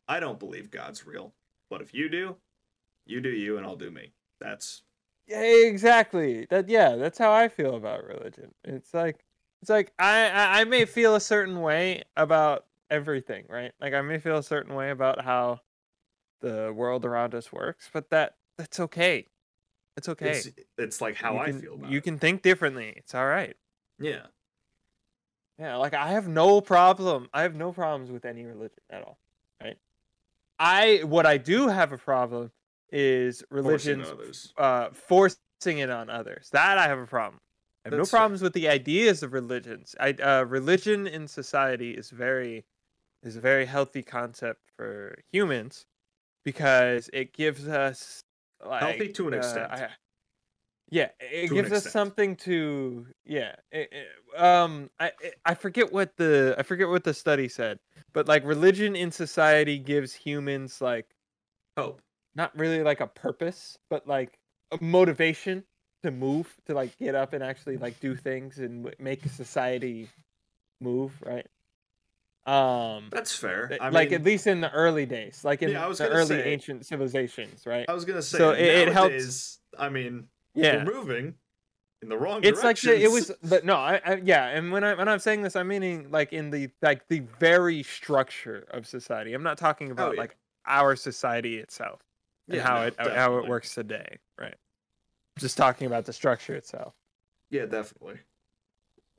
I 0.09 0.21
don't 0.21 0.39
believe 0.39 0.71
God's 0.71 1.07
real. 1.07 1.35
But 1.71 1.83
if 1.83 1.93
you 1.93 2.09
do, 2.09 2.37
you 3.07 3.21
do 3.21 3.29
you 3.29 3.57
and 3.59 3.67
I'll 3.67 3.77
do 3.77 3.91
me. 3.91 4.13
That's 4.41 4.83
Yeah, 5.27 5.43
exactly. 5.43 6.47
That 6.51 6.69
yeah, 6.69 6.97
that's 6.97 7.19
how 7.19 7.33
I 7.33 7.49
feel 7.49 7.77
about 7.77 8.05
religion. 8.05 8.55
It's 8.65 8.95
like 8.95 9.25
it's 9.61 9.71
like 9.71 9.93
I, 9.99 10.61
I 10.61 10.65
may 10.65 10.85
feel 10.85 11.15
a 11.15 11.21
certain 11.21 11.61
way 11.61 12.05
about 12.17 12.65
everything, 12.91 13.45
right? 13.49 13.73
Like 13.81 13.95
I 13.95 14.01
may 14.03 14.19
feel 14.19 14.39
a 14.39 14.43
certain 14.43 14.75
way 14.75 14.91
about 14.91 15.23
how 15.25 15.61
the 16.41 16.73
world 16.75 17.05
around 17.05 17.35
us 17.35 17.53
works, 17.53 17.91
but 17.93 18.11
that 18.11 18.37
that's 18.57 18.81
okay. 18.81 19.27
It's 19.97 20.09
okay. 20.09 20.31
It's 20.31 20.49
it's 20.79 21.01
like 21.01 21.17
how 21.17 21.35
you 21.35 21.41
I 21.41 21.45
can, 21.47 21.61
feel 21.61 21.75
about 21.75 21.91
You 21.91 21.99
it. 21.99 22.05
can 22.05 22.19
think 22.19 22.43
differently. 22.43 22.95
It's 22.97 23.15
all 23.15 23.27
right. 23.27 23.57
Yeah. 23.99 24.27
Yeah, 25.59 25.77
like 25.77 25.93
I 25.93 26.11
have 26.11 26.29
no 26.29 26.61
problem. 26.61 27.29
I 27.35 27.43
have 27.43 27.55
no 27.57 27.73
problems 27.73 28.11
with 28.11 28.25
any 28.25 28.45
religion 28.45 28.79
at 28.91 29.03
all. 29.03 29.19
I 30.59 31.01
what 31.05 31.27
I 31.27 31.37
do 31.39 31.69
have 31.69 31.93
a 31.93 31.99
problem 31.99 32.51
is 32.91 33.45
Forcing 33.51 33.65
religions 34.01 34.09
others. 34.11 34.55
uh 34.57 34.91
forcing 34.93 35.79
it 35.79 35.91
on 35.91 36.11
others. 36.11 36.51
That 36.51 36.79
I 36.79 36.89
have 36.89 36.99
a 36.99 37.07
problem. 37.07 37.41
I 37.85 37.89
have 37.89 37.93
That's 37.93 37.99
no 37.99 38.05
fair. 38.11 38.21
problems 38.21 38.43
with 38.43 38.53
the 38.55 38.69
ideas 38.69 39.23
of 39.23 39.33
religions. 39.33 39.95
I 40.01 40.13
uh 40.13 40.45
religion 40.45 41.07
in 41.07 41.29
society 41.29 41.93
is 41.93 42.11
very 42.11 42.65
is 43.23 43.37
a 43.37 43.41
very 43.41 43.67
healthy 43.67 44.03
concept 44.03 44.61
for 44.77 45.17
humans 45.31 45.87
because 46.45 47.11
it 47.13 47.33
gives 47.33 47.69
us 47.69 48.25
like 48.65 48.83
Healthy 48.83 49.13
to 49.13 49.29
an 49.29 49.35
uh, 49.35 49.37
extent. 49.39 49.73
I- 49.73 49.89
yeah, 50.91 51.09
it 51.21 51.51
gives 51.51 51.71
us 51.73 51.91
something 51.91 52.37
to 52.37 53.07
yeah. 53.25 53.55
it- 53.73 53.93
it- 53.93 54.41
um, 54.41 54.91
I 54.99 55.07
I- 55.23 55.33
I 55.47 55.55
forget 55.55 55.93
what 55.93 56.17
the 56.17 56.55
I 56.59 56.63
forget 56.63 56.89
what 56.89 57.05
the 57.05 57.15
study 57.15 57.49
said, 57.49 57.79
but 58.13 58.27
like 58.29 58.45
religion 58.45 58.97
in 58.97 59.11
society 59.11 59.79
gives 59.79 60.15
humans 60.15 60.81
like 60.81 61.07
Hope. 61.77 62.01
not 62.35 62.57
really 62.59 62.83
like 62.83 63.01
a 63.01 63.07
purpose, 63.07 63.79
but 63.91 64.07
like 64.07 64.39
a 64.71 64.83
motivation 64.83 65.65
to 66.03 66.11
move, 66.11 66.57
to 66.67 66.75
like 66.75 66.97
get 66.99 67.15
up 67.15 67.33
and 67.33 67.43
actually 67.43 67.77
like 67.77 67.99
do 68.01 68.15
things 68.15 68.59
and 68.59 68.95
make 68.99 69.25
society 69.29 70.09
move, 70.81 71.13
right? 71.25 71.47
Um, 72.47 73.09
That's 73.11 73.35
fair. 73.35 73.77
I 73.81 73.91
like 73.91 74.11
mean, 74.11 74.21
at 74.21 74.25
least 74.25 74.47
in 74.47 74.61
the 74.63 74.71
early 74.73 75.05
days, 75.05 75.45
like 75.45 75.61
in 75.63 75.71
Yeah, 75.71 75.87
the 75.93 76.09
early 76.09 76.27
say- 76.27 76.51
ancient 76.53 76.87
civilizations, 76.87 77.67
right? 77.67 77.85
I 77.89 77.93
was 77.93 78.05
gonna 78.07 78.23
say. 78.23 78.39
so 78.39 78.53
it- 78.53 78.61
it 78.65 78.89
helps- 78.89 79.59
I 79.79 79.91
mean, 79.91 80.29
Yeah, 80.63 80.85
we're 80.85 80.95
moving 80.95 81.35
in 82.03 82.09
the 82.09 82.19
wrong 82.19 82.43
it's 82.43 82.63
like 82.63 82.81
the, 82.81 83.03
it 83.03 83.09
was, 83.09 83.33
but 83.43 83.65
no, 83.65 83.75
I, 83.77 84.01
I 84.05 84.15
yeah, 84.17 84.47
and 84.49 84.71
when 84.73 84.85
I 84.85 84.95
when 84.95 85.09
I'm 85.09 85.19
saying 85.19 85.43
this, 85.43 85.57
I'm 85.57 85.69
meaning 85.69 86.11
like 86.11 86.33
in 86.33 86.51
the 86.51 86.71
like 86.83 87.09
the 87.09 87.21
very 87.21 87.83
structure 87.83 88.67
of 88.71 88.87
society. 88.87 89.35
I'm 89.35 89.43
not 89.43 89.59
talking 89.59 89.91
about 89.91 90.11
Oh, 90.11 90.13
yeah. 90.13 90.21
like 90.21 90.37
our 90.67 90.97
society 90.97 91.59
itself 91.59 92.01
and 92.51 92.59
Yeah, 92.59 92.63
how 92.63 92.77
no, 92.81 92.87
it 92.87 92.95
how 92.99 93.39
it 93.39 93.47
works 93.47 93.75
today, 93.75 94.19
right? 94.39 94.55
Just 95.39 95.57
talking 95.57 95.87
about 95.87 96.05
the 96.07 96.13
structure 96.13 96.55
itself. 96.55 96.95
Yeah, 97.51 97.67
definitely. 97.67 98.21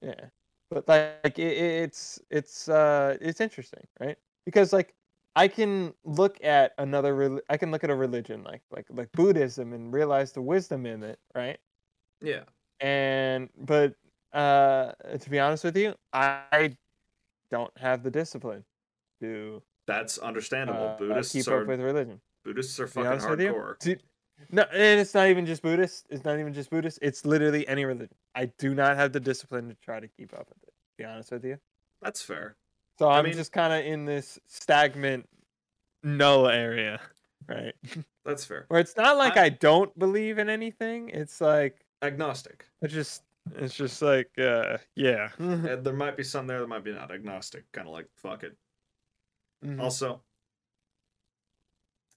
Yeah, 0.01 0.29
but 0.69 0.87
like 0.87 1.37
it- 1.39 1.57
it's 1.57 2.19
it's 2.29 2.69
uh 2.69 3.17
it's 3.21 3.41
interesting, 3.41 3.85
right? 3.99 4.17
Because 4.45 4.71
like 4.73 4.93
I 5.39 5.47
can 5.47 5.93
look 6.03 6.43
at 6.43 6.73
another 6.77 7.41
I 7.49 7.55
can 7.55 7.71
look 7.71 7.85
at 7.85 7.89
a 7.89 7.95
religion 7.95 8.43
like 8.43 8.61
like 8.71 8.85
like 8.89 9.09
Buddhism 9.13 9.71
and 9.71 9.93
realize 9.93 10.33
the 10.33 10.41
wisdom 10.41 10.85
in 10.85 11.01
it, 11.01 11.17
right? 11.33 11.57
Yeah. 12.21 12.43
And 12.81 13.47
but 13.57 13.95
uh 14.33 14.91
to 15.17 15.29
be 15.29 15.39
honest 15.39 15.63
with 15.63 15.77
you, 15.77 15.95
I 16.11 16.75
don't 17.51 17.71
have 17.77 18.03
the 18.03 18.11
discipline 18.11 18.65
to 19.21 19.63
That's 19.87 20.17
understandable. 20.17 20.87
uh, 20.87 20.97
Buddhists 20.97 21.31
keep 21.31 21.47
are 21.47 21.61
up 21.61 21.67
with 21.67 21.79
religion. 21.79 22.19
Buddhists 22.43 22.77
are 22.81 22.87
fucking 22.87 23.25
hardcore. 23.25 23.79
To- 23.79 23.97
no, 24.51 24.63
and 24.73 24.99
it's 24.99 25.13
not 25.13 25.27
even 25.27 25.45
just 25.45 25.61
Buddhist. 25.61 26.05
It's 26.09 26.25
not 26.25 26.37
even 26.37 26.53
just 26.53 26.69
Buddhist. 26.69 26.99
It's 27.01 27.25
literally 27.25 27.65
any 27.69 27.85
religion. 27.85 28.15
I 28.35 28.51
do 28.57 28.75
not 28.75 28.97
have 28.97 29.13
the 29.13 29.19
discipline 29.21 29.69
to 29.69 29.75
try 29.81 30.01
to 30.01 30.07
keep 30.09 30.33
up 30.33 30.49
with 30.49 30.63
it. 30.63 30.73
To 30.73 30.97
be 30.97 31.05
honest 31.05 31.31
with 31.31 31.45
you. 31.45 31.59
That's 32.01 32.21
fair. 32.21 32.57
So 33.00 33.08
I 33.08 33.20
I'm 33.20 33.24
mean- 33.24 33.34
just 33.34 33.54
kind 33.54 33.72
of 33.72 33.86
in 33.89 34.04
this 34.04 34.38
stagnant 34.47 35.28
null 36.04 36.50
area, 36.50 37.00
right? 37.47 37.74
That's 38.26 38.43
fair. 38.43 38.66
Where 38.68 38.82
it's 38.82 38.97
not 38.97 39.16
like 39.16 39.38
I- 39.38 39.45
I, 39.45 39.50
don't 39.50 39.97
believe 39.97 40.38
in 40.38 40.50
anything. 40.50 41.10
It's 41.10 41.39
like 41.39 41.86
Agnostic. 42.02 42.66
it's 42.82 42.93
just 42.93 43.24
it's 43.56 43.74
just 43.74 44.02
like 44.02 44.30
uh 44.38 44.80
yeah. 44.95 45.30
Uh, 45.39 45.76
there 45.82 45.93
might 45.93 46.18
be 46.18 46.24
some 46.24 46.45
there 46.45 46.60
that 46.60 46.68
might 46.68 46.84
be 46.84 46.91
not 46.91 47.10
agnostic. 47.10 47.64
Kind 47.72 47.88
of 47.88 47.93
like 47.93 48.08
fuck 48.18 48.43
it. 48.43 48.58
Mhm. 49.66 49.80
Also, 49.80 50.22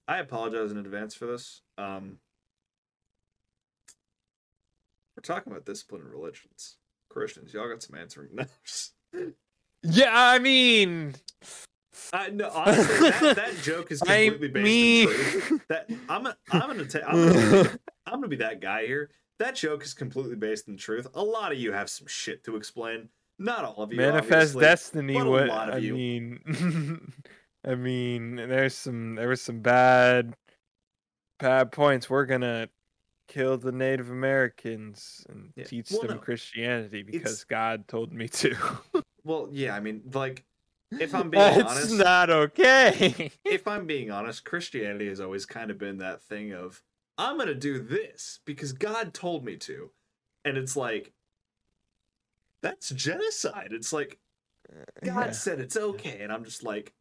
I 0.05 0.17
apologize 0.17 0.69
in 0.71 0.77
advance 0.79 1.15
for 1.15 1.27
this. 1.27 1.61
Um, 1.77 2.19
we're 5.15 5.21
talking 5.21 5.49
about 5.53 5.65
discipline 5.65 6.01
and 6.01 6.11
religions. 6.11 6.75
Christians, 7.09 7.53
y'all 7.53 7.69
got 7.69 7.81
some 7.83 7.97
answering 7.97 8.29
notes. 8.35 8.91
Yeah, 9.83 10.09
I 10.13 10.39
mean, 10.39 11.15
I 12.11 12.29
no, 12.29 12.49
honestly, 12.49 13.09
that, 13.09 13.35
that 13.35 13.55
joke 13.63 13.91
is 13.91 14.01
I 14.03 14.29
completely 14.29 14.47
based 14.49 14.63
mean, 14.65 15.09
in 15.09 15.15
truth. 15.15 15.61
That 15.69 15.89
I'm 16.09 16.25
a, 16.25 16.35
I'm 16.51 16.61
gonna 16.67 16.85
ta- 16.85 16.99
I'm 17.07 17.33
gonna, 17.33 17.69
I'm 18.05 18.13
gonna 18.15 18.27
be 18.27 18.35
that 18.37 18.61
guy 18.61 18.85
here. 18.85 19.09
That 19.39 19.55
joke 19.55 19.83
is 19.83 19.93
completely 19.93 20.35
based 20.35 20.67
in 20.67 20.77
truth. 20.77 21.07
A 21.15 21.23
lot 21.23 21.51
of 21.51 21.57
you 21.57 21.71
have 21.71 21.89
some 21.89 22.07
shit 22.07 22.43
to 22.45 22.55
explain. 22.55 23.09
Not 23.39 23.65
all 23.65 23.83
of 23.83 23.91
you. 23.91 23.97
manifest 23.97 24.57
destiny. 24.59 25.15
What 25.21 25.49
I 25.49 25.77
you. 25.77 25.95
mean, 25.95 27.11
I 27.65 27.73
mean, 27.75 28.35
there's 28.35 28.75
some 28.75 29.15
there 29.15 29.27
was 29.27 29.41
some 29.41 29.59
bad 29.61 30.35
bad 31.39 31.71
points. 31.71 32.09
We're 32.09 32.25
gonna 32.27 32.69
kill 33.27 33.57
the 33.57 33.71
Native 33.71 34.11
Americans 34.11 35.25
and 35.29 35.51
Yeah. 35.55 35.63
teach 35.63 35.89
Well, 35.91 36.01
them 36.03 36.17
no. 36.17 36.17
Christianity 36.19 37.01
because 37.01 37.21
It's- 37.41 37.43
God 37.45 37.87
told 37.87 38.13
me 38.13 38.27
to. 38.29 38.55
Well, 39.23 39.49
yeah. 39.51 39.75
I 39.75 39.79
mean, 39.79 40.01
like, 40.13 40.43
if 40.99 41.13
I'm 41.15 41.29
being 41.31 41.43
That's 41.43 41.71
honest, 41.71 41.93
not 41.97 42.29
okay. 42.29 43.31
if 43.45 43.67
I'm 43.67 43.85
being 43.85 44.11
honest, 44.11 44.45
Christianity 44.45 45.07
has 45.07 45.19
always 45.19 45.45
kind 45.45 45.71
of 45.71 45.77
been 45.77 45.97
that 45.99 46.21
thing 46.21 46.53
of 46.53 46.81
I'm 47.17 47.37
gonna 47.37 47.53
do 47.53 47.81
this 47.81 48.39
because 48.45 48.73
God 48.73 49.13
told 49.13 49.45
me 49.45 49.55
to, 49.57 49.91
and 50.45 50.57
it's 50.57 50.75
like 50.75 51.13
that's 52.61 52.89
genocide. 52.89 53.69
It's 53.71 53.93
like 53.93 54.19
uh, 54.71 54.83
God 55.03 55.25
Yeah. 55.27 55.31
said 55.31 55.59
it's 55.59 55.77
okay, 55.77 56.19
and 56.21 56.31
I'm 56.31 56.43
just 56.43 56.63
like, 56.63 56.93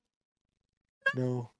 No, 1.15 1.51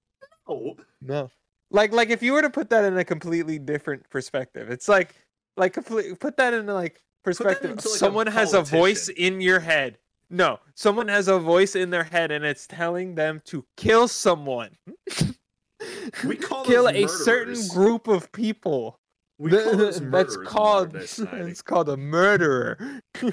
oh, 0.47 0.77
no. 1.01 1.31
Like, 1.71 1.93
like 1.93 2.11
if 2.11 2.23
you 2.23 2.33
were 2.35 2.43
to 2.43 2.51
put 2.51 2.71
that 2.71 2.85
in 2.85 2.99
a 2.99 3.05
completely 3.05 3.59
different 3.59 4.09
perspective, 4.11 4.71
it's 4.71 4.89
like, 4.89 5.15
like 5.57 5.73
complete, 5.73 6.19
put 6.21 6.37
that 6.37 6.53
in 6.53 6.67
like 6.67 7.01
perspective. 7.25 7.71
into, 7.71 7.89
like, 7.89 7.97
a 7.97 7.99
Someone 7.99 8.27
has 8.27 8.53
a 8.53 8.63
voice 8.63 9.09
in 9.09 9.41
your 9.41 9.61
head. 9.61 9.99
No, 10.33 10.61
someone 10.75 11.09
has 11.09 11.29
a 11.29 11.39
voice 11.39 11.77
in 11.77 11.91
their 11.91 12.05
head, 12.05 12.31
and 12.33 12.43
it's 12.45 12.67
telling 12.67 13.15
them 13.17 13.43
to 13.45 13.67
kill 13.77 14.09
someone. 14.09 14.71
we 16.25 16.37
call 16.37 16.63
it 16.63 16.67
kill 16.67 16.89
a 16.89 17.07
certain 17.07 17.69
group 17.69 18.09
of 18.09 18.33
people. 18.33 18.99
We 19.39 19.51
call 19.51 19.77
those 19.77 20.01
That's 20.11 20.37
called. 20.39 20.89
modern 20.89 21.01
day 21.03 21.07
society. 21.07 21.51
It's 21.51 21.63
called 21.63 21.89
a 21.89 21.97
murderer. 21.97 23.01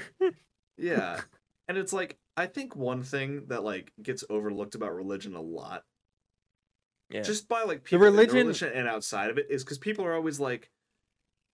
Yeah. 0.76 1.20
And 1.68 1.76
it's 1.76 1.92
like 1.92 2.16
I 2.38 2.46
think 2.46 2.74
one 2.74 3.02
thing 3.02 3.44
that 3.48 3.62
like 3.62 3.92
gets 4.02 4.24
overlooked 4.30 4.74
about 4.74 4.94
religion 4.94 5.34
a 5.34 5.40
lot, 5.42 5.84
Yeah. 7.10 7.20
just 7.20 7.48
by 7.48 7.64
like 7.64 7.84
people 7.84 8.06
in 8.06 8.12
the 8.14 8.18
religion- 8.22 8.46
religion 8.46 8.72
and 8.74 8.88
outside 8.88 9.28
of 9.30 9.36
it, 9.36 9.46
is 9.50 9.62
because 9.62 9.76
people 9.78 10.06
are 10.06 10.14
always 10.14 10.40
like, 10.40 10.70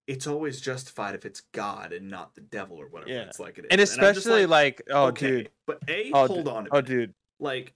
it's 0.07 0.27
always 0.27 0.61
justified 0.61 1.15
if 1.15 1.25
it's 1.25 1.43
God 1.53 1.93
and 1.93 2.09
not 2.09 2.35
the 2.35 2.41
devil 2.41 2.79
or 2.79 2.89
whatever 2.89 3.11
Yeah. 3.11 3.23
it's 3.23 3.41
like 3.41 3.59
it 3.59 3.67
is. 3.67 3.71
and 3.71 3.81
I'm 3.81 4.15
just 4.15 4.27
especially 4.27 4.47
like, 4.47 4.83
oh, 4.91 5.07
okay, 5.07 5.29
dude, 5.29 5.51
But 5.67 5.81
a 5.89 6.11
Oh, 6.13 6.27
hold 6.27 6.49
on 6.49 6.67
a 6.67 6.71
oh, 6.73 6.81
dude, 6.81 7.15
Like, 7.41 7.75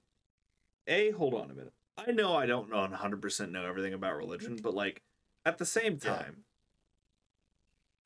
a 0.87 1.11
hold 1.11 1.35
on 1.35 1.51
a 1.51 1.55
minute. 1.55 1.73
I 1.99 2.13
know 2.13 2.35
I 2.35 2.47
don't 2.47 2.71
know 2.71 2.79
100 2.81 3.21
percent 3.21 3.53
know 3.53 3.67
everything 3.67 3.95
about 3.95 4.17
religion, 4.17 4.59
but 4.63 4.75
like 4.75 5.03
at 5.45 5.59
the 5.59 5.67
same 5.67 5.99
Yeah. 6.03 6.15
time, 6.17 6.45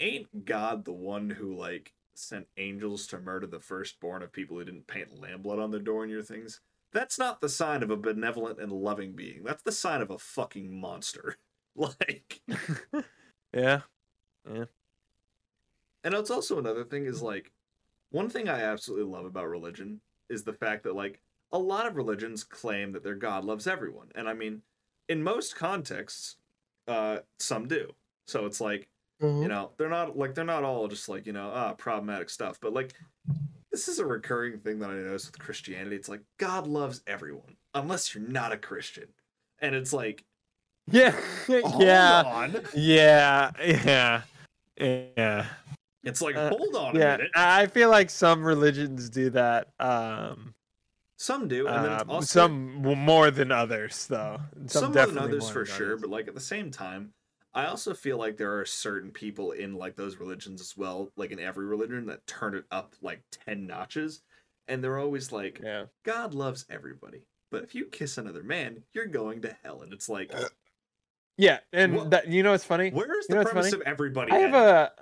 ain't 0.01 0.45
God 0.45 0.85
the 0.85 0.93
one 0.93 1.31
who 1.31 1.55
like 1.55 1.93
sent 2.14 2.47
angels 2.57 3.07
to 3.09 3.18
murder 3.18 3.47
the 3.47 3.61
firstborn 3.61 4.22
of 4.22 4.33
people 4.33 4.57
who 4.57 4.64
didn't 4.64 4.87
paint 4.87 5.20
lamb 5.20 5.43
blood 5.43 5.59
on 5.59 5.70
their 5.70 5.81
door 5.81 6.03
and 6.03 6.11
your 6.12 6.22
things? 6.22 6.61
That's 6.93 7.18
not 7.18 7.41
the 7.41 7.49
sign 7.49 7.83
of 7.83 7.91
a 7.91 7.97
benevolent 7.97 8.61
and 8.61 8.70
loving 8.70 9.12
being. 9.16 9.43
That's 9.43 9.62
the 9.64 9.72
sign 9.72 10.01
of 10.01 10.11
a 10.11 10.18
fucking 10.18 10.72
monster. 10.72 11.37
Like, 11.77 12.41
yeah, 13.53 13.81
and 16.05 16.14
it's 16.14 16.30
also 16.30 16.59
another 16.59 16.84
thing 16.84 17.07
is 17.07 17.22
like, 17.22 17.51
one 18.11 18.28
thing 18.28 18.49
I 18.49 18.61
absolutely 18.62 19.11
love 19.11 19.24
about 19.24 19.49
religion 19.49 20.01
is 20.28 20.45
the 20.45 20.53
fact 20.53 20.84
that 20.84 20.95
like 20.95 21.20
a 21.53 21.59
lot 21.59 21.86
of 21.86 21.97
religions 21.97 22.45
claim 22.45 22.92
that 22.92 23.03
their 23.03 23.14
God 23.14 23.45
loves 23.45 23.66
everyone, 23.66 24.09
and 24.14 24.28
I 24.28 24.34
mean, 24.34 24.62
in 25.09 25.22
most 25.22 25.57
contexts, 25.57 26.36
uh, 26.88 27.18
some 27.38 27.66
do. 27.68 27.92
So 28.26 28.47
it's 28.47 28.61
like 28.61 28.88
you 29.42 29.49
know 29.49 29.70
they're 29.76 29.88
not 29.88 30.16
like 30.16 30.34
they're 30.34 30.45
not 30.45 30.64
all 30.64 30.88
just 30.88 31.09
like 31.09 31.26
you 31.26 31.32
know 31.32 31.51
ah 31.55 31.72
problematic 31.74 32.30
stuff. 32.30 32.59
But 32.61 32.72
like 32.72 32.92
this 33.70 33.88
is 33.88 33.99
a 33.99 34.07
recurring 34.07 34.59
thing 34.61 34.78
that 34.78 34.90
i 34.90 34.95
notice 34.95 35.26
with 35.26 35.38
christianity. 35.38 35.97
It's 35.97 36.09
like 36.09 36.22
god 36.38 36.66
loves 36.66 37.03
everyone 37.07 37.57
unless 37.74 38.14
you're 38.14 38.24
not 38.24 38.53
a 38.53 38.57
christian. 38.57 39.09
And 39.61 39.74
it's 39.74 39.92
like 39.92 40.24
yeah, 40.90 41.16
yeah, 41.49 42.22
on. 42.26 42.61
Yeah, 42.74 43.51
yeah, 43.64 44.22
yeah. 44.79 45.47
it's 46.03 46.20
like 46.20 46.37
Uh, 46.37 46.49
hold 46.51 46.75
on 46.77 46.97
a 46.97 46.99
Yeah, 46.99 47.16
minute 47.16 47.31
I 47.35 47.62
I 47.62 47.66
feel 47.66 47.91
like 47.91 48.11
some 48.11 48.45
religions 48.45 49.09
do 49.11 49.31
that. 49.31 49.68
Um, 49.79 50.55
some 51.16 51.49
do 51.49 51.66
and 51.68 51.85
then 51.85 51.93
um, 51.93 52.11
also 52.11 52.41
some 52.49 52.75
more 52.83 53.31
than 53.31 53.53
others, 53.53 54.07
though. 54.07 54.41
some, 54.66 54.93
more 54.93 55.07
than 55.07 55.18
others 55.18 55.45
more 55.45 55.53
for 55.53 55.64
than 55.64 55.75
sure 55.75 55.87
others. 55.87 56.01
but 56.03 56.11
like 56.11 56.29
at 56.29 56.35
the 56.35 56.41
same 56.41 56.70
time 56.70 57.12
I 57.55 57.66
also 57.66 57.95
feel 57.95 58.18
like 58.18 58.37
there 58.37 58.59
are 58.59 58.64
certain 58.66 59.12
people 59.12 59.53
in 59.53 59.75
like 59.75 59.95
those 59.95 60.16
religions 60.16 60.61
as 60.61 60.77
well, 60.77 61.12
like 61.16 61.31
in 61.31 61.39
every 61.39 61.64
religion, 61.66 62.07
that 62.07 62.27
turn 62.27 62.57
it 62.57 62.64
up 62.72 62.95
like 63.01 63.22
ten 63.31 63.66
notches, 63.66 64.22
and 64.66 64.83
they're 64.83 64.99
always 64.99 65.31
like, 65.31 65.61
Yeah. 65.62 65.85
God 66.05 66.35
loves 66.35 66.66
everybody, 66.68 67.27
but 67.53 67.62
if 67.62 67.72
you 67.75 67.87
kiss 67.87 68.18
another 68.18 68.43
man, 68.43 68.83
you're 68.93 69.07
going 69.07 69.41
to 69.43 69.57
hell, 69.62 69.83
and 69.83 69.93
it's 69.93 70.09
like, 70.09 70.33
Yeah, 71.37 71.59
and 71.72 71.97
Well, 71.97 72.05
that 72.07 72.28
you 72.28 72.43
know 72.43 72.53
what's 72.53 72.64
funny? 72.64 72.91
where's 72.91 73.26
you 73.28 73.35
the 73.35 73.35
know 73.37 73.45
premise 73.45 73.72
of 73.72 73.80
everybody? 73.82 74.32
I 74.32 74.39
have 74.39 74.55
end? 74.55 74.57
a, 74.57 74.93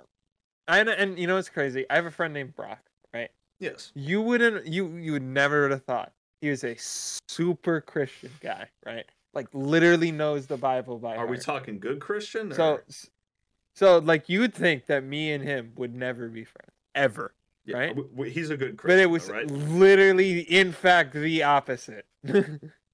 I 0.67 0.79
and, 0.79 0.89
and 0.89 1.19
you 1.19 1.27
know 1.27 1.35
what's 1.35 1.49
crazy? 1.49 1.85
I 1.89 1.95
have 1.95 2.05
a 2.05 2.11
friend 2.11 2.33
named 2.33 2.55
Brock. 2.55 2.79
Right? 3.13 3.29
yes, 3.59 3.91
You 3.95 4.21
wouldn't, 4.21 4.65
you 4.67 4.95
you 4.97 5.11
would 5.13 5.21
never 5.23 5.63
would 5.63 5.71
have 5.71 5.83
thought 5.83 6.11
he 6.41 6.49
was 6.49 6.63
a 6.63 6.75
super 6.77 7.81
Christian 7.81 8.31
guy, 8.41 8.67
right? 8.85 9.05
Like 9.33 9.47
literally 9.53 10.11
knows 10.11 10.47
the 10.47 10.57
Bible 10.57 10.97
by 10.99 11.15
are 11.15 11.27
we 11.27 11.37
talking 11.37 11.79
good 11.79 11.99
Christian? 11.99 12.51
Or... 12.51 12.55
So, 12.55 12.79
so 13.75 13.97
like 13.99 14.29
you 14.29 14.39
would 14.41 14.53
think 14.53 14.87
that 14.87 15.03
me 15.03 15.31
and 15.31 15.43
him 15.43 15.73
would 15.75 15.95
never 15.95 16.27
be 16.29 16.43
friends 16.43 16.71
ever, 16.95 17.33
Yeah, 17.65 17.77
right? 17.77 17.97
he's 18.27 18.49
a 18.49 18.57
good 18.57 18.77
Christian. 18.77 18.97
but 18.97 18.99
it 19.01 19.09
was 19.09 19.27
though, 19.27 19.33
right? 19.35 19.49
literally, 19.49 20.39
in 20.41 20.71
fact, 20.71 21.13
the 21.13 21.43
opposite. 21.43 22.05
yeah, 22.23 22.45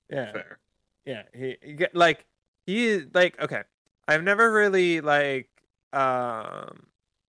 Fair. 0.10 0.60
yeah. 1.06 1.24
He, 1.34 1.58
he 1.62 1.86
like 1.94 2.26
he 2.70 2.88
is 2.88 3.08
like 3.14 3.40
okay. 3.42 3.64
I've 4.08 4.24
never 4.24 4.52
really 4.52 5.02
like 5.02 5.50
um. 5.94 6.86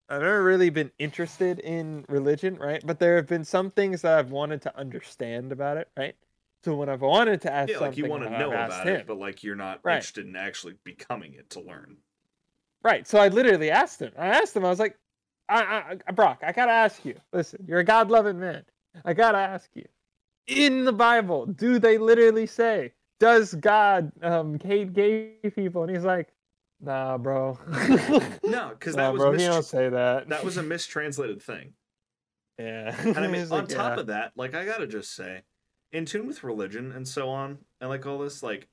I've 0.09 0.21
never 0.21 0.45
really 0.45 0.69
been 0.69 0.91
interested 0.99 1.61
in 1.61 2.05
religion, 2.11 2.57
right? 2.57 2.83
But 2.85 2.99
there 2.99 3.17
have 3.17 3.27
been 3.27 3.45
some 3.45 3.71
things 3.71 4.03
that 4.03 4.19
I've 4.19 4.31
wanted 4.31 4.61
to 4.63 4.79
understand 4.79 5.51
about 5.51 5.79
it, 5.79 5.89
right? 5.97 6.15
So 6.63 6.75
when 6.77 6.91
I've 6.91 7.01
wanted 7.01 7.41
to 7.43 7.53
ask 7.53 7.71
Yeah, 7.71 7.79
like 7.79 7.97
you 7.97 8.05
want 8.07 8.23
to 8.25 8.31
know 8.31 8.51
about 8.53 8.87
him. 8.87 8.97
it, 8.97 9.07
but 9.07 9.19
like 9.19 9.43
you're 9.43 9.57
not 9.57 9.81
Right. 9.83 9.97
interested 9.97 10.27
in 10.27 10.37
actually 10.37 10.75
becoming 10.85 11.33
it 11.35 11.49
to 11.51 11.61
learn. 11.61 11.97
Right. 12.83 13.07
So 13.09 13.19
I 13.19 13.29
literally 13.29 13.71
asked 13.71 14.01
him. 14.01 14.13
I 14.17 14.27
asked 14.29 14.55
him. 14.55 14.65
I 14.65 14.69
was 14.69 14.79
like, 14.79 14.99
I, 15.49 15.63
I, 15.63 15.97
I- 16.07 16.13
Brock, 16.13 16.43
I 16.43 16.53
gotta 16.53 16.73
ask 16.73 17.03
you. 17.05 17.17
Listen, 17.33 17.65
you're 17.67 17.81
a 17.81 17.85
God-loving 17.85 18.39
man. 18.39 18.65
I 19.07 19.15
gotta 19.15 19.39
ask 19.39 19.71
you. 19.75 19.87
In 20.47 20.85
the 20.85 20.93
Bible, 20.93 21.47
do 21.47 21.79
they 21.79 21.97
literally 21.97 22.47
say, 22.47 22.93
"Does 23.21 23.55
God 23.55 24.13
um 24.23 24.59
hate 24.61 24.93
gay 24.93 25.33
people?" 25.55 25.83
And 25.83 25.95
he's 25.95 26.05
like, 26.05 26.29
Nah, 26.81 27.17
bro. 27.17 27.59
No, 28.45 28.71
because 28.71 28.95
nah, 28.97 29.05
that 29.05 29.13
was 29.15 29.23
bro. 29.23 29.33
Mistr- 29.33 29.47
don't 29.47 29.65
say 29.65 29.89
that. 29.89 30.29
that 30.29 30.45
was 30.45 30.57
a 30.59 30.63
mistranslated 30.63 31.41
thing. 31.43 31.73
yeah. 32.59 32.95
And 33.01 33.17
I 33.19 33.27
mean, 33.29 33.43
on 33.43 33.49
like, 33.49 33.69
top 33.69 33.95
"Yeah." 33.97 34.01
of 34.01 34.07
that, 34.09 34.33
like 34.37 34.55
I 34.55 34.65
gotta 34.67 34.87
just 34.87 35.15
say, 35.15 35.43
in 35.93 36.05
tune 36.05 36.27
with 36.27 36.45
religion 36.45 36.93
and 36.93 37.07
so 37.09 37.31
on, 37.31 37.59
and 37.81 37.89
like 37.89 38.05
all 38.05 38.19
this, 38.19 38.43
like, 38.43 38.69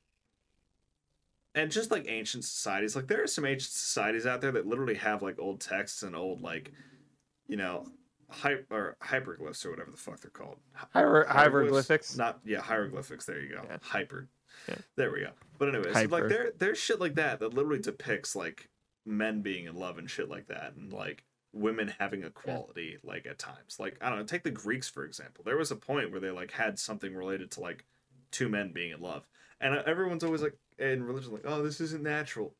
and 1.55 1.71
just 1.71 1.91
like 1.91 2.05
ancient 2.09 2.43
societies, 2.43 2.95
like 2.95 3.07
there 3.07 3.23
are 3.23 3.27
some 3.27 3.45
ancient 3.45 3.71
societies 3.71 4.25
out 4.25 4.41
there 4.41 4.51
that 4.53 4.67
literally 4.67 4.95
have 4.95 5.21
like 5.21 5.39
old 5.39 5.61
texts 5.61 6.03
and 6.03 6.15
old 6.15 6.41
like, 6.41 6.71
you 7.47 7.55
know, 7.57 7.85
hy- 8.31 8.63
or 8.69 8.97
hyperglyphs 9.03 9.65
or 9.65 9.71
whatever 9.71 9.91
the 9.91 9.97
fuck 9.97 10.19
they're 10.21 10.31
called. 10.31 10.57
Hier- 10.93 11.25
hieroglyphics. 11.27 12.17
Not 12.17 12.39
yeah, 12.45 12.61
hieroglyphics. 12.61 13.25
There 13.25 13.39
you 13.39 13.49
go. 13.49 13.61
Yeah. 13.69 13.77
Hyper. 13.81 14.27
Yeah. 14.67 14.75
There 14.95 15.11
we 15.11 15.21
go. 15.21 15.31
But 15.57 15.69
anyways, 15.69 15.93
Hyper. 15.93 16.09
like 16.09 16.27
there 16.27 16.51
there's 16.57 16.77
shit 16.77 16.99
like 16.99 17.15
that 17.15 17.39
that 17.39 17.53
literally 17.53 17.79
depicts 17.81 18.35
like 18.35 18.69
men 19.05 19.41
being 19.41 19.65
in 19.65 19.75
love 19.75 19.97
and 19.97 20.09
shit 20.09 20.29
like 20.29 20.47
that, 20.47 20.73
and 20.75 20.91
like 20.91 21.23
women 21.53 21.93
having 21.99 22.23
equality 22.23 22.97
like 23.03 23.25
at 23.25 23.39
times. 23.39 23.77
Like 23.79 23.97
I 24.01 24.09
don't 24.09 24.19
know, 24.19 24.25
take 24.25 24.43
the 24.43 24.51
Greeks 24.51 24.89
for 24.89 25.05
example. 25.05 25.43
There 25.45 25.57
was 25.57 25.71
a 25.71 25.75
point 25.75 26.11
where 26.11 26.19
they 26.19 26.31
like 26.31 26.51
had 26.51 26.79
something 26.79 27.15
related 27.15 27.51
to 27.51 27.61
like 27.61 27.85
two 28.31 28.49
men 28.49 28.71
being 28.73 28.91
in 28.91 29.01
love, 29.01 29.27
and 29.59 29.75
uh, 29.75 29.83
everyone's 29.85 30.23
always 30.23 30.41
like 30.41 30.57
in 30.79 31.03
religion 31.03 31.33
like, 31.33 31.45
oh, 31.45 31.61
this 31.61 31.81
isn't 31.81 32.03
natural. 32.03 32.53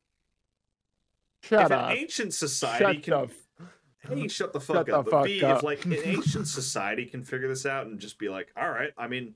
Shut 1.42 1.66
if 1.66 1.72
up. 1.72 1.90
an 1.90 1.96
ancient 1.98 2.34
society 2.34 2.84
Shut 2.84 3.02
can 3.02 3.30
A, 4.10 4.28
shut 4.28 4.52
the 4.52 4.60
fuck 4.60 4.86
the 4.86 4.98
up. 4.98 5.04
but 5.06 5.10
fuck 5.10 5.24
B, 5.26 5.42
up. 5.42 5.58
if 5.58 5.62
like 5.62 5.84
an 5.84 5.94
ancient 6.04 6.48
society 6.48 7.06
can 7.06 7.22
figure 7.22 7.48
this 7.48 7.64
out 7.66 7.86
and 7.86 7.98
just 8.00 8.18
be 8.18 8.28
like, 8.28 8.48
all 8.56 8.70
right, 8.70 8.92
I 8.98 9.06
mean, 9.08 9.34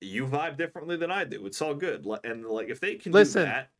you 0.00 0.26
vibe 0.26 0.56
differently 0.56 0.96
than 0.96 1.10
I 1.10 1.24
do. 1.24 1.44
It's 1.46 1.60
all 1.60 1.74
good. 1.74 2.06
And 2.24 2.44
like, 2.46 2.68
if 2.68 2.80
they 2.80 2.94
can 2.96 3.12
Listen, 3.12 3.42
do 3.42 3.46
that, 3.48 3.70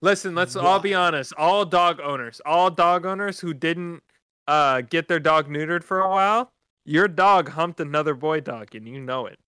Listen, 0.00 0.34
let's 0.34 0.54
all 0.56 0.80
be 0.80 0.94
honest. 0.94 1.32
All 1.38 1.64
dog 1.64 1.98
owners, 2.00 2.40
all 2.44 2.70
dog 2.70 3.06
owners 3.06 3.40
who 3.40 3.54
didn't 3.54 4.02
uh, 4.46 4.82
get 4.82 5.08
their 5.08 5.20
dog 5.20 5.48
neutered 5.48 5.82
for 5.82 6.00
a 6.00 6.08
while, 6.10 6.52
your 6.84 7.08
dog 7.08 7.48
humped 7.50 7.80
another 7.80 8.14
boy 8.14 8.40
dog, 8.40 8.74
and 8.74 8.86
you 8.86 9.00
know 9.00 9.26
it. 9.26 9.38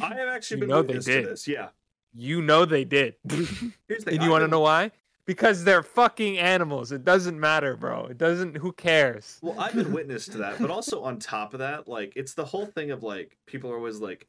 I 0.00 0.14
have 0.14 0.28
actually 0.28 0.60
been 0.60 0.68
You 0.68 0.74
know 0.76 0.82
they 0.82 0.86
witness 0.88 1.04
to 1.06 1.12
did. 1.22 1.26
this. 1.26 1.48
Yeah. 1.48 1.68
You 2.14 2.42
know 2.42 2.64
they 2.64 2.84
did. 2.84 3.16
Here's 3.88 4.04
the 4.04 4.10
and 4.12 4.22
you 4.22 4.30
want 4.30 4.42
to 4.44 4.48
know 4.48 4.60
why? 4.60 4.92
Because 5.26 5.64
they're 5.64 5.82
fucking 5.82 6.38
animals. 6.38 6.92
It 6.92 7.04
doesn't 7.04 7.40
matter, 7.40 7.76
bro. 7.76 8.06
It 8.06 8.18
doesn't. 8.18 8.58
Who 8.58 8.72
cares? 8.72 9.38
Well, 9.42 9.58
I've 9.58 9.74
been 9.74 9.92
witness 9.92 10.26
to 10.26 10.38
that, 10.38 10.58
but 10.60 10.70
also 10.72 11.02
on 11.02 11.18
top 11.18 11.54
of 11.54 11.60
that, 11.60 11.88
like 11.88 12.12
it's 12.14 12.34
the 12.34 12.44
whole 12.44 12.66
thing 12.66 12.90
of 12.90 13.02
like 13.02 13.36
people 13.46 13.70
are 13.70 13.76
always 13.76 14.00
like, 14.00 14.26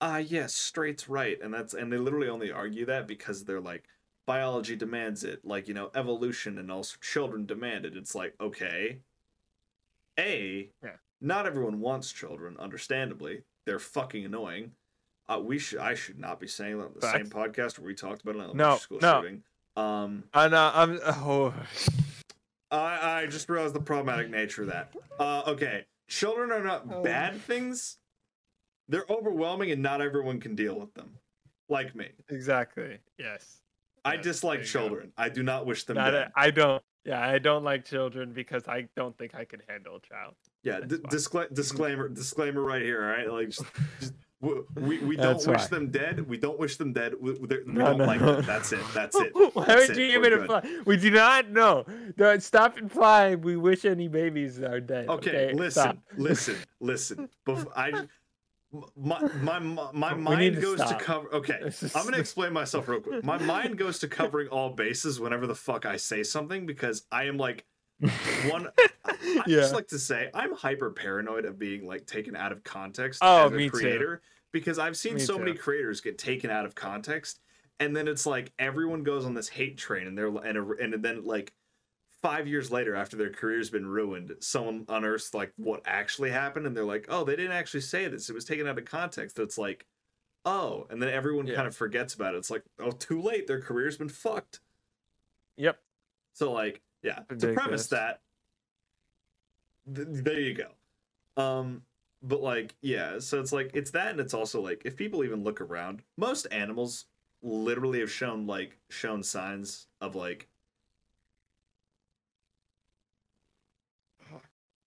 ah, 0.00 0.16
yes, 0.18 0.52
straight's 0.54 1.08
right, 1.08 1.38
and 1.40 1.54
that's 1.54 1.74
and 1.74 1.92
they 1.92 1.96
literally 1.96 2.28
only 2.28 2.50
argue 2.50 2.84
that 2.86 3.06
because 3.06 3.44
they're 3.44 3.60
like 3.60 3.84
biology 4.26 4.74
demands 4.76 5.22
it, 5.22 5.44
like 5.44 5.68
you 5.68 5.74
know 5.74 5.90
evolution 5.94 6.58
and 6.58 6.72
also 6.72 6.96
children 7.00 7.46
demand 7.46 7.84
it. 7.86 7.96
It's 7.96 8.14
like 8.16 8.34
okay, 8.40 8.98
a, 10.18 10.70
Yeah. 10.82 10.90
not 11.20 11.46
everyone 11.46 11.80
wants 11.80 12.12
children, 12.12 12.56
understandably. 12.58 13.42
They're 13.64 13.78
fucking 13.78 14.24
annoying. 14.24 14.72
Uh, 15.28 15.38
we 15.38 15.58
should 15.58 15.78
I 15.78 15.94
should 15.94 16.18
not 16.18 16.40
be 16.40 16.48
saying 16.48 16.78
that 16.78 16.84
on 16.86 16.94
the 17.00 17.06
same 17.12 17.26
podcast 17.26 17.78
where 17.78 17.86
we 17.86 17.94
talked 17.94 18.22
about 18.22 18.34
an 18.34 18.40
elementary 18.40 18.68
No, 18.70 18.76
school 18.78 18.98
no. 19.00 19.20
shooting. 19.22 19.42
Um, 19.76 20.24
And 20.34 20.54
uh, 20.54 20.72
I'm. 20.74 20.98
Oh, 21.04 21.54
I, 22.70 23.22
I 23.22 23.26
just 23.26 23.48
realized 23.48 23.74
the 23.74 23.80
problematic 23.80 24.30
nature 24.30 24.62
of 24.62 24.68
that. 24.68 24.94
Uh, 25.18 25.42
okay, 25.46 25.84
children 26.08 26.50
are 26.50 26.62
not 26.62 26.86
Oh. 26.90 27.02
bad 27.02 27.40
things. 27.42 27.98
They're 28.88 29.06
overwhelming, 29.08 29.70
and 29.70 29.82
not 29.82 30.00
everyone 30.00 30.40
can 30.40 30.54
deal 30.54 30.78
with 30.78 30.92
them. 30.94 31.10
Like 31.68 31.94
me, 31.94 32.08
exactly. 32.28 32.98
Yes. 33.18 33.58
I 34.04 34.14
Yes, 34.14 34.24
dislike 34.24 34.58
there 34.60 34.66
you 34.66 34.72
go. 34.72 34.80
children. 34.80 35.12
I 35.16 35.28
do 35.28 35.42
not 35.42 35.64
wish 35.64 35.84
them 35.84 35.96
Not 35.96 36.10
dead. 36.10 36.28
a, 36.28 36.32
I 36.34 36.50
don't. 36.50 36.82
Yeah, 37.04 37.20
I 37.20 37.38
don't 37.38 37.64
like 37.64 37.84
children 37.84 38.32
because 38.32 38.68
I 38.68 38.88
don't 38.96 39.16
think 39.18 39.34
I 39.34 39.44
can 39.44 39.60
handle 39.68 39.96
a 39.96 40.00
child. 40.00 40.34
yeah, 40.62 40.80
d- 40.80 40.96
discla- 41.10 41.52
disclaimer, 41.52 42.08
disclaimer 42.08 42.62
right 42.62 42.82
here. 42.82 43.02
All 43.02 43.10
right, 43.10 43.30
like 43.30 43.48
just, 43.48 43.64
just 44.00 44.12
w- 44.12 44.18
we 44.42 44.98
we 44.98 45.16
don't 45.16 45.34
That's 45.34 45.46
wish 45.46 45.60
why. 45.60 45.66
them 45.68 45.90
dead. 45.90 46.28
We 46.28 46.36
don't 46.36 46.58
wish 46.58 46.76
them 46.76 46.92
dead. 46.92 47.14
We, 47.20 47.32
we, 47.34 47.46
No, 47.64 47.84
don't 47.86 47.98
no. 47.98 48.04
like 48.04 48.20
them. 48.20 48.42
That's 48.44 48.72
it. 48.72 48.80
That's 48.92 49.14
it. 49.16 49.32
Why 49.54 49.64
That's 49.66 49.88
would 49.88 49.96
it. 49.96 50.00
you 50.10 50.18
even 50.18 50.32
imply? 50.32 50.68
We 50.84 50.96
do 50.96 51.10
not 51.12 51.48
know. 51.50 51.84
Don't 52.16 52.42
stop 52.42 52.76
implying 52.76 53.40
we 53.42 53.56
wish 53.56 53.84
any 53.84 54.08
babies 54.08 54.60
are 54.60 54.80
dead. 54.80 55.08
Okay, 55.08 55.30
Okay, 55.30 55.52
listen, 55.54 55.82
stop. 55.82 55.98
listen, 56.16 56.56
listen. 56.80 57.28
I, 57.76 58.06
my, 58.96 59.28
my, 59.40 59.58
my, 59.92 60.14
mind 60.14 60.56
to 60.56 60.60
goes 60.60 60.78
to 60.80 60.94
cover. 60.96 61.32
Okay, 61.34 61.60
I'm 61.94 62.04
gonna 62.04 62.16
explain 62.26 62.52
myself 62.52 62.88
real 62.88 63.00
quick. 63.00 63.22
My 63.22 63.38
mind 63.38 63.78
goes 63.78 64.00
to 64.00 64.08
covering 64.08 64.48
all 64.48 64.70
bases 64.70 65.20
whenever 65.20 65.46
the 65.46 65.54
fuck 65.54 65.86
I 65.86 65.96
say 65.96 66.22
something 66.24 66.66
because 66.66 67.04
I 67.12 67.24
am 67.24 67.36
like 67.36 67.64
one. 68.50 68.68
I 69.04 69.14
Yeah. 69.46 69.60
just 69.60 69.74
like 69.74 69.88
to 69.88 69.98
say 69.98 70.30
I'm 70.34 70.54
hyper 70.54 70.90
paranoid 70.90 71.44
of 71.44 71.58
being 71.58 71.86
like 71.86 72.06
taken 72.06 72.34
out 72.36 72.52
of 72.52 72.62
context 72.64 73.20
Oh, 73.22 73.46
as 73.46 73.52
a 73.52 73.54
me 73.56 73.64
too. 73.64 73.70
creator 73.70 74.22
because 74.52 74.78
I've 74.78 74.96
seen 74.96 75.14
Me 75.14 75.20
so 75.20 75.38
many 75.38 75.54
creators 75.54 76.00
get 76.00 76.18
taken 76.18 76.50
out 76.50 76.64
of 76.66 76.74
context, 76.74 77.40
and 77.80 77.96
then 77.96 78.06
it's 78.08 78.26
like 78.26 78.52
everyone 78.58 79.02
goes 79.02 79.24
on 79.24 79.34
this 79.34 79.48
hate 79.48 79.78
train, 79.78 80.06
and 80.06 80.16
they're 80.18 80.28
and 80.28 80.56
and 80.80 81.02
then 81.04 81.24
like 81.24 81.52
five 82.22 82.46
years 82.46 82.70
later 82.70 82.94
after 82.94 83.16
their 83.16 83.30
career's 83.30 83.68
been 83.68 83.84
ruined 83.86 84.32
someone 84.38 84.84
unearths 84.88 85.34
like 85.34 85.52
what 85.56 85.82
actually 85.86 86.30
happened 86.30 86.64
and 86.68 86.76
they're 86.76 86.84
like 86.84 87.04
oh 87.08 87.24
they 87.24 87.34
didn't 87.34 87.50
actually 87.50 87.80
say 87.80 88.06
this 88.06 88.30
it 88.30 88.32
was 88.32 88.44
taken 88.44 88.64
out 88.68 88.78
of 88.78 88.84
context 88.84 89.40
it's 89.40 89.58
like 89.58 89.84
oh 90.44 90.86
and 90.90 91.02
then 91.02 91.08
everyone 91.08 91.48
Yeah. 91.48 91.56
kind 91.56 91.66
of 91.66 91.74
forgets 91.74 92.14
about 92.14 92.36
it 92.36 92.38
it's 92.38 92.48
like 92.48 92.62
oh 92.78 92.92
too 92.92 93.20
late 93.20 93.48
their 93.48 93.60
career's 93.60 93.96
been 93.96 94.08
fucked 94.08 94.60
Yep. 95.56 95.80
so 96.32 96.52
like 96.52 96.80
yeah 97.02 97.20
to 97.38 97.52
premise 97.52 97.88
that 97.88 98.20
th- 99.94 100.06
there 100.10 100.40
you 100.40 100.54
go. 100.54 101.42
Um 101.42 101.82
but 102.22 102.40
like 102.40 102.74
yeah 102.82 103.18
so 103.18 103.40
it's 103.40 103.52
like 103.52 103.70
it's 103.74 103.90
that 103.90 104.10
and 104.12 104.20
it's 104.20 104.34
also 104.34 104.60
like 104.60 104.82
if 104.84 104.96
people 104.96 105.24
even 105.24 105.42
look 105.42 105.60
around 105.60 106.02
most 106.16 106.46
animals 106.52 107.06
literally 107.42 107.98
have 108.00 108.10
shown 108.10 108.46
like 108.46 108.78
shown 108.90 109.22
signs 109.22 109.88
of 110.00 110.14
like 110.14 110.48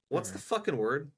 what's 0.10 0.32
the 0.32 0.40
fucking 0.40 0.78
word 0.78 1.12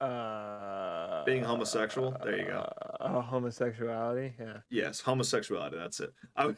Uh, 0.00 1.24
Being 1.24 1.42
homosexual? 1.42 2.16
There 2.22 2.38
you 2.38 2.44
go. 2.46 2.70
Uh, 3.00 3.20
homosexuality. 3.20 4.32
Yeah. 4.38 4.58
yes 4.70 5.00
homosexuality 5.00 5.76
that's 5.76 6.00
it 6.00 6.12
i 6.36 6.46
Uh, 6.46 6.54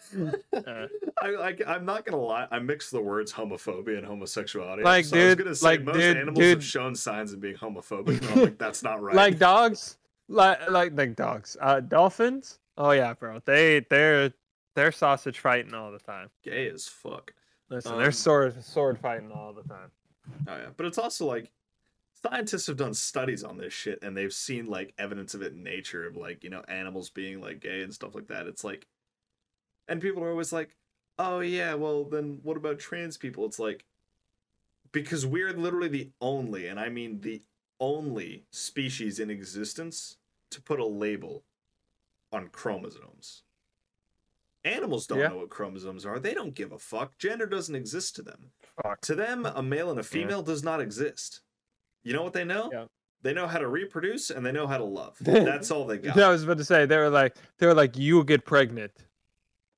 I, 1.23 1.29
I, 1.29 1.57
I'm 1.67 1.85
not 1.85 2.05
gonna 2.07 2.23
lie. 2.23 2.47
I 2.51 2.59
mix 2.59 2.91
the 2.91 3.01
words 3.01 3.33
homophobia 3.33 3.99
and 3.99 4.07
homosexuality. 4.07 4.83
Like, 4.83 5.05
so 5.05 5.17
I 5.19 5.25
was 5.25 5.29
dude, 5.37 5.39
gonna 5.45 5.55
say 5.55 5.67
like, 5.67 5.83
most 5.85 5.97
dude, 5.97 6.17
animals 6.17 6.45
have 6.45 6.65
shown 6.65 6.95
signs 6.95 7.33
of 7.33 7.41
being 7.41 7.57
homophobic. 7.57 8.21
And 8.23 8.29
I'm 8.31 8.41
like, 8.45 8.59
that's 8.65 8.83
not 8.83 9.03
right. 9.03 9.15
Like 9.15 9.39
dogs. 9.39 9.99
Like 10.29 10.71
like 10.71 10.93
like 10.97 11.17
dogs. 11.17 11.57
Uh, 11.61 11.81
dolphins. 11.81 12.59
Oh 12.79 12.93
yeah, 12.93 13.13
bro. 13.15 13.41
They 13.45 13.85
they're 13.91 14.33
they're 14.77 14.93
sausage 14.93 15.39
fighting 15.41 15.75
all 15.75 15.91
the 15.93 15.99
time. 15.99 16.31
Gay 16.43 16.69
as 16.71 16.87
fuck. 16.87 17.35
Listen, 17.69 17.93
Um, 17.93 17.99
they're 17.99 18.13
sword 18.13 18.63
sword 18.65 18.99
fighting 18.99 19.31
all 19.33 19.53
the 19.53 19.63
time. 19.65 19.91
Oh 20.49 20.57
yeah, 20.57 20.69
but 20.77 20.87
it's 20.87 20.99
also 20.99 21.27
like 21.27 21.51
scientists 22.23 22.67
have 22.67 22.77
done 22.77 22.95
studies 22.95 23.43
on 23.43 23.57
this 23.59 23.73
shit 23.73 23.99
and 24.03 24.17
they've 24.17 24.33
seen 24.33 24.67
like 24.67 24.93
evidence 24.99 25.35
of 25.35 25.43
it 25.43 25.53
in 25.53 25.63
nature 25.63 26.07
of 26.07 26.17
like 26.17 26.45
you 26.45 26.51
know 26.51 26.63
animals 26.69 27.11
being 27.11 27.41
like 27.41 27.61
gay 27.61 27.83
and 27.83 27.95
stuff 27.95 28.15
like 28.15 28.29
that. 28.29 28.47
It's 28.47 28.65
like, 28.65 28.87
and 29.89 30.01
people 30.01 30.23
are 30.23 30.31
always 30.31 30.53
like, 30.53 30.77
oh 31.19 31.41
yeah, 31.41 31.75
well 31.75 32.05
then 32.05 32.41
what 32.43 32.57
about 32.57 32.79
trans 32.79 33.17
people? 33.17 33.45
It's 33.47 33.59
like 33.59 33.85
because 34.93 35.25
we're 35.25 35.53
literally 35.53 35.89
the 35.89 36.11
only, 36.21 36.67
and 36.67 36.79
I 36.81 36.89
mean 36.89 37.21
the 37.21 37.43
only 37.79 38.45
species 38.51 39.19
in 39.19 39.31
existence 39.31 40.17
to 40.51 40.61
put 40.61 40.81
a 40.81 40.87
label 40.87 41.45
on 42.33 42.49
chromosomes. 42.49 43.43
Animals 44.65 45.07
don't 45.07 45.21
Yeah. 45.21 45.29
know 45.29 45.39
what 45.39 45.49
chromosomes 45.49 46.05
are. 46.05 46.19
They 46.19 46.35
don't 46.35 46.55
give 46.55 46.71
a 46.73 46.79
fuck. 46.79 47.17
Gender 47.17 47.47
doesn't 47.47 47.75
exist 47.75 48.15
to 48.17 48.23
them. 48.23 48.51
Fuck. 48.83 49.01
To 49.03 49.15
them, 49.15 49.47
a 49.47 49.63
male 49.63 49.91
and 49.91 49.99
a 49.99 50.03
female 50.03 50.43
does 50.43 50.63
not 50.63 50.81
exist. 50.83 51.41
You 52.03 52.13
know 52.13 52.23
what 52.23 52.33
they 52.33 52.45
know? 52.45 52.71
Yeah. 52.73 52.85
They 53.23 53.35
know 53.35 53.47
how 53.47 53.59
to 53.59 53.69
reproduce 53.69 54.31
and 54.31 54.45
they 54.47 54.53
know 54.53 54.67
how 54.67 54.79
to 54.79 54.85
love. 54.85 55.17
That's 55.21 55.71
all 55.71 55.85
they 55.87 55.99
got. 55.99 56.19
I 56.19 56.31
was 56.31 56.45
about 56.45 56.57
to 56.59 56.65
say 56.65 56.87
they 56.87 56.97
were 56.97 57.11
like 57.11 57.37
they 57.59 57.67
were 57.67 57.75
like 57.75 57.97
you 57.97 58.25
get 58.25 58.45
pregnant. 58.47 58.93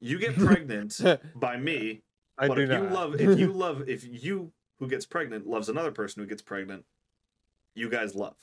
You 0.01 0.19
get 0.19 0.37
pregnant 0.39 1.01
by 1.35 1.57
me, 1.57 2.03
I 2.39 2.49
but 2.49 2.55
do 2.57 2.63
if 2.63 2.69
not. 2.69 2.83
you 2.83 2.89
love 2.89 3.21
if 3.21 3.39
you 3.39 3.53
love 3.53 3.89
if 3.89 4.05
you 4.05 4.53
who 4.79 4.89
gets 4.89 5.07
pregnant 5.07 5.47
loves 5.47 5.69
another 5.69 5.91
person 5.93 6.23
who 6.23 6.29
gets 6.29 6.43
pregnant, 6.43 6.85
you 7.75 7.89
guys 7.89 8.15
love. 8.15 8.37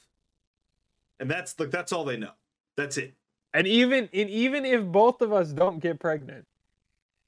And 1.20 1.30
that's 1.32 1.58
like 1.60 1.72
that's 1.72 1.92
all 1.94 2.04
they 2.04 2.18
know. 2.18 2.32
That's 2.76 2.98
it. 2.98 3.14
and 3.54 3.68
even 3.68 4.10
and 4.14 4.30
even 4.30 4.66
if 4.66 4.84
both 4.86 5.22
of 5.22 5.32
us 5.34 5.52
don't 5.54 5.80
get 5.80 6.00
pregnant, 6.00 6.46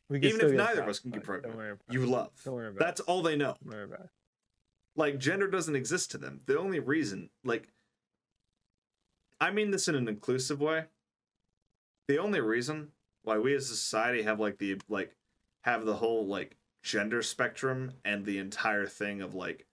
Even 0.09 0.41
if 0.41 0.51
neither 0.51 0.81
of 0.81 0.89
us 0.89 0.99
can 0.99 1.11
get 1.11 1.23
pregnant, 1.23 1.53
Don't 1.53 1.57
worry 1.57 1.71
about 1.71 1.93
You 1.93 2.05
love. 2.05 2.31
Don't 2.43 2.53
worry 2.53 2.67
about 2.67 2.79
That's 2.79 2.99
it. 2.99 3.05
all 3.07 3.21
they 3.21 3.35
know. 3.37 3.55
Don't 3.63 3.73
worry 3.73 3.83
about 3.85 4.01
it. 4.01 4.09
Like 4.95 5.17
gender 5.17 5.47
doesn't 5.47 5.75
exist 5.75 6.11
to 6.11 6.17
them 6.17 6.39
the 6.45 6.57
only 6.59 6.79
reason 6.79 7.29
like 7.43 7.69
i 9.39 9.49
mean 9.51 9.71
this 9.71 9.87
in 9.87 9.95
an 9.95 10.07
inclusive 10.07 10.59
way 10.61 10.85
the 12.07 12.17
only 12.17 12.41
reason 12.41 12.91
why 13.23 13.37
we 13.37 13.53
as 13.55 13.69
a 13.69 13.75
society 13.75 14.23
have 14.23 14.39
like 14.39 14.57
the 14.57 14.79
like 14.89 15.15
have 15.61 15.85
the 15.85 15.95
whole 15.95 16.25
like 16.25 16.57
gender 16.83 17.21
spectrum 17.21 17.93
and 18.03 18.25
the 18.25 18.37
entire 18.37 18.85
thing 18.87 19.21
of 19.21 19.33
like 19.33 19.67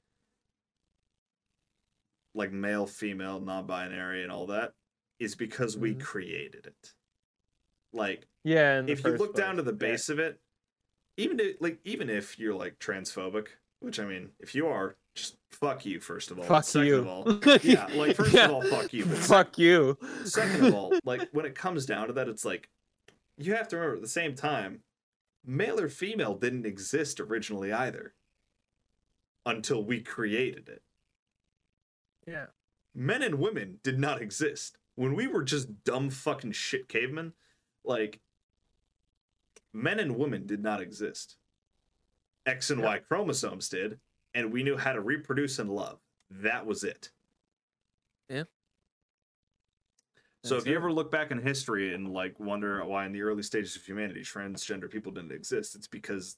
like 2.35 2.53
male 2.53 2.87
female 2.87 3.41
non-binary 3.41 4.23
and 4.23 4.31
all 4.31 4.47
that 4.47 4.75
is 5.19 5.35
because 5.35 5.77
we 5.77 5.95
Mhm. 5.95 6.01
created 6.01 6.66
it 6.66 6.95
like 7.93 8.29
Yeah, 8.45 8.83
if 8.87 9.05
you 9.05 9.16
look 9.16 9.35
down 9.35 9.57
to 9.57 9.62
place. 9.62 9.66
the 9.79 9.87
Yeah. 9.87 9.91
base 9.93 10.09
of 10.11 10.19
it, 10.19 10.41
even 11.16 11.41
if, 11.41 11.61
like 11.61 11.81
even 11.85 12.11
if 12.11 12.39
you're 12.39 12.55
like 12.55 12.79
transphobic, 12.79 13.49
which 13.81 13.99
I 13.99 14.05
mean, 14.05 14.35
if 14.39 14.55
you 14.55 14.69
are, 14.69 14.97
just 15.19 15.37
fuck 15.51 15.85
you 15.85 16.01
first 16.01 16.31
of 16.31 16.39
all. 16.39 16.45
Fuck 16.45 16.64
second 16.64 16.87
you. 16.89 16.97
of 16.99 17.07
all, 17.09 17.41
yeah, 17.62 17.87
like 17.95 18.16
first 18.16 18.33
Yeah. 18.33 18.47
of 18.47 18.51
all, 18.53 18.62
fuck 18.62 18.93
you. 18.93 19.05
But 19.05 19.16
sec- 19.19 19.27
Fuck 19.29 19.59
you. 19.59 19.99
second 20.25 20.66
of 20.66 20.75
all, 20.75 20.93
like 21.05 21.29
when 21.33 21.45
it 21.47 21.55
comes 21.55 21.85
down 21.87 22.07
to 22.09 22.12
that, 22.14 22.29
it's 22.29 22.45
like 22.45 22.69
you 23.37 23.55
have 23.55 23.69
to 23.69 23.77
remember 23.77 23.97
at 23.97 24.03
the 24.03 24.09
same 24.09 24.35
time, 24.35 24.81
male 25.45 25.81
or 25.81 25.89
female 25.89 26.35
didn't 26.35 26.66
exist 26.66 27.21
originally 27.21 27.73
either. 27.73 28.14
Until 29.47 29.83
we 29.83 30.01
created 30.03 30.69
it. 30.69 30.83
Yeah. 32.27 32.47
Men 32.95 33.23
and 33.23 33.37
women 33.37 33.79
did 33.83 33.99
not 33.99 34.21
exist. 34.21 34.77
When 34.95 35.14
we 35.14 35.27
were 35.27 35.43
just 35.43 35.85
dumb 35.85 36.11
fucking 36.11 36.53
shit 36.53 36.87
cavemen, 36.89 37.33
like 37.83 38.21
men 39.73 40.01
and 40.01 40.16
women 40.19 40.47
did 40.47 40.62
not 40.62 40.83
exist. 40.83 41.37
X 42.45 42.69
and 42.71 42.81
Yeah. 42.81 42.87
Y 42.87 42.99
chromosomes 42.99 43.71
did, 43.71 44.01
and 44.35 44.53
we 44.53 44.62
knew 44.62 44.76
how 44.76 44.93
to 44.93 45.01
reproduce 45.01 45.59
and 45.59 45.70
love. 45.70 45.99
That 46.31 46.66
was 46.66 46.85
it. 46.85 47.11
Yeah. 48.29 48.45
So 50.45 50.55
That's 50.55 50.64
if 50.64 50.68
you 50.68 50.74
it. 50.74 50.76
ever 50.76 50.93
look 50.93 51.11
back 51.11 51.31
in 51.31 51.39
history 51.39 51.95
and 51.95 52.12
like 52.12 52.39
wonder 52.39 52.85
why 52.85 53.07
in 53.07 53.12
the 53.12 53.22
early 53.22 53.43
stages 53.43 53.74
of 53.76 53.83
humanity 53.85 54.20
transgender 54.20 54.91
people 54.91 55.12
didn't 55.12 55.33
exist, 55.33 55.74
it's 55.74 55.89
because 55.89 56.37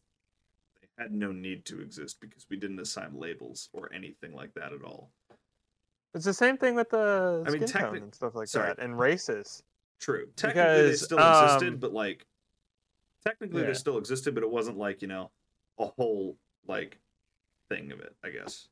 they 0.80 0.88
had 1.03 1.12
no 1.12 1.32
need 1.32 1.64
to 1.66 1.80
exist 1.80 2.20
because 2.20 2.47
we 2.49 2.57
didn't 2.57 2.80
assign 2.80 3.14
labels 3.14 3.68
or 3.72 3.93
anything 3.93 4.32
like 4.34 4.55
that 4.55 4.72
at 4.72 4.82
all. 4.82 5.11
It's 6.14 6.24
the 6.24 6.34
same 6.34 6.57
thing 6.57 6.74
with 6.74 6.91
the 6.91 7.45
I 7.47 7.51
mean, 7.51 7.66
skin 7.68 7.82
tone 7.82 7.97
and 7.99 8.14
stuff 8.14 8.34
like 8.34 8.49
sorry. 8.49 8.68
that, 8.68 8.78
and 8.78 8.99
races. 8.99 9.62
True. 10.01 10.28
Technically, 10.34 10.72
they 10.72 10.82
Because, 10.88 11.05
still 11.05 11.18
existed, 11.18 11.74
um, 11.74 11.78
but 11.78 11.93
like, 11.93 12.26
technically 13.24 13.61
Yeah. 13.61 13.68
they 13.68 13.74
still 13.74 13.99
existed, 13.99 14.34
but 14.34 14.43
it 14.43 14.51
wasn't 14.51 14.78
like 14.78 15.03
you 15.03 15.09
know 15.09 15.30
a 15.78 15.86
whole 15.86 16.36
like 16.66 16.99
thing 17.71 17.93
of 17.93 18.01
it. 18.01 18.14
I 18.23 18.31
guess. 18.31 18.68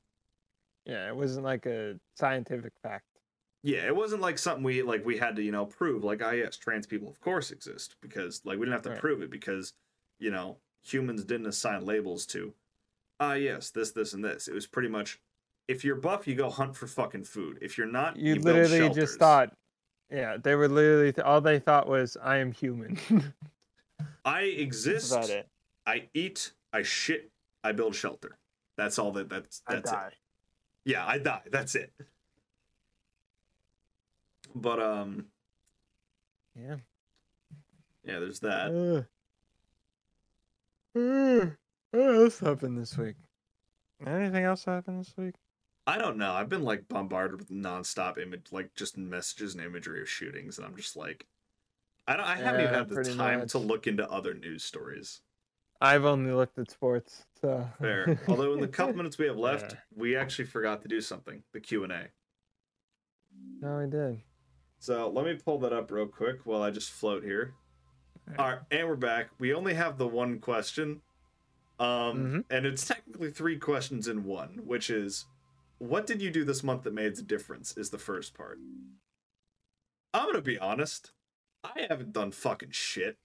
Yeah, 0.85 1.09
it 1.09 1.17
wasn't 1.17 1.45
like 1.45 1.67
a 1.67 1.99
scientific 2.17 2.73
fact. 2.83 3.05
Yeah, 3.63 3.87
it 3.87 3.97
wasn't 3.97 4.23
like 4.23 4.39
something 4.39 4.63
we 4.63 4.83
like 4.83 5.05
we 5.05 5.17
had 5.19 5.37
to 5.37 5.43
you 5.43 5.53
know 5.53 5.67
prove. 5.67 6.05
Like, 6.05 6.21
ah, 6.23 6.31
yes, 6.33 6.57
trans 6.57 6.87
people 6.87 7.09
of 7.09 7.21
course 7.21 7.51
exist 7.51 7.97
because 8.03 8.43
like 8.45 8.59
we 8.59 8.67
didn't 8.67 8.75
have 8.75 8.83
to 8.83 8.91
Right. 8.91 8.99
prove 9.01 9.23
it 9.23 9.31
because 9.31 9.73
you 10.19 10.31
know 10.31 10.59
humans 10.83 11.25
didn't 11.25 11.47
assign 11.47 11.85
labels 11.85 12.27
to. 12.27 12.53
Ah, 13.21 13.35
yes, 13.35 13.71
this, 13.71 13.91
this, 13.91 14.13
and 14.13 14.25
this. 14.25 14.47
It 14.49 14.55
was 14.55 14.67
pretty 14.67 14.89
much. 14.89 15.19
If 15.67 15.85
you're 15.85 15.97
buff, 15.97 16.27
you 16.27 16.35
go 16.35 16.49
hunt 16.49 16.77
for 16.77 16.87
fucking 16.87 17.25
food. 17.25 17.59
If 17.61 17.77
you're 17.77 17.87
not, 17.87 18.17
You, 18.17 18.35
build 18.35 18.45
literally 18.71 18.95
just 18.95 19.19
thought, 19.19 19.55
yeah, 20.11 20.39
they 20.39 20.55
were 20.55 20.69
literally 20.69 21.13
th- 21.13 21.25
all 21.27 21.43
they 21.43 21.59
thought 21.59 21.87
was, 21.89 22.17
"I 22.23 22.39
am 22.39 22.53
human." 22.53 22.97
I 24.25 24.43
exist. 24.43 25.13
I 25.85 26.09
eat. 26.15 26.53
I 26.73 26.83
shit. 26.83 27.31
I 27.65 27.73
build 27.73 27.95
shelter. 27.95 28.39
That's 28.79 28.99
all 28.99 29.11
that. 29.13 29.29
That's 29.29 29.61
I 29.67 29.75
that's 29.75 29.93
it. 29.93 29.99
Yeah, 30.85 31.05
I 31.05 31.19
die. 31.19 31.43
That's 31.51 31.75
it. 31.75 31.93
But 34.55 34.81
um, 34.81 35.27
Yeah. 36.55 36.77
yeah, 38.05 38.21
there's 38.21 38.41
that. 38.41 39.07
Uh, 40.97 40.99
uh, 40.99 41.47
what 41.91 42.15
else 42.15 42.39
happened 42.39 42.79
this 42.79 42.97
week? 42.97 43.17
Anything 44.07 44.45
else 44.45 44.65
happened 44.65 45.01
this 45.01 45.15
week? 45.17 45.35
I 45.87 45.99
don't 45.99 46.17
know. 46.17 46.33
I've 46.33 46.49
been 46.49 46.63
like 46.63 46.87
bombarded 46.87 47.41
with 47.41 47.51
nonstop 47.51 48.17
image, 48.17 48.47
like 48.53 48.75
just 48.75 48.97
messages 48.97 49.55
and 49.55 49.65
imagery 49.65 50.01
of 50.01 50.09
shootings, 50.09 50.59
and 50.59 50.67
I'm 50.67 50.77
just 50.77 50.97
like, 50.97 51.27
I 52.07 52.17
don't. 52.17 52.27
I 52.27 52.37
haven't 52.37 52.61
even 52.61 52.75
had 52.75 52.89
the 52.89 53.15
time 53.17 53.41
much. 53.41 53.51
to 53.53 53.59
look 53.59 53.87
into 53.89 54.09
other 54.09 54.35
news 54.35 54.63
stories. 54.63 55.21
I've 55.81 56.05
only 56.05 56.33
looked 56.33 56.59
at 56.59 56.71
sports, 56.71 57.25
so 57.41 57.69
Fair. 57.81 58.19
Although 58.29 58.55
in 58.55 58.61
the 58.61 58.69
couple 58.69 58.95
minutes 58.97 59.19
we 59.19 59.27
have 59.27 59.37
left, 59.37 59.73
Yeah. 59.73 59.79
we 59.97 60.17
actually 60.17 60.47
forgot 60.47 60.83
to 60.83 60.89
do 60.89 61.01
something. 61.01 61.43
The 61.53 61.61
Q 61.61 61.85
and 61.85 61.93
A. 61.93 62.09
no, 63.61 63.79
I 63.81 63.87
did. 63.87 64.21
So 64.81 65.09
let 65.11 65.25
me 65.25 65.35
pull 65.35 65.59
that 65.61 65.73
up 65.73 65.91
real 65.91 66.07
quick 66.07 66.41
while 66.45 66.63
I 66.63 66.71
just 66.71 66.91
float 66.91 67.25
here. 67.25 67.55
All 68.39 68.47
right, 68.49 68.59
and 68.71 68.87
we're 68.87 68.95
back. 68.97 69.31
We 69.39 69.55
only 69.55 69.75
have 69.75 69.97
the 69.99 70.07
one 70.07 70.39
question, 70.39 71.01
um, 71.81 71.87
Mhm. 71.89 72.45
and 72.51 72.67
it's 72.67 72.87
technically 72.87 73.31
three 73.31 73.59
questions 73.59 74.07
in 74.07 74.25
one, 74.25 74.67
which 74.67 74.91
is, 74.91 75.27
what 75.79 76.07
did 76.07 76.21
you 76.21 76.31
do 76.31 76.45
this 76.45 76.63
month 76.63 76.83
that 76.83 76.93
made 76.93 77.19
a 77.19 77.23
difference? 77.23 77.77
Is 77.77 77.91
the 77.91 77.99
first 77.99 78.35
part. 78.35 78.59
I'm 80.15 80.27
gonna 80.27 80.43
be 80.43 80.59
honest. 80.59 81.13
I 81.65 81.87
haven't 81.89 82.13
done 82.13 82.31
fucking 82.33 82.71
shit, 82.73 83.19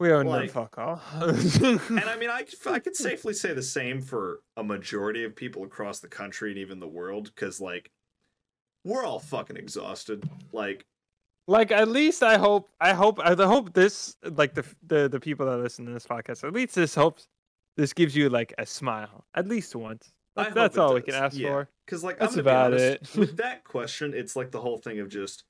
We 0.00 0.10
own 0.12 0.26
Like- 0.26 0.52
them 0.52 0.62
fuck 0.64 0.78
all. 0.78 1.00
and 1.20 2.04
I 2.04 2.16
mean, 2.16 2.30
I 2.30 2.44
I 2.66 2.78
could 2.80 2.96
safely 2.96 3.32
say 3.32 3.52
the 3.54 3.62
same 3.62 4.00
for 4.02 4.40
a 4.56 4.64
majority 4.64 5.24
of 5.24 5.36
people 5.36 5.64
across 5.64 6.00
the 6.00 6.08
country 6.08 6.50
and 6.50 6.58
even 6.58 6.78
the 6.80 6.88
world, 6.88 7.30
because 7.34 7.60
like, 7.60 7.90
we're 8.84 9.04
all 9.04 9.20
fucking 9.20 9.56
exhausted. 9.56 10.28
Like, 10.52 10.84
like 11.46 11.70
at 11.70 11.88
least 11.88 12.22
I 12.22 12.38
hope 12.38 12.70
I 12.80 12.92
hope 12.92 13.20
I 13.20 13.34
hope 13.34 13.72
this 13.72 14.16
like 14.22 14.54
the 14.54 14.64
the 14.86 15.08
the 15.08 15.20
people 15.20 15.46
that 15.46 15.58
listen 15.58 15.86
to 15.86 15.92
this 15.92 16.06
podcast 16.06 16.42
at 16.42 16.52
least 16.52 16.74
this 16.74 16.94
hopes 16.94 17.28
this 17.76 17.92
gives 17.92 18.16
you 18.16 18.28
like 18.30 18.52
a 18.58 18.66
smile 18.66 19.24
at 19.34 19.46
least 19.46 19.74
once. 19.76 20.12
I 20.36 20.44
That's, 20.44 20.48
hope 20.48 20.54
that's 20.56 20.76
it 20.76 20.80
all 20.80 20.94
we 20.94 21.02
can 21.02 21.14
ask 21.14 21.36
yeah. 21.36 21.48
for. 21.48 21.68
Because 21.86 22.02
like 22.02 22.18
That's 22.18 22.34
I'm 22.34 22.40
about 22.40 22.72
be 22.72 22.82
honest, 22.82 23.14
it. 23.14 23.18
with 23.18 23.36
that 23.44 23.62
question, 23.64 24.12
it's 24.14 24.34
like 24.34 24.50
the 24.50 24.60
whole 24.60 24.78
thing 24.78 24.98
of 24.98 25.08
just 25.08 25.44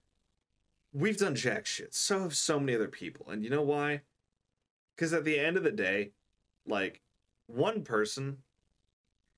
we've 0.92 1.16
done 1.16 1.34
jack 1.34 1.64
shit. 1.64 1.94
So 1.94 2.20
have 2.20 2.34
so 2.36 2.60
many 2.60 2.74
other 2.74 2.88
people, 2.88 3.30
and 3.30 3.42
you 3.42 3.48
know 3.50 3.62
why? 3.62 4.02
Because 4.96 5.12
at 5.12 5.24
the 5.24 5.38
end 5.38 5.56
of 5.56 5.62
the 5.64 5.72
day, 5.72 6.12
like 6.66 7.02
one 7.46 7.82
person 7.82 8.38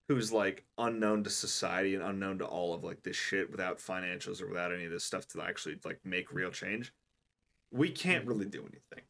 who's 0.08 0.32
like 0.32 0.64
unknown 0.78 1.24
to 1.24 1.30
society 1.30 1.94
and 1.94 2.04
unknown 2.04 2.38
to 2.38 2.46
all 2.46 2.74
of 2.74 2.84
like 2.84 3.02
this 3.02 3.16
shit 3.16 3.50
without 3.50 3.78
financials 3.78 4.40
or 4.40 4.46
without 4.48 4.72
any 4.72 4.84
of 4.84 4.90
this 4.92 5.04
stuff 5.04 5.26
to 5.28 5.42
actually 5.42 5.78
like 5.84 5.98
make 6.04 6.32
real 6.32 6.50
change, 6.50 6.92
we 7.72 7.90
can't 7.90 8.20
Mm-hmm. 8.22 8.28
really 8.28 8.46
do 8.46 8.60
anything. 8.60 9.04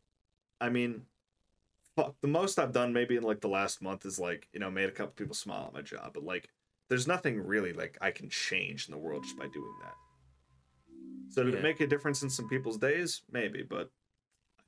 I 0.61 0.71
mean, 0.71 1.03
fuck, 1.97 2.17
the 2.23 2.29
most 2.29 2.59
I've 2.59 2.73
done 2.73 2.93
maybe 2.93 3.17
in 3.17 3.23
like 3.23 3.41
the 3.41 3.49
last 3.49 3.83
month 3.83 4.07
is 4.07 4.19
like 4.19 4.49
you 4.53 4.61
know 4.61 4.71
made 4.71 4.89
a 4.89 4.93
couple 4.93 5.13
people 5.15 5.35
smile 5.35 5.67
at 5.67 5.75
my 5.75 5.83
job, 5.83 6.13
but 6.15 6.25
like 6.25 6.49
there's 6.89 7.07
nothing 7.07 7.41
really 7.41 7.73
like 7.73 7.99
I 8.01 8.11
can 8.11 8.29
change 8.31 8.87
in 8.89 8.93
the 8.93 8.99
world 8.99 9.25
just 9.25 9.37
by 9.39 9.49
doing 9.49 9.75
that. 9.83 9.95
So 11.29 11.45
did 11.45 11.55
Yeah. 11.55 11.61
it 11.61 11.63
make 11.63 11.81
a 11.81 11.87
difference 11.87 12.23
in 12.23 12.31
some 12.31 12.49
people's 12.49 12.79
days? 12.79 13.23
Maybe, 13.31 13.63
but 13.63 13.91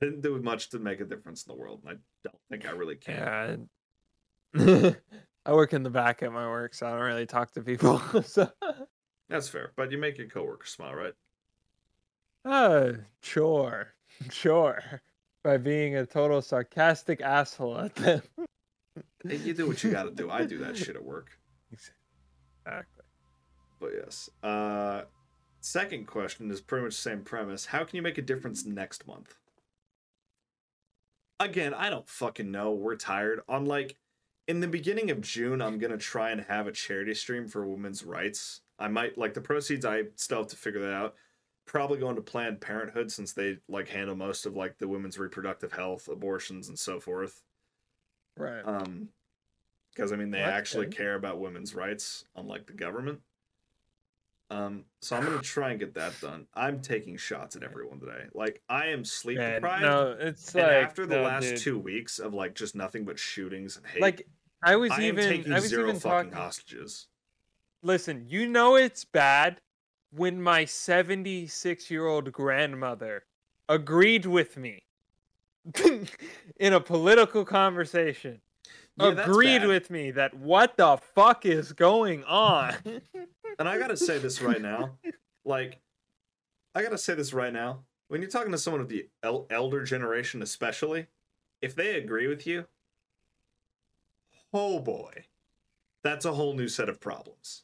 didn't 0.01 0.21
do 0.21 0.39
much 0.41 0.69
to 0.69 0.79
make 0.79 0.99
a 1.01 1.05
difference 1.05 1.45
in 1.45 1.53
the 1.53 1.59
world, 1.59 1.81
and 1.85 1.97
I 1.97 1.99
don't 2.23 2.41
think 2.49 2.67
I 2.67 2.71
really 2.71 2.95
can. 2.95 3.69
Yeah. 4.55 4.91
I 5.45 5.53
work 5.53 5.73
in 5.73 5.83
the 5.83 5.89
back 5.89 6.23
at 6.23 6.31
my 6.31 6.47
work, 6.47 6.73
so 6.73 6.87
I 6.87 6.91
don't 6.91 7.01
really 7.01 7.25
talk 7.25 7.51
to 7.53 7.61
people. 7.61 7.99
so, 8.23 8.49
That's 9.29 9.49
fair, 9.49 9.71
but 9.75 9.91
you 9.91 9.97
make 9.97 10.17
your 10.17 10.27
coworkers 10.27 10.69
smile, 10.69 10.95
right? 10.95 11.13
uh, 12.45 12.93
sure, 13.21 13.93
sure. 14.31 15.01
By 15.43 15.57
being 15.57 15.95
a 15.95 16.05
total 16.05 16.41
sarcastic 16.41 17.21
asshole 17.21 17.77
at 17.77 17.95
them. 17.95 18.21
You 19.23 19.53
do 19.53 19.67
what 19.67 19.83
you 19.83 19.91
got 19.91 20.03
to 20.03 20.11
do. 20.11 20.29
I 20.29 20.45
do 20.45 20.57
that 20.59 20.75
shit 20.77 20.95
at 20.95 21.03
work. 21.03 21.29
Exactly. 21.71 23.05
But 23.79 23.91
yes. 23.97 24.29
Uh, 24.43 25.03
second 25.61 26.07
question 26.07 26.51
is 26.51 26.59
pretty 26.59 26.83
much 26.85 26.95
the 26.95 27.01
same 27.01 27.21
premise. 27.21 27.65
How 27.65 27.83
can 27.83 27.95
you 27.95 28.01
make 28.01 28.17
a 28.17 28.21
difference 28.21 28.65
next 28.65 29.07
month? 29.07 29.35
Again, 31.39 31.73
I 31.73 31.89
don't 31.89 32.07
fucking 32.09 32.51
know. 32.51 32.71
We're 32.71 32.95
tired. 32.95 33.41
On 33.47 33.65
like 33.65 33.95
in 34.47 34.59
the 34.59 34.67
beginning 34.67 35.11
of 35.11 35.21
June, 35.21 35.61
I'm 35.61 35.77
gonna 35.77 35.97
try 35.97 36.31
and 36.31 36.41
have 36.41 36.67
a 36.67 36.71
charity 36.71 37.13
stream 37.13 37.47
for 37.47 37.65
women's 37.65 38.03
rights. 38.03 38.61
I 38.77 38.87
might 38.87 39.17
like 39.17 39.33
the 39.33 39.41
proceeds. 39.41 39.85
I 39.85 40.03
still 40.15 40.39
have 40.39 40.47
to 40.47 40.55
figure 40.55 40.81
that 40.81 40.93
out. 40.93 41.15
Probably 41.65 41.99
going 41.99 42.15
to 42.15 42.21
Planned 42.21 42.61
Parenthood 42.61 43.11
since 43.11 43.33
they 43.33 43.57
like 43.67 43.87
handle 43.87 44.15
most 44.15 44.45
of 44.45 44.55
like 44.55 44.77
the 44.77 44.87
women's 44.87 45.19
reproductive 45.19 45.71
health, 45.71 46.07
abortions, 46.07 46.67
and 46.67 46.79
so 46.79 46.99
forth. 46.99 47.43
Right. 48.37 48.61
Um, 48.65 49.09
because 49.93 50.11
I 50.11 50.15
mean 50.15 50.31
they 50.31 50.39
actually 50.39 50.87
care 50.87 51.15
about 51.15 51.39
women's 51.39 51.75
rights, 51.75 52.25
unlike 52.35 52.65
the 52.65 52.73
government. 52.73 53.19
Um, 54.51 54.85
so 54.99 55.15
I'm 55.15 55.23
gonna 55.23 55.41
try 55.41 55.69
and 55.71 55.79
get 55.79 55.93
that 55.93 56.19
done. 56.21 56.47
I'm 56.55 56.81
taking 56.81 57.17
shots 57.17 57.55
at 57.55 57.61
everyone 57.63 57.99
today. 57.99 58.25
Like 58.33 58.61
I 58.67 58.87
am 58.87 59.05
sleep 59.05 59.37
deprived, 59.37 59.83
no, 59.83 60.15
it's 60.19 60.55
and 60.55 60.63
like 60.63 60.85
after 60.85 61.05
the 61.05 61.17
no, 61.17 61.23
last 61.23 61.43
dude. 61.43 61.57
two 61.57 61.77
weeks 61.77 62.17
of 62.17 62.33
like 62.33 62.55
just 62.55 62.75
nothing 62.75 63.05
but 63.05 63.19
shootings 63.19 63.77
and 63.77 63.85
hate, 63.85 64.01
like 64.01 64.27
I 64.63 64.75
was 64.75 64.91
I 64.91 65.03
even 65.03 65.23
taking 65.29 65.53
I 65.53 65.59
was 65.59 65.69
zero 65.69 65.89
even 65.89 65.99
fucking 65.99 66.31
talking. 66.31 66.33
hostages. 66.33 67.07
Listen, 67.83 68.25
you 68.27 68.47
know 68.47 68.75
it's 68.75 69.05
bad 69.05 69.61
when 70.11 70.41
my 70.41 70.65
76 70.65 71.91
year 71.91 72.07
old 72.07 72.31
grandmother 72.31 73.25
agreed 73.67 74.25
with 74.25 74.57
me 74.57 74.81
in 76.59 76.73
a 76.73 76.79
political 76.79 77.45
conversation. 77.45 78.41
Yeah, 78.97 79.11
agreed 79.11 79.65
with 79.65 79.89
me 79.89 80.11
that 80.11 80.33
what 80.33 80.75
the 80.75 80.97
fuck 81.15 81.45
is 81.45 81.71
going 81.71 82.23
on? 82.25 82.73
And 83.59 83.67
I 83.67 83.77
gotta 83.77 83.97
say 83.97 84.17
this 84.17 84.41
right 84.41 84.61
now, 84.61 84.97
like, 85.43 85.79
I 86.73 86.81
gotta 86.81 86.97
say 86.97 87.13
this 87.13 87.33
right 87.33 87.51
now. 87.53 87.83
When 88.07 88.21
you're 88.21 88.31
talking 88.31 88.51
to 88.53 88.57
someone 88.57 88.81
of 88.81 88.87
the 88.89 89.07
el- 89.21 89.45
elder 89.49 89.83
generation, 89.83 90.41
especially, 90.41 91.07
if 91.61 91.75
they 91.75 91.97
agree 91.97 92.27
with 92.27 92.47
you, 92.47 92.65
oh 94.53 94.79
boy, 94.79 95.25
that's 96.03 96.25
a 96.25 96.33
whole 96.33 96.53
new 96.53 96.67
set 96.69 96.89
of 96.89 96.99
problems. 97.01 97.63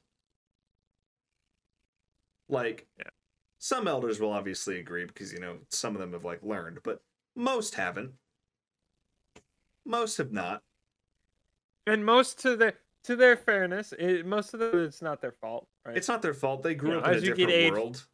Like, 2.50 2.88
Yeah. 3.00 3.10
some 3.58 3.88
elders 3.88 4.20
will 4.20 4.32
obviously 4.32 4.80
agree 4.80 5.06
because 5.06 5.32
you 5.34 5.40
know 5.40 5.60
some 5.70 5.96
of 5.96 6.02
them 6.02 6.12
have 6.14 6.26
like 6.26 6.44
learned, 6.44 6.80
but 6.84 7.02
most 7.36 7.76
haven't. 7.76 8.14
Most 9.86 10.18
have 10.18 10.32
not. 10.32 10.62
and 11.88 12.04
most 12.06 12.40
to 12.40 12.56
their 12.58 12.74
to 13.04 13.16
their 13.16 13.38
fairness, 13.38 13.94
it, 13.98 14.26
most 14.26 14.54
of 14.54 14.60
them 14.60 14.84
it's 14.84 15.02
not 15.02 15.22
their 15.22 15.32
fault, 15.32 15.68
right? 15.86 15.98
It's 15.98 16.08
not 16.08 16.22
their 16.22 16.34
fault. 16.34 16.64
They 16.64 16.76
grew 16.76 16.92
know, 16.92 17.00
up 17.00 17.08
in 17.08 17.12
a 17.14 17.16
you 17.22 17.22
different 17.34 17.52
age- 17.52 17.72
world. 17.72 18.08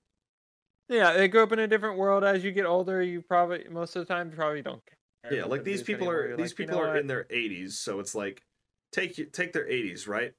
yeah, 0.90 1.14
they 1.14 1.28
grew 1.28 1.44
up 1.44 1.52
in 1.52 1.60
a 1.60 1.68
different 1.68 1.98
world. 1.98 2.24
As 2.24 2.44
you 2.44 2.52
get 2.52 2.66
older, 2.66 3.02
you 3.02 3.22
probably 3.22 3.66
most 3.70 3.96
of 3.96 4.06
the 4.06 4.14
time 4.14 4.32
probably 4.32 4.62
don't 4.62 4.82
care. 4.86 5.34
Yeah, 5.38 5.46
like 5.46 5.64
these 5.64 5.84
people 5.84 6.08
anymore. 6.08 6.16
are 6.24 6.28
You're 6.30 6.38
these 6.38 6.52
like, 6.52 6.60
you 6.60 6.66
people 6.66 6.80
know 6.80 6.86
are 6.86 6.88
what? 6.90 6.98
in 7.00 7.08
their 7.08 7.26
80s, 7.26 7.72
so 7.74 8.00
it's 8.00 8.16
like 8.16 8.44
take 8.92 9.32
take 9.32 9.54
their 9.54 9.68
80s, 9.68 10.08
right? 10.08 10.34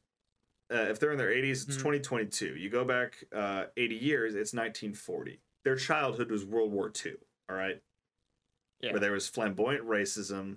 Uh, 0.73 0.87
if 0.89 0.99
they're 0.99 1.13
in 1.13 1.19
their 1.19 1.31
80s, 1.31 1.65
it's 1.69 1.77
Mhm. 1.77 2.01
2022. 2.01 2.57
You 2.57 2.71
go 2.71 2.85
back 2.85 3.25
uh, 3.33 3.67
80 3.77 3.95
years, 3.97 4.35
it's 4.35 4.53
1940. 4.55 5.41
Their 5.65 5.77
childhood 5.77 6.31
was 6.31 6.45
World 6.45 6.73
War 6.73 6.91
II. 7.05 7.15
All 7.49 7.57
right, 7.57 7.81
Yeah. 8.81 8.93
where 8.93 9.01
there 9.01 9.13
was 9.13 9.29
flamboyant 9.29 9.85
racism, 9.87 10.57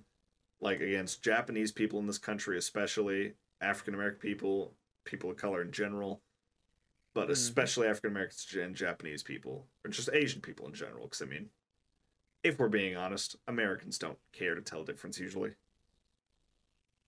like 0.61 0.79
against 0.79 1.21
Japanese 1.21 1.71
people 1.71 1.99
in 1.99 2.07
this 2.07 2.17
country, 2.17 2.57
especially 2.57 3.35
African 3.61 3.93
American 3.93 4.19
people, 4.19 4.73
people 5.05 5.29
of 5.29 5.37
color 5.37 5.61
in 5.61 5.71
general, 5.71 6.23
but 7.15 7.29
Mhm. 7.29 7.31
especially 7.31 7.87
African 7.87 8.11
Americans 8.11 8.53
and 8.53 8.75
Japanese 8.75 9.23
people, 9.23 9.67
or 9.83 9.89
just 9.89 10.09
Asian 10.13 10.41
people 10.41 10.67
in 10.67 10.73
general. 10.73 11.05
Because 11.07 11.23
I 11.23 11.25
mean, 11.25 11.49
if 12.43 12.59
we're 12.59 12.69
being 12.69 12.95
honest, 12.95 13.37
Americans 13.47 13.97
don't 13.97 14.19
care 14.33 14.53
to 14.53 14.61
tell 14.61 14.83
the 14.83 14.91
difference 14.91 15.17
usually. 15.17 15.55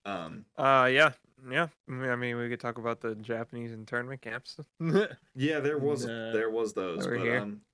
Um, 0.06 0.46
Uh, 0.56 0.90
yeah, 0.92 1.12
yeah. 1.52 1.68
I 1.90 2.16
mean, 2.16 2.38
we 2.38 2.48
could 2.50 2.62
talk 2.62 2.78
about 2.78 3.02
the 3.02 3.14
Japanese 3.16 3.74
internment 3.74 4.22
camps. 4.22 4.58
yeah, 5.36 5.60
there 5.60 5.78
was 5.78 6.06
Nah, 6.06 6.32
there 6.32 6.50
was 6.50 6.74
those, 6.74 7.06
over 7.06 7.18
but 7.18 7.24
here. 7.26 7.40
um, 7.42 7.66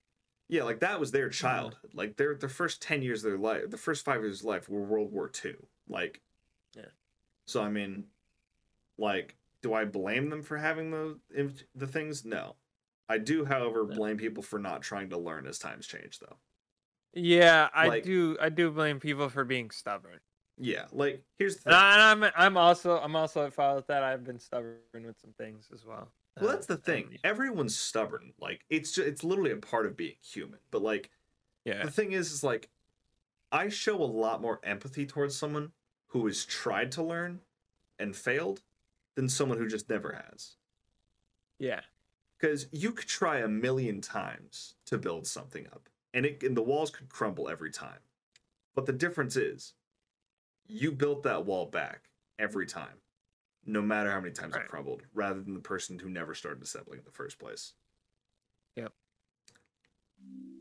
yeah, 0.50 0.64
like 0.64 0.80
that 0.80 1.00
was 1.00 1.12
their 1.12 1.30
childhood. 1.30 1.94
Like 1.94 2.18
their 2.18 2.34
the 2.36 2.50
first 2.50 2.82
ten 2.82 3.04
years 3.04 3.24
of 3.24 3.30
their 3.32 3.40
life, 3.40 3.70
the 3.70 3.78
first 3.78 4.04
five 4.04 4.22
years 4.22 4.40
of 4.40 4.46
life 4.48 4.68
were 4.68 4.82
World 4.84 5.12
War 5.12 5.30
II. 5.46 5.56
Like, 5.88 6.22
Yeah. 6.76 6.90
So 7.46 7.62
I 7.62 7.70
mean, 7.70 8.10
like, 8.98 9.38
do 9.64 9.74
I 9.74 9.86
blame 9.86 10.30
them 10.30 10.44
for 10.44 10.58
having 10.58 10.92
the 10.92 11.20
the 11.74 11.88
things? 11.88 12.24
No, 12.24 12.56
I 13.10 13.18
do, 13.18 13.44
however, 13.46 13.84
blame 13.86 14.18
people 14.18 14.44
for 14.44 14.60
not 14.60 14.84
trying 14.84 15.10
to 15.10 15.18
learn 15.18 15.48
as 15.48 15.58
times 15.58 15.88
change, 15.88 16.20
though. 16.20 16.38
yeah, 17.14 17.70
I 17.74 17.88
Like- 17.88 18.04
do. 18.04 18.38
I 18.40 18.50
do 18.50 18.70
blame 18.70 19.00
people 19.00 19.30
for 19.30 19.44
being 19.44 19.72
stubborn. 19.72 20.20
Yeah, 20.58 20.86
like 20.92 21.24
here's 21.40 21.58
the 21.58 21.70
And, 21.70 21.74
thing. 21.74 21.82
I, 21.84 22.12
and 22.12 22.26
I'm 22.26 22.32
I'm 22.36 22.58
also 22.58 23.00
I'm 23.00 23.16
also 23.16 23.46
at 23.48 23.54
fault 23.54 23.76
with 23.78 23.88
that. 23.88 24.04
I've 24.04 24.24
been 24.24 24.38
stubborn 24.40 24.78
with 24.94 25.20
some 25.20 25.34
things 25.34 25.70
as 25.74 25.84
well. 25.84 26.12
Well, 26.40 26.50
Uh, 26.50 26.54
that's 26.54 26.68
the 26.68 26.76
and 26.76 26.84
thing. 26.84 27.08
yeah. 27.14 27.18
Everyone's 27.24 27.76
stubborn. 27.76 28.34
Like 28.40 28.64
it's 28.70 28.92
just, 28.92 29.08
it's 29.08 29.24
literally 29.24 29.50
a 29.52 29.58
part 29.58 29.86
of 29.88 29.98
being 29.98 30.16
human. 30.22 30.60
But 30.70 30.84
like 30.84 31.10
Yeah. 31.66 31.84
the 31.84 31.90
thing 31.92 32.12
is, 32.12 32.32
is 32.32 32.44
like 32.44 32.70
I 33.52 33.70
show 33.70 33.96
a 33.96 34.06
lot 34.06 34.42
more 34.42 34.60
empathy 34.64 35.06
towards 35.08 35.36
someone 35.36 35.72
who 36.08 36.26
has 36.28 36.46
tried 36.46 36.92
to 36.94 37.04
learn 37.04 37.42
and 37.98 38.16
failed 38.16 38.62
than 39.16 39.30
someone 39.30 39.58
who 39.58 39.68
just 39.68 39.90
never 39.90 40.22
has. 40.30 40.56
Yeah. 41.60 41.82
Because 42.40 42.68
you 42.72 42.92
could 42.92 43.08
try 43.08 43.40
a 43.40 43.48
million 43.48 44.02
times 44.02 44.76
to 44.88 44.98
build 44.98 45.26
something 45.26 45.66
up, 45.68 45.88
and 46.14 46.26
it 46.26 46.44
and 46.44 46.58
the 46.58 46.62
walls 46.62 46.92
could 46.92 47.08
crumble 47.08 47.48
every 47.48 47.72
time. 47.72 48.00
But 48.76 48.86
the 48.86 48.94
difference 48.94 49.38
is, 49.38 49.74
you 50.68 50.92
built 50.92 51.24
that 51.24 51.46
wall 51.46 51.68
back 51.68 52.10
every 52.38 52.66
time, 52.66 52.98
no 53.66 53.82
matter 53.82 54.12
how 54.12 54.20
many 54.20 54.34
times 54.34 54.56
it 54.56 54.68
crumbled, 54.68 55.04
rather 55.14 55.42
than 55.42 55.54
the 55.54 55.62
person 55.62 56.00
who 56.00 56.10
never 56.10 56.34
started 56.34 56.62
assembling 56.62 57.00
in 57.00 57.06
the 57.06 57.12
first 57.12 57.40
place. 57.40 57.74
Yep. 58.76 58.92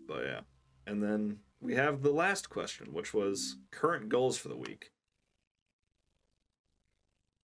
But 0.07 0.25
yeah, 0.25 0.41
and 0.87 1.03
then 1.03 1.39
we 1.61 1.75
have 1.75 2.03
the 2.03 2.13
last 2.13 2.49
question, 2.49 2.93
which 2.93 3.13
was 3.13 3.57
current 3.73 4.09
goals 4.09 4.37
for 4.39 4.49
the 4.49 4.57
week. 4.57 4.92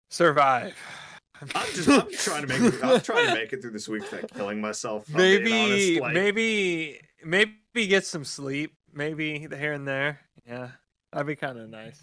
Survive. 0.09 0.75
I'm 1.53 1.65
just 1.73 1.87
I'm 1.89 2.11
trying 2.11 2.41
to 2.41 2.47
make 2.47 2.73
it, 2.73 2.83
I'm 2.83 3.01
trying 3.01 3.27
to 3.27 3.33
make 3.35 3.53
it 3.53 3.61
through 3.61 3.71
this 3.71 3.87
week 3.87 4.03
without 4.11 4.31
killing 4.33 4.59
myself. 4.59 5.07
Maybe 5.09 5.53
honest, 5.53 6.01
like- 6.01 6.13
maybe 6.13 6.99
maybe 7.23 7.87
get 7.87 8.05
some 8.05 8.23
sleep. 8.25 8.73
Maybe 8.93 9.45
the 9.45 9.55
here 9.57 9.73
and 9.73 9.87
there. 9.87 10.19
Yeah, 10.47 10.69
that'd 11.11 11.27
be 11.27 11.35
kind 11.35 11.59
of 11.59 11.69
nice. 11.69 12.01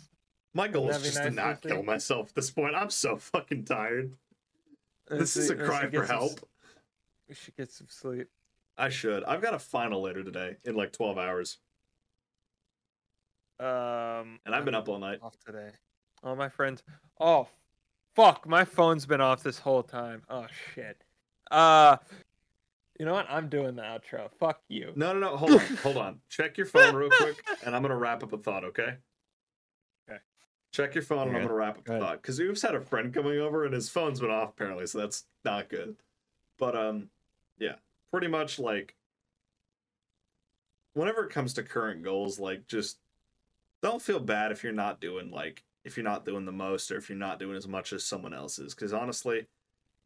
My 0.52 0.68
goal 0.68 0.88
is 0.90 1.02
just 1.02 1.16
nice 1.16 1.24
to 1.24 1.30
not 1.32 1.62
kill 1.62 1.82
myself 1.82 2.28
at 2.28 2.34
this 2.36 2.50
point. 2.50 2.76
I'm 2.76 2.90
so 2.90 3.16
fucking 3.16 3.64
tired. 3.64 4.12
This 5.09 5.36
is 5.36 5.50
a 5.50 5.57
cry 5.57 5.80
for 5.82 5.88
get 5.88 6.07
some 6.07 6.16
help. 6.16 6.48
We 7.28 7.34
should 7.34 7.57
get 7.57 7.72
some 7.72 7.88
sleep. 7.90 8.28
I 8.78 8.88
should. 8.90 9.24
I've 9.24 9.42
got 9.42 9.55
a 9.55 9.59
final 9.59 10.00
later 10.02 10.22
today 10.22 10.57
in 10.64 10.76
like 10.76 10.92
12 10.92 11.18
hours, 11.18 11.59
Um, 13.59 14.38
and 14.46 14.55
I've 14.55 14.64
been 14.64 14.74
I'm 14.74 14.82
up 14.82 14.88
all 14.88 14.98
night. 14.98 15.18
off 15.22 15.36
today. 15.44 15.70
All 16.22 16.36
my 16.36 16.48
friends. 16.48 16.82
Oh, 17.20 17.48
fuck! 18.15 18.47
My 18.49 18.65
phone's 18.65 19.07
been 19.07 19.21
off 19.21 19.43
this 19.43 19.59
whole 19.59 19.83
time. 19.83 20.23
Oh 20.29 20.47
shit. 20.75 21.03
Uh, 21.51 21.99
you 22.99 23.05
know 23.05 23.12
what? 23.12 23.27
I'm 23.29 23.49
doing 23.49 23.75
the 23.75 23.83
outro. 23.83 24.31
Fuck 24.39 24.61
you. 24.69 24.93
No, 24.95 25.12
no, 25.12 25.21
no. 25.21 25.37
Hold 25.37 25.53
on. 25.53 25.59
Hold 25.83 25.97
on. 25.97 26.21
Check 26.29 26.57
your 26.57 26.67
phone 26.67 26.95
real 26.95 27.11
quick, 27.11 27.37
and 27.65 27.75
I'm 27.75 27.83
going 27.83 27.91
to 27.91 27.97
wrap 27.97 28.23
up 28.23 28.33
a 28.33 28.39
thought, 28.39 28.65
okay? 28.65 28.97
Okay. 30.09 30.21
Check 30.73 30.95
your 30.95 31.03
phone, 31.03 31.29
and 31.29 31.31
I'm 31.31 31.43
going 31.43 31.49
to 31.49 31.55
wrap 31.55 31.79
up 31.79 31.85
Go 31.85 31.97
a 31.97 32.01
thought. 32.01 32.23
Because 32.23 32.39
Oops 32.39 32.62
had 32.62 32.75
a 32.75 32.81
friend 32.81 33.12
coming 33.12 33.41
over, 33.41 33.65
and 33.65 33.75
his 33.75 33.89
phone's 33.89 34.21
been 34.21 34.31
off, 34.31 34.51
apparently, 34.51 34.87
so 34.87 34.99
that's 34.99 35.25
not 35.45 35.69
good. 35.69 35.97
But, 36.59 36.77
um, 36.77 37.09
yeah. 37.59 37.77
Pretty 38.12 38.29
much, 38.29 38.61
like, 38.61 38.95
whenever 40.93 41.25
it 41.25 41.33
comes 41.33 41.55
to 41.55 41.65
current 41.65 42.05
goals, 42.05 42.39
like, 42.39 42.69
just 42.69 42.99
don't 43.83 44.03
feel 44.03 44.21
bad 44.21 44.53
if 44.53 44.62
you're 44.62 44.73
not 44.73 45.01
doing, 45.01 45.33
like, 45.33 45.65
if 45.85 45.97
you're 45.97 46.05
not 46.05 46.24
doing 46.24 46.45
the 46.45 46.53
most 46.53 46.91
or 46.91 46.97
if 46.97 47.09
you're 47.09 47.18
not 47.18 47.39
doing 47.39 47.57
as 47.57 47.68
much 47.68 47.93
as 47.93 48.05
someone 48.05 48.35
else 48.35 48.59
is. 48.59 48.74
Because, 48.74 48.93
honestly, 48.93 49.47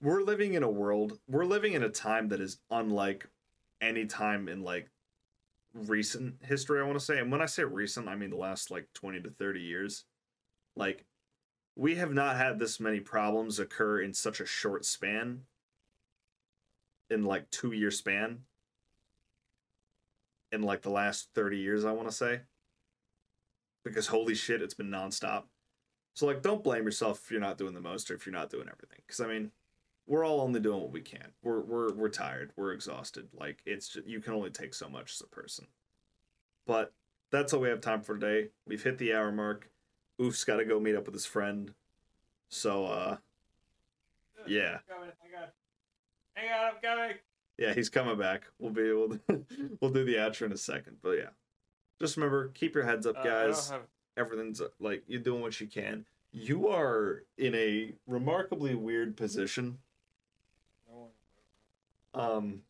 we're 0.01 0.23
living 0.23 0.55
in 0.55 0.63
a 0.63 0.71
world, 0.71 1.19
we're 1.29 1.45
living 1.45 1.73
in 1.73 1.83
a 1.83 1.89
time 1.89 2.29
that 2.29 2.41
is 2.41 2.59
unlike 2.71 3.27
any 3.81 4.07
time 4.07 4.49
in, 4.49 4.63
like, 4.63 4.91
recent 5.75 6.35
history, 6.43 6.81
I 6.81 6.85
want 6.85 6.99
to 6.99 7.05
say. 7.05 7.19
And 7.19 7.31
when 7.31 7.43
I 7.43 7.47
say 7.47 7.65
recent, 7.65 8.09
I 8.09 8.17
mean 8.17 8.31
the 8.31 8.37
last 8.37 8.71
like 8.71 8.89
20 8.95 9.21
to 9.23 9.31
30 9.31 9.61
years. 9.61 10.05
Like, 10.77 11.05
we 11.77 11.97
have 11.97 12.13
not 12.13 12.37
had 12.37 12.59
this 12.59 12.81
many 12.81 13.01
problems 13.01 13.59
occur 13.59 14.01
in 14.01 14.13
such 14.13 14.41
a 14.41 14.47
short 14.47 14.85
span, 14.85 15.43
in 17.11 17.25
like 17.25 17.51
two 17.51 17.73
year 17.73 17.91
span, 17.91 18.41
in 20.51 20.63
like 20.63 20.83
the 20.83 20.91
last 20.91 21.29
30 21.35 21.59
years, 21.59 21.85
I 21.85 21.93
want 21.93 22.09
to 22.09 22.15
say. 22.15 22.41
Because 23.85 24.09
holy 24.09 24.35
shit, 24.35 24.61
it's 24.61 24.75
been 24.75 24.91
nonstop. 24.91 25.45
So, 26.19 26.27
like, 26.27 26.43
don't 26.43 26.65
blame 26.65 26.83
yourself 26.85 27.21
if 27.25 27.31
you're 27.31 27.39
not 27.41 27.59
doing 27.59 27.75
the 27.75 27.81
most 27.81 28.11
or 28.11 28.15
if 28.15 28.27
you're 28.27 28.33
not 28.35 28.51
doing 28.51 28.69
everything. 28.69 28.99
Because, 29.07 29.21
I 29.21 29.29
mean, 29.29 29.53
we're 30.09 30.25
all 30.27 30.41
only 30.41 30.59
doing 30.59 30.81
what 30.81 30.91
we 30.91 31.01
can. 31.01 31.29
We're 31.45 31.61
we're 31.61 31.93
we're 31.93 32.09
tired. 32.09 32.51
We're 32.57 32.73
exhausted. 32.73 33.29
Like 33.39 33.59
it's 33.65 33.89
just, 33.91 34.05
you 34.09 34.19
can 34.21 34.33
only 34.33 34.51
take 34.51 34.75
so 34.75 34.89
much 34.89 35.13
as 35.13 35.21
a 35.21 35.29
person. 35.29 35.69
But 36.67 36.93
that's 37.31 37.53
all 37.53 37.61
we 37.61 37.69
have 37.69 37.81
time 37.81 38.01
for 38.03 38.19
today. 38.19 38.49
We've 38.67 38.83
hit 38.83 38.99
the 38.99 39.15
hour 39.15 39.31
mark. 39.31 39.71
Oof's 40.21 40.43
got 40.43 40.57
to 40.57 40.65
go 40.65 40.81
meet 40.81 40.97
up 40.97 41.05
with 41.07 41.15
his 41.15 41.25
friend. 41.25 41.73
So 42.49 42.87
uh 42.87 43.17
Yeah. 44.45 44.79
Coming, 44.89 45.11
hang 45.23 45.41
on. 45.41 45.49
Hang 46.35 46.51
on, 46.53 46.75
I'm 46.75 46.83
coming. 46.83 47.17
yeah, 47.59 47.75
he's 47.75 47.89
coming 47.91 48.19
back. 48.19 48.43
We'll 48.59 48.73
be 48.73 48.89
able 48.91 49.11
to, 49.29 49.45
we'll 49.81 49.93
do 49.93 50.05
the 50.05 50.17
outro 50.17 50.47
in 50.47 50.53
a 50.53 50.57
second. 50.57 50.97
But 51.01 51.13
yeah. 51.19 51.29
Just 52.01 52.17
remember, 52.17 52.49
keep 52.49 52.75
your 52.75 52.83
heads 52.85 53.07
up, 53.07 53.19
Uh, 53.19 53.23
guys. 53.23 53.71
have- 53.71 53.83
Everything's 54.19 54.61
uh, 54.61 54.69
like 54.81 55.05
you're 55.07 55.21
doing 55.23 55.41
what 55.43 55.61
you 55.61 55.67
can. 55.69 56.05
You 56.33 56.69
are 56.69 57.23
in 57.39 57.55
a 57.55 57.95
remarkably 58.07 58.75
weird 58.75 59.17
position. 59.17 59.79
Um. 62.15 62.63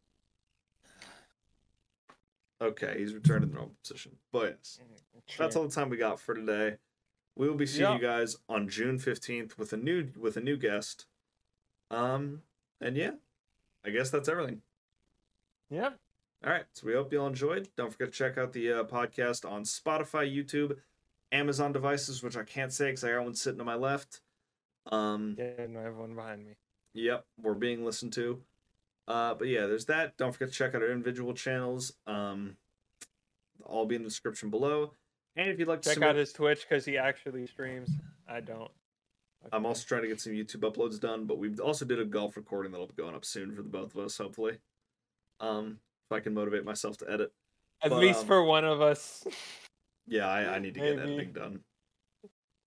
Okay, 2.60 2.96
he's 2.98 3.14
returned 3.14 3.42
to 3.42 3.46
the 3.48 3.54
normal 3.54 3.74
position. 3.82 4.12
But 4.32 4.58
yes, 4.62 4.80
that's 5.38 5.54
all 5.56 5.62
the 5.66 5.74
time 5.74 5.88
we 5.90 5.96
got 5.96 6.20
for 6.20 6.34
today. 6.34 6.76
We 7.36 7.48
will 7.48 7.54
be 7.56 7.66
seeing 7.66 7.82
Yeah. 7.88 7.94
you 7.94 8.00
guys 8.00 8.36
on 8.48 8.68
June 8.68 8.98
fifteenth 8.98 9.56
with 9.56 9.72
a 9.72 9.76
new 9.76 10.08
with 10.16 10.36
a 10.36 10.40
new 10.40 10.56
guest. 10.56 11.06
Um, 11.90 12.42
and 12.80 12.96
yeah, 12.96 13.12
I 13.84 13.90
guess 13.90 14.10
that's 14.10 14.28
everything. 14.28 14.62
Yep. 15.70 15.98
All 16.44 16.50
right, 16.52 16.64
so 16.72 16.86
we 16.86 16.92
hope 16.94 17.12
you 17.12 17.20
all 17.20 17.26
enjoyed. 17.28 17.68
Don't 17.76 17.90
forget 17.92 18.12
to 18.12 18.16
check 18.18 18.38
out 18.38 18.52
the 18.52 18.72
uh, 18.72 18.84
podcast 18.84 19.48
on 19.48 19.64
Spotify, 19.64 20.32
YouTube, 20.32 20.76
Amazon 21.32 21.72
devices, 21.72 22.22
which 22.22 22.36
I 22.36 22.42
can't 22.42 22.72
say 22.72 22.86
because 22.86 23.04
I 23.04 23.12
got 23.12 23.24
one 23.24 23.34
sitting 23.34 23.58
to 23.58 23.64
my 23.64 23.74
left. 23.74 24.20
Um, 24.90 25.36
Yeah, 25.38 25.66
no, 25.68 25.80
I 25.80 25.84
have 25.84 25.96
one 25.96 26.14
behind 26.14 26.46
me. 26.46 26.52
Yep, 26.94 27.24
we're 27.42 27.54
being 27.54 27.84
listened 27.84 28.12
to. 28.14 28.40
Uh, 29.06 29.34
but 29.34 29.48
yeah, 29.48 29.66
there's 29.66 29.86
that. 29.86 30.16
Don't 30.16 30.32
forget 30.32 30.48
to 30.48 30.54
check 30.54 30.74
out 30.74 30.82
our 30.82 30.90
individual 30.90 31.34
channels. 31.34 31.92
Um, 32.06 32.56
all 33.64 33.86
be 33.86 33.96
in 33.96 34.02
the 34.02 34.08
description 34.08 34.50
below. 34.50 34.92
And 35.36 35.48
if 35.48 35.58
you'd 35.58 35.68
like 35.68 35.82
to, 35.82 35.88
Check 35.88 35.94
submit- 35.94 36.10
out 36.10 36.16
his 36.16 36.32
Twitch 36.32 36.66
because 36.68 36.84
he 36.84 36.98
actually 36.98 37.46
streams. 37.46 37.90
I 38.28 38.40
don't. 38.40 38.70
I'm 39.52 39.64
also 39.64 39.84
trying 39.86 40.02
to 40.02 40.08
get 40.08 40.20
some 40.20 40.32
YouTube 40.32 40.60
uploads 40.68 40.98
done, 40.98 41.24
but 41.24 41.38
we 41.38 41.54
also 41.58 41.84
did 41.84 42.00
a 42.00 42.04
golf 42.04 42.36
recording 42.36 42.72
that'll 42.72 42.88
be 42.88 42.94
going 42.94 43.14
up 43.14 43.24
soon 43.24 43.54
for 43.54 43.62
the 43.62 43.68
both 43.68 43.94
of 43.94 44.04
us, 44.04 44.18
hopefully. 44.18 44.58
Um, 45.40 45.78
if 46.10 46.16
I 46.16 46.20
can 46.20 46.34
motivate 46.34 46.64
myself 46.64 46.98
to 46.98 47.10
edit. 47.10 47.32
At 47.82 47.90
but, 47.90 48.00
least 48.00 48.20
um, 48.20 48.26
for 48.26 48.42
one 48.42 48.64
of 48.64 48.80
us. 48.80 49.24
Yeah, 50.08 50.28
I, 50.28 50.54
I 50.56 50.58
need 50.58 50.74
to 50.74 50.80
get 50.80 50.96
Maybe. 50.96 51.12
editing 51.14 51.32
done. 51.32 51.60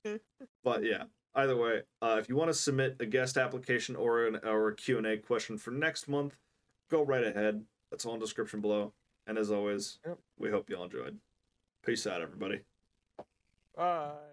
but 0.64 0.84
yeah, 0.84 1.04
either 1.36 1.56
way, 1.56 1.82
uh, 2.02 2.18
if 2.20 2.30
you 2.30 2.36
want 2.36 2.50
to 2.50 2.54
submit 2.54 2.98
a 3.00 3.06
guest 3.06 3.38
application 3.38 3.96
or 3.96 4.28
an 4.28 4.40
or 4.44 4.70
a 4.70 4.76
Q 4.76 4.98
and 4.98 5.08
A 5.08 5.18
question 5.18 5.58
for 5.58 5.72
next 5.72 6.08
month, 6.08 6.38
go 6.90 7.04
right 7.04 7.24
ahead. 7.24 7.64
That's 7.90 8.06
all 8.06 8.14
in 8.14 8.20
the 8.20 8.26
description 8.26 8.62
below. 8.62 8.94
And 9.28 9.38
as 9.38 9.52
always, 9.52 10.00
Yep. 10.06 10.20
we 10.40 10.50
hope 10.50 10.70
you 10.70 10.78
all 10.78 10.86
enjoyed. 10.86 11.20
Peace 11.86 12.08
out, 12.08 12.22
everybody. 12.22 12.62
Bye. 13.76 14.31